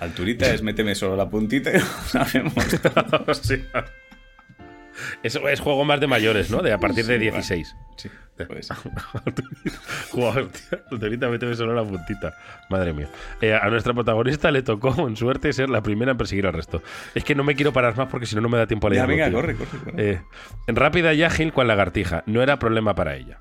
Alturita 0.00 0.52
es 0.52 0.62
méteme 0.62 0.94
solo 0.94 1.16
la 1.16 1.28
puntita 1.28 1.70
y 1.70 1.78
lo 1.78 1.86
sabemos. 2.06 2.54
Sea, 3.42 3.84
Eso 5.22 5.48
es 5.48 5.60
juego 5.60 5.84
más 5.84 6.00
de 6.00 6.06
mayores, 6.06 6.50
¿no? 6.50 6.62
De 6.62 6.72
a 6.72 6.78
partir 6.78 7.06
de 7.06 7.18
16. 7.18 7.76
Sí, 7.96 8.10
pues. 8.46 8.68
Ahorita 10.90 11.28
méteme 11.28 11.54
solo 11.54 11.74
la 11.74 11.82
puntita. 11.82 12.34
Madre 12.70 12.92
mía. 12.92 13.08
Eh, 13.40 13.54
a 13.54 13.68
nuestra 13.68 13.94
protagonista 13.94 14.50
le 14.50 14.62
tocó, 14.62 15.08
en 15.08 15.16
suerte, 15.16 15.52
ser 15.52 15.68
la 15.70 15.82
primera 15.82 16.12
en 16.12 16.18
perseguir 16.18 16.46
al 16.46 16.52
resto. 16.52 16.82
Es 17.14 17.24
que 17.24 17.34
no 17.34 17.42
me 17.44 17.54
quiero 17.54 17.72
parar 17.72 17.96
más 17.96 18.08
porque 18.08 18.26
si 18.26 18.36
no, 18.36 18.40
no 18.40 18.48
me 18.48 18.58
da 18.58 18.66
tiempo 18.66 18.86
a 18.86 18.90
leer. 18.90 19.02
Ya, 19.02 19.06
venga, 19.06 19.32
corre, 19.32 19.56
corre, 19.56 19.78
corre. 19.84 20.12
Eh, 20.12 20.20
rápida 20.68 21.14
y 21.14 21.22
ágil 21.22 21.52
cual 21.52 21.68
lagartija. 21.68 22.22
No 22.26 22.42
era 22.42 22.58
problema 22.58 22.94
para 22.94 23.16
ella. 23.16 23.40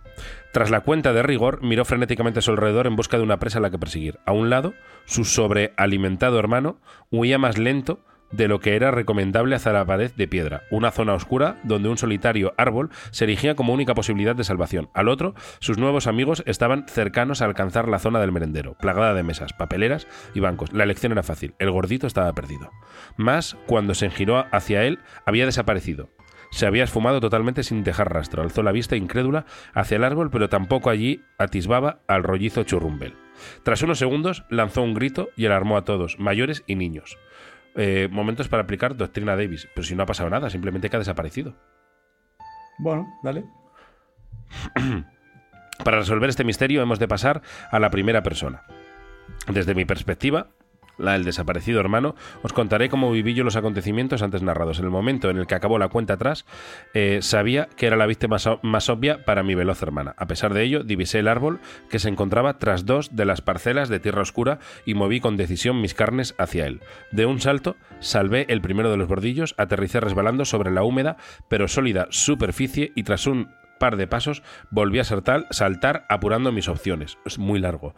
Tras 0.53 0.71
la 0.71 0.81
cuenta 0.81 1.13
de 1.13 1.23
rigor, 1.23 1.61
miró 1.61 1.85
frenéticamente 1.85 2.39
a 2.39 2.41
su 2.41 2.51
alrededor 2.51 2.87
en 2.87 2.95
busca 2.95 3.17
de 3.17 3.23
una 3.23 3.37
presa 3.37 3.59
a 3.59 3.61
la 3.61 3.69
que 3.69 3.79
perseguir. 3.79 4.19
A 4.25 4.31
un 4.31 4.49
lado, 4.49 4.73
su 5.05 5.25
sobrealimentado 5.25 6.39
hermano 6.39 6.79
huía 7.11 7.37
más 7.37 7.57
lento 7.57 7.99
de 8.31 8.47
lo 8.47 8.59
que 8.59 8.75
era 8.75 8.91
recomendable 8.91 9.55
hacia 9.55 9.71
la 9.71 9.85
pared 9.85 10.11
de 10.11 10.27
piedra, 10.27 10.63
una 10.71 10.91
zona 10.91 11.13
oscura 11.13 11.57
donde 11.63 11.89
un 11.89 11.97
solitario 11.97 12.53
árbol 12.57 12.89
se 13.11 13.23
erigía 13.23 13.55
como 13.55 13.73
única 13.73 13.95
posibilidad 13.95 14.35
de 14.35 14.43
salvación. 14.43 14.89
Al 14.93 15.07
otro, 15.07 15.33
sus 15.59 15.77
nuevos 15.77 16.07
amigos 16.07 16.43
estaban 16.45 16.85
cercanos 16.87 17.41
a 17.41 17.45
alcanzar 17.45 17.87
la 17.87 17.99
zona 17.99 18.19
del 18.19 18.31
merendero, 18.31 18.75
plagada 18.75 19.13
de 19.13 19.23
mesas, 19.23 19.53
papeleras 19.53 20.07
y 20.33 20.39
bancos. 20.39 20.73
La 20.73 20.83
elección 20.83 21.11
era 21.11 21.23
fácil, 21.23 21.55
el 21.59 21.71
gordito 21.71 22.07
estaba 22.07 22.33
perdido. 22.33 22.71
Más, 23.15 23.55
cuando 23.65 23.93
se 23.93 24.09
giró 24.09 24.45
hacia 24.51 24.83
él, 24.83 24.99
había 25.25 25.45
desaparecido. 25.45 26.09
Se 26.51 26.65
había 26.65 26.83
esfumado 26.83 27.19
totalmente 27.19 27.63
sin 27.63 27.83
dejar 27.83 28.13
rastro. 28.13 28.41
Alzó 28.41 28.63
la 28.63 28.71
vista 28.71 28.95
incrédula 28.95 29.45
hacia 29.73 29.97
el 29.97 30.03
árbol, 30.03 30.29
pero 30.31 30.49
tampoco 30.49 30.89
allí 30.89 31.21
atisbaba 31.37 31.99
al 32.07 32.23
rollizo 32.23 32.63
churrumbel. 32.63 33.15
Tras 33.63 33.81
unos 33.83 33.99
segundos, 33.99 34.45
lanzó 34.49 34.81
un 34.81 34.93
grito 34.93 35.29
y 35.35 35.45
alarmó 35.45 35.77
a 35.77 35.83
todos, 35.83 36.19
mayores 36.19 36.63
y 36.67 36.75
niños. 36.75 37.17
Eh, 37.75 38.07
momentos 38.11 38.47
para 38.47 38.63
aplicar 38.63 38.95
doctrina 38.95 39.35
Davis. 39.35 39.67
Pero 39.75 39.85
si 39.85 39.95
no 39.95 40.03
ha 40.03 40.07
pasado 40.07 40.29
nada, 40.29 40.49
simplemente 40.49 40.89
que 40.89 40.95
ha 40.95 40.99
desaparecido. 40.99 41.55
Bueno, 42.79 43.07
dale. 43.23 43.45
Para 45.83 45.99
resolver 45.99 46.29
este 46.29 46.43
misterio 46.43 46.81
hemos 46.81 46.97
de 46.99 47.07
pasar 47.07 47.41
a 47.71 47.79
la 47.79 47.91
primera 47.91 48.23
persona. 48.23 48.63
Desde 49.47 49.75
mi 49.75 49.85
perspectiva, 49.85 50.47
la 50.97 51.13
del 51.13 51.23
desaparecido 51.23 51.79
hermano, 51.79 52.15
os 52.41 52.53
contaré 52.53 52.89
cómo 52.89 53.11
viví 53.11 53.33
yo 53.33 53.43
los 53.43 53.55
acontecimientos 53.55 54.21
antes 54.21 54.41
narrados. 54.41 54.79
En 54.79 54.85
el 54.85 54.91
momento 54.91 55.29
en 55.29 55.37
el 55.37 55.47
que 55.47 55.55
acabó 55.55 55.79
la 55.79 55.89
cuenta 55.89 56.13
atrás, 56.13 56.45
eh, 56.93 57.19
sabía 57.21 57.69
que 57.75 57.87
era 57.87 57.97
la 57.97 58.05
víctima 58.05 58.37
más, 58.61 58.89
obvia 58.89 59.25
para 59.25 59.43
mi 59.43 59.55
veloz 59.55 59.81
hermana. 59.81 60.15
A 60.17 60.27
pesar 60.27 60.53
de 60.53 60.63
ello, 60.63 60.83
divisé 60.83 61.19
el 61.19 61.27
árbol 61.27 61.59
que 61.89 61.99
se 61.99 62.09
encontraba 62.09 62.57
tras 62.57 62.85
dos 62.85 63.15
de 63.15 63.25
las 63.25 63.41
parcelas 63.41 63.89
de 63.89 63.99
tierra 63.99 64.21
oscura 64.21 64.59
y 64.85 64.93
moví 64.93 65.19
con 65.19 65.37
decisión 65.37 65.81
mis 65.81 65.93
carnes 65.93 66.35
hacia 66.37 66.65
él. 66.65 66.81
De 67.11 67.25
un 67.25 67.39
salto, 67.39 67.75
salvé 67.99 68.45
el 68.49 68.61
primero 68.61 68.91
de 68.91 68.97
los 68.97 69.07
bordillos, 69.07 69.55
aterricé 69.57 69.99
resbalando 69.99 70.45
sobre 70.45 70.71
la 70.71 70.83
húmeda 70.83 71.17
pero 71.47 71.67
sólida 71.67 72.07
superficie 72.09 72.91
y 72.95 73.03
tras 73.03 73.27
un 73.27 73.49
par 73.79 73.97
de 73.97 74.07
pasos 74.07 74.43
volví 74.69 74.99
a 74.99 75.03
saltar, 75.03 75.47
saltar 75.51 76.05
apurando 76.09 76.51
mis 76.51 76.67
opciones. 76.67 77.17
Es 77.25 77.37
muy 77.37 77.59
largo. 77.59 77.93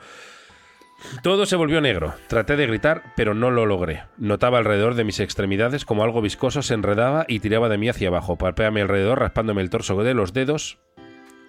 Todo 1.24 1.46
se 1.46 1.56
volvió 1.56 1.82
negro. 1.82 2.14
Traté 2.28 2.56
de 2.56 2.68
gritar, 2.68 3.04
pero 3.16 3.34
no 3.34 3.52
lo 3.52 3.66
logré. 3.66 4.04
Notaba 4.18 4.58
alrededor 4.58 4.96
de 4.96 5.04
mis 5.04 5.20
extremidades 5.20 5.86
como 5.86 6.04
algo 6.04 6.22
viscoso 6.22 6.62
se 6.62 6.74
enredaba 6.74 7.26
y 7.28 7.40
tiraba 7.40 7.70
de 7.70 7.78
mí 7.78 7.90
hacia 7.90 8.10
abajo. 8.10 8.38
Palpé 8.38 8.66
a 8.66 8.72
mi 8.72 8.82
alrededor, 8.82 9.20
raspándome 9.20 9.62
el 9.62 9.70
torso 9.70 10.02
de 10.04 10.14
los 10.14 10.34
dedos 10.34 10.78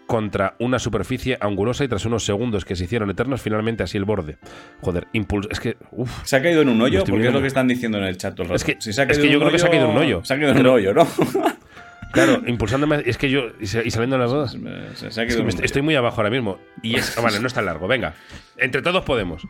contra 0.06 0.56
una 0.58 0.80
superficie 0.80 1.38
angulosa 1.40 1.84
y 1.84 1.88
tras 1.88 2.04
unos 2.04 2.24
segundos 2.24 2.64
que 2.64 2.74
se 2.74 2.82
hicieron 2.84 3.10
eternos, 3.10 3.42
finalmente 3.42 3.84
así 3.84 3.96
el 3.96 4.04
borde. 4.04 4.38
Joder, 4.80 5.06
impulso. 5.12 5.48
Es 5.52 5.60
que. 5.60 5.76
Uf. 5.92 6.10
¿Se 6.24 6.34
ha 6.34 6.42
caído 6.42 6.62
en 6.62 6.68
un 6.68 6.80
hoyo? 6.82 7.04
Porque 7.04 7.28
es 7.28 7.32
lo 7.32 7.40
que 7.40 7.46
están 7.46 7.68
diciendo 7.68 7.98
en 7.98 8.04
el 8.04 8.16
chat 8.16 8.34
todo 8.34 8.42
el 8.44 8.48
rato. 8.48 8.56
Es 8.56 8.64
que- 8.64 8.76
Si 8.80 8.92
se 8.92 9.02
ha 9.02 9.04
es 9.04 9.10
caído 9.10 9.22
que 9.22 9.26
en 9.28 9.32
yo 9.32 9.38
un 9.38 9.42
creo 9.44 9.52
que 9.52 9.58
se 9.60 9.66
ha 9.66 9.70
caído 9.70 9.84
en 9.84 9.90
un 9.92 9.98
hoyo. 9.98 10.24
Se 10.24 10.34
ha 10.34 10.36
caído 10.36 10.50
en 10.52 10.58
un 10.58 10.66
hoyo, 10.66 10.94
¿no? 10.94 11.06
Claro, 12.12 12.42
impulsándome. 12.46 13.02
Es 13.06 13.16
que 13.18 13.30
yo. 13.30 13.48
Y, 13.60 13.66
sa- 13.66 13.82
y 13.84 13.90
saliendo 13.90 14.18
las 14.18 14.30
bodas. 14.30 14.56
Se, 14.94 15.08
Es 15.08 15.16
que 15.16 15.64
estoy 15.64 15.82
muy 15.82 15.94
abajo 15.94 16.16
ahora 16.18 16.30
mismo. 16.30 16.58
Y 16.82 16.96
es. 16.96 17.14
ah, 17.18 17.20
Vale, 17.20 17.40
no 17.40 17.46
es 17.46 17.54
tan 17.54 17.64
largo. 17.66 17.86
Venga. 17.86 18.14
Entre 18.56 18.82
todos 18.82 19.04
podemos. 19.04 19.46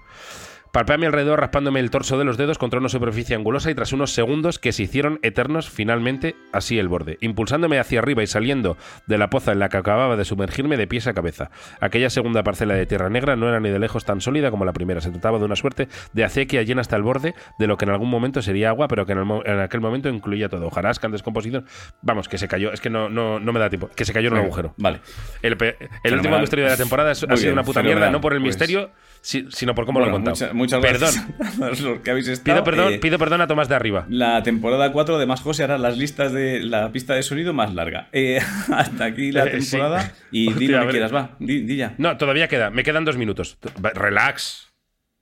Palpé 0.72 0.92
a 0.92 0.98
mi 0.98 1.06
alrededor 1.06 1.40
raspándome 1.40 1.80
el 1.80 1.90
torso 1.90 2.16
de 2.16 2.24
los 2.24 2.36
dedos 2.36 2.56
contra 2.56 2.78
una 2.78 2.88
superficie 2.88 3.34
angulosa 3.34 3.72
y 3.72 3.74
tras 3.74 3.92
unos 3.92 4.12
segundos 4.12 4.60
que 4.60 4.70
se 4.70 4.84
hicieron 4.84 5.18
eternos, 5.22 5.68
finalmente 5.68 6.36
así 6.52 6.78
el 6.78 6.86
borde, 6.86 7.18
impulsándome 7.20 7.80
hacia 7.80 7.98
arriba 7.98 8.22
y 8.22 8.28
saliendo 8.28 8.76
de 9.08 9.18
la 9.18 9.30
poza 9.30 9.50
en 9.50 9.58
la 9.58 9.68
que 9.68 9.78
acababa 9.78 10.14
de 10.16 10.24
sumergirme 10.24 10.76
de 10.76 10.86
pies 10.86 11.08
a 11.08 11.12
cabeza. 11.12 11.50
Aquella 11.80 12.08
segunda 12.08 12.44
parcela 12.44 12.74
de 12.74 12.86
tierra 12.86 13.10
negra 13.10 13.34
no 13.34 13.48
era 13.48 13.58
ni 13.58 13.68
de 13.68 13.80
lejos 13.80 14.04
tan 14.04 14.20
sólida 14.20 14.52
como 14.52 14.64
la 14.64 14.72
primera. 14.72 15.00
Se 15.00 15.10
trataba 15.10 15.38
de 15.40 15.44
una 15.44 15.56
suerte 15.56 15.88
de 16.12 16.22
acequia 16.24 16.62
llena 16.62 16.82
hasta 16.82 16.94
el 16.94 17.02
borde 17.02 17.34
de 17.58 17.66
lo 17.66 17.76
que 17.76 17.84
en 17.86 17.90
algún 17.90 18.08
momento 18.08 18.40
sería 18.40 18.68
agua, 18.68 18.86
pero 18.86 19.06
que 19.06 19.12
en, 19.12 19.18
el 19.18 19.24
mo- 19.24 19.42
en 19.44 19.58
aquel 19.58 19.80
momento 19.80 20.08
incluía 20.08 20.48
todo. 20.48 20.68
Hojarasca 20.68 21.08
en 21.08 21.12
descomposición. 21.12 21.64
Vamos, 22.00 22.28
que 22.28 22.38
se 22.38 22.46
cayó. 22.46 22.72
Es 22.72 22.80
que 22.80 22.90
no, 22.90 23.08
no, 23.08 23.40
no 23.40 23.52
me 23.52 23.58
da 23.58 23.68
tiempo. 23.70 23.88
Que 23.96 24.04
se 24.04 24.12
cayó 24.12 24.28
en 24.28 24.34
un 24.34 24.40
agujero. 24.40 24.72
Vale. 24.76 25.00
El, 25.42 25.56
el 26.04 26.14
último 26.14 26.38
misterio 26.38 26.64
de 26.66 26.70
la 26.70 26.76
temporada 26.76 27.10
es- 27.10 27.24
ha 27.24 27.26
sido 27.26 27.36
bien, 27.36 27.52
una 27.54 27.64
puta 27.64 27.80
fenomenal. 27.80 27.98
mierda, 28.02 28.12
no 28.12 28.20
por 28.20 28.34
el 28.34 28.38
Pues- 28.38 28.50
misterio, 28.56 28.90
si- 29.20 29.48
sino 29.50 29.74
por 29.74 29.84
cómo 29.84 29.98
Bueno, 29.98 30.12
lo 30.12 30.16
he 30.16 30.24
contado. 30.24 30.36
mucha- 30.36 30.59
muchas 30.60 30.80
Perdón. 30.80 31.10
gracias 31.38 31.54
a 31.54 31.58
todos 31.58 31.80
los 31.80 32.00
que 32.00 32.10
habéis 32.10 32.28
estado. 32.28 32.54
Pido 32.62 32.64
perdón, 32.64 32.92
Eh, 32.94 32.98
pido 32.98 33.18
perdón 33.18 33.40
a 33.40 33.46
Tomás 33.46 33.68
de 33.68 33.74
arriba. 33.74 34.06
La 34.08 34.42
temporada 34.42 34.92
4 34.92 35.18
de 35.18 35.26
Más 35.26 35.40
José 35.40 35.64
hará 35.64 35.76
las 35.78 35.98
listas 35.98 36.32
de 36.32 36.60
la 36.60 36.92
pista 36.92 37.14
de 37.14 37.22
sonido 37.22 37.52
más 37.52 37.74
larga. 37.74 38.08
Eh, 38.12 38.38
hasta 38.72 39.04
aquí 39.04 39.32
la 39.32 39.44
Eh, 39.46 39.60
sí. 39.60 39.72
temporada. 39.72 40.12
Y 40.30 40.44
di 40.52 40.66
Hostia, 40.66 40.76
a 40.76 40.80
lo 40.80 40.86
que 40.86 40.90
quieras, 40.92 41.14
va. 41.14 41.30
Di, 41.40 41.62
di 41.62 41.76
ya. 41.76 41.94
No, 41.98 42.16
todavía 42.16 42.46
queda. 42.48 42.70
Me 42.70 42.82
quedan 42.84 43.04
dos 43.04 43.16
minutos. 43.16 43.58
Relax. 43.94 44.68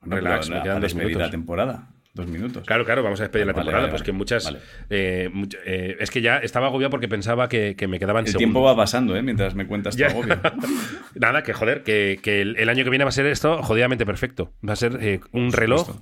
No, 0.04 0.16
Relax, 0.16 0.46
pero 0.48 0.58
me 0.58 0.64
quedan 0.64 0.80
dos 0.80 0.94
minutos. 0.94 1.22
la 1.22 1.30
temporada. 1.30 1.88
Dos 2.18 2.26
minutos. 2.26 2.64
Claro, 2.66 2.84
claro, 2.84 3.04
vamos 3.04 3.20
a 3.20 3.22
despedir 3.22 3.46
la 3.46 3.54
temporada, 3.54 3.82
vale, 3.84 3.90
pues 3.92 4.02
vale. 4.02 4.06
que 4.06 4.12
muchas. 4.12 4.52
Eh, 4.90 5.30
much- 5.32 5.56
eh, 5.64 5.96
es 6.00 6.10
que 6.10 6.20
ya 6.20 6.38
estaba 6.38 6.66
agobiado 6.66 6.90
porque 6.90 7.06
pensaba 7.06 7.48
que, 7.48 7.76
que 7.76 7.86
me 7.86 8.00
quedaban 8.00 8.24
El 8.24 8.32
segundos. 8.32 8.38
tiempo 8.40 8.62
va 8.62 8.74
pasando, 8.74 9.14
¿eh? 9.16 9.22
Mientras 9.22 9.54
me 9.54 9.66
cuentas 9.68 9.96
tu 9.96 10.04
agobio. 10.04 10.36
Nada, 11.14 11.44
que 11.44 11.52
joder, 11.52 11.84
que, 11.84 12.18
que 12.20 12.40
el, 12.40 12.56
el 12.58 12.68
año 12.68 12.82
que 12.82 12.90
viene 12.90 13.04
va 13.04 13.10
a 13.10 13.12
ser 13.12 13.26
esto 13.26 13.62
jodidamente 13.62 14.04
perfecto. 14.04 14.52
Va 14.68 14.72
a 14.72 14.76
ser 14.76 14.98
eh, 15.00 15.20
un 15.30 15.52
reloj. 15.52 16.00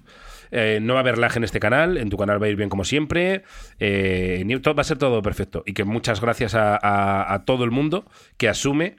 Eh, 0.52 0.78
no 0.80 0.94
va 0.94 1.00
a 1.00 1.02
haber 1.02 1.18
lag 1.18 1.36
en 1.36 1.44
este 1.44 1.60
canal, 1.60 1.96
en 1.98 2.08
tu 2.08 2.16
canal 2.16 2.40
va 2.40 2.46
a 2.46 2.48
ir 2.48 2.56
bien 2.56 2.68
como 2.70 2.84
siempre. 2.84 3.42
eh, 3.78 4.42
va 4.66 4.80
a 4.80 4.84
ser 4.84 4.96
todo 4.96 5.20
perfecto. 5.20 5.62
Y 5.66 5.74
que 5.74 5.84
muchas 5.84 6.20
gracias 6.22 6.54
a, 6.54 6.76
a- 6.80 7.34
a 7.34 7.44
todo 7.44 7.64
el 7.64 7.70
mundo 7.70 8.06
que 8.38 8.48
asume 8.48 8.96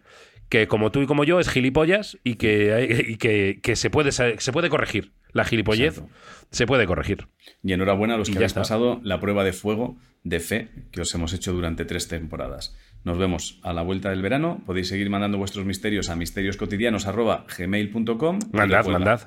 que 0.49 0.67
como 0.67 0.91
tú 0.91 1.01
y 1.01 1.07
como 1.07 1.23
yo 1.25 1.39
es 1.41 1.49
gilipollas 1.49 2.17
y 2.23 2.35
que, 2.35 3.05
y 3.09 3.17
que, 3.17 3.59
que 3.61 3.75
se, 3.75 3.89
puede, 3.89 4.11
se 4.11 4.51
puede 4.53 4.69
corregir. 4.69 5.11
La 5.33 5.43
gilipollez 5.45 5.97
Exacto. 5.99 6.13
se 6.51 6.65
puede 6.65 6.85
corregir. 6.85 7.27
Y 7.63 7.73
enhorabuena 7.73 8.15
a 8.15 8.17
los 8.17 8.27
que 8.29 8.33
ya 8.33 8.39
habéis 8.39 8.51
está. 8.51 8.61
pasado 8.61 8.99
la 9.03 9.19
prueba 9.19 9.43
de 9.43 9.53
fuego 9.53 9.97
de 10.23 10.39
fe 10.39 10.69
que 10.91 11.01
os 11.01 11.13
hemos 11.15 11.33
hecho 11.33 11.53
durante 11.53 11.85
tres 11.85 12.07
temporadas. 12.07 12.75
Nos 13.03 13.17
vemos 13.17 13.59
a 13.63 13.73
la 13.73 13.81
vuelta 13.83 14.09
del 14.09 14.21
verano. 14.21 14.61
Podéis 14.65 14.87
seguir 14.89 15.09
mandando 15.09 15.37
vuestros 15.37 15.65
misterios 15.65 16.09
a 16.09 16.15
misterioscotidianos.gmail.com. 16.15 18.39
Mandad, 18.51 18.77
recuerda- 18.79 18.91
mandad. 18.99 19.21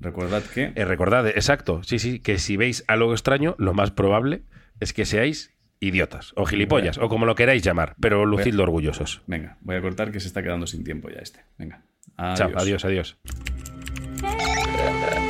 Recordad 0.00 0.42
que 0.44 0.72
Eh, 0.76 0.84
recordad, 0.84 1.26
exacto, 1.26 1.82
sí, 1.82 1.98
sí, 1.98 2.20
que 2.20 2.38
si 2.38 2.56
veis 2.56 2.84
algo 2.86 3.12
extraño, 3.12 3.56
lo 3.58 3.74
más 3.74 3.90
probable 3.90 4.42
es 4.78 4.92
que 4.92 5.04
seáis 5.04 5.52
idiotas 5.80 6.32
o 6.36 6.46
gilipollas 6.46 6.98
o 6.98 7.08
como 7.08 7.26
lo 7.26 7.34
queráis 7.34 7.62
llamar, 7.64 7.96
pero 8.00 8.24
lucidlo 8.24 8.62
orgullosos. 8.62 9.22
Venga, 9.26 9.58
voy 9.60 9.74
a 9.76 9.80
cortar 9.80 10.12
que 10.12 10.20
se 10.20 10.28
está 10.28 10.40
quedando 10.42 10.68
sin 10.68 10.84
tiempo 10.84 11.10
ya 11.10 11.18
este. 11.18 11.40
Venga. 11.58 11.82
Chao, 12.36 12.52
adiós, 12.56 12.84
adiós. 12.84 13.18
Yeah. 14.78 15.18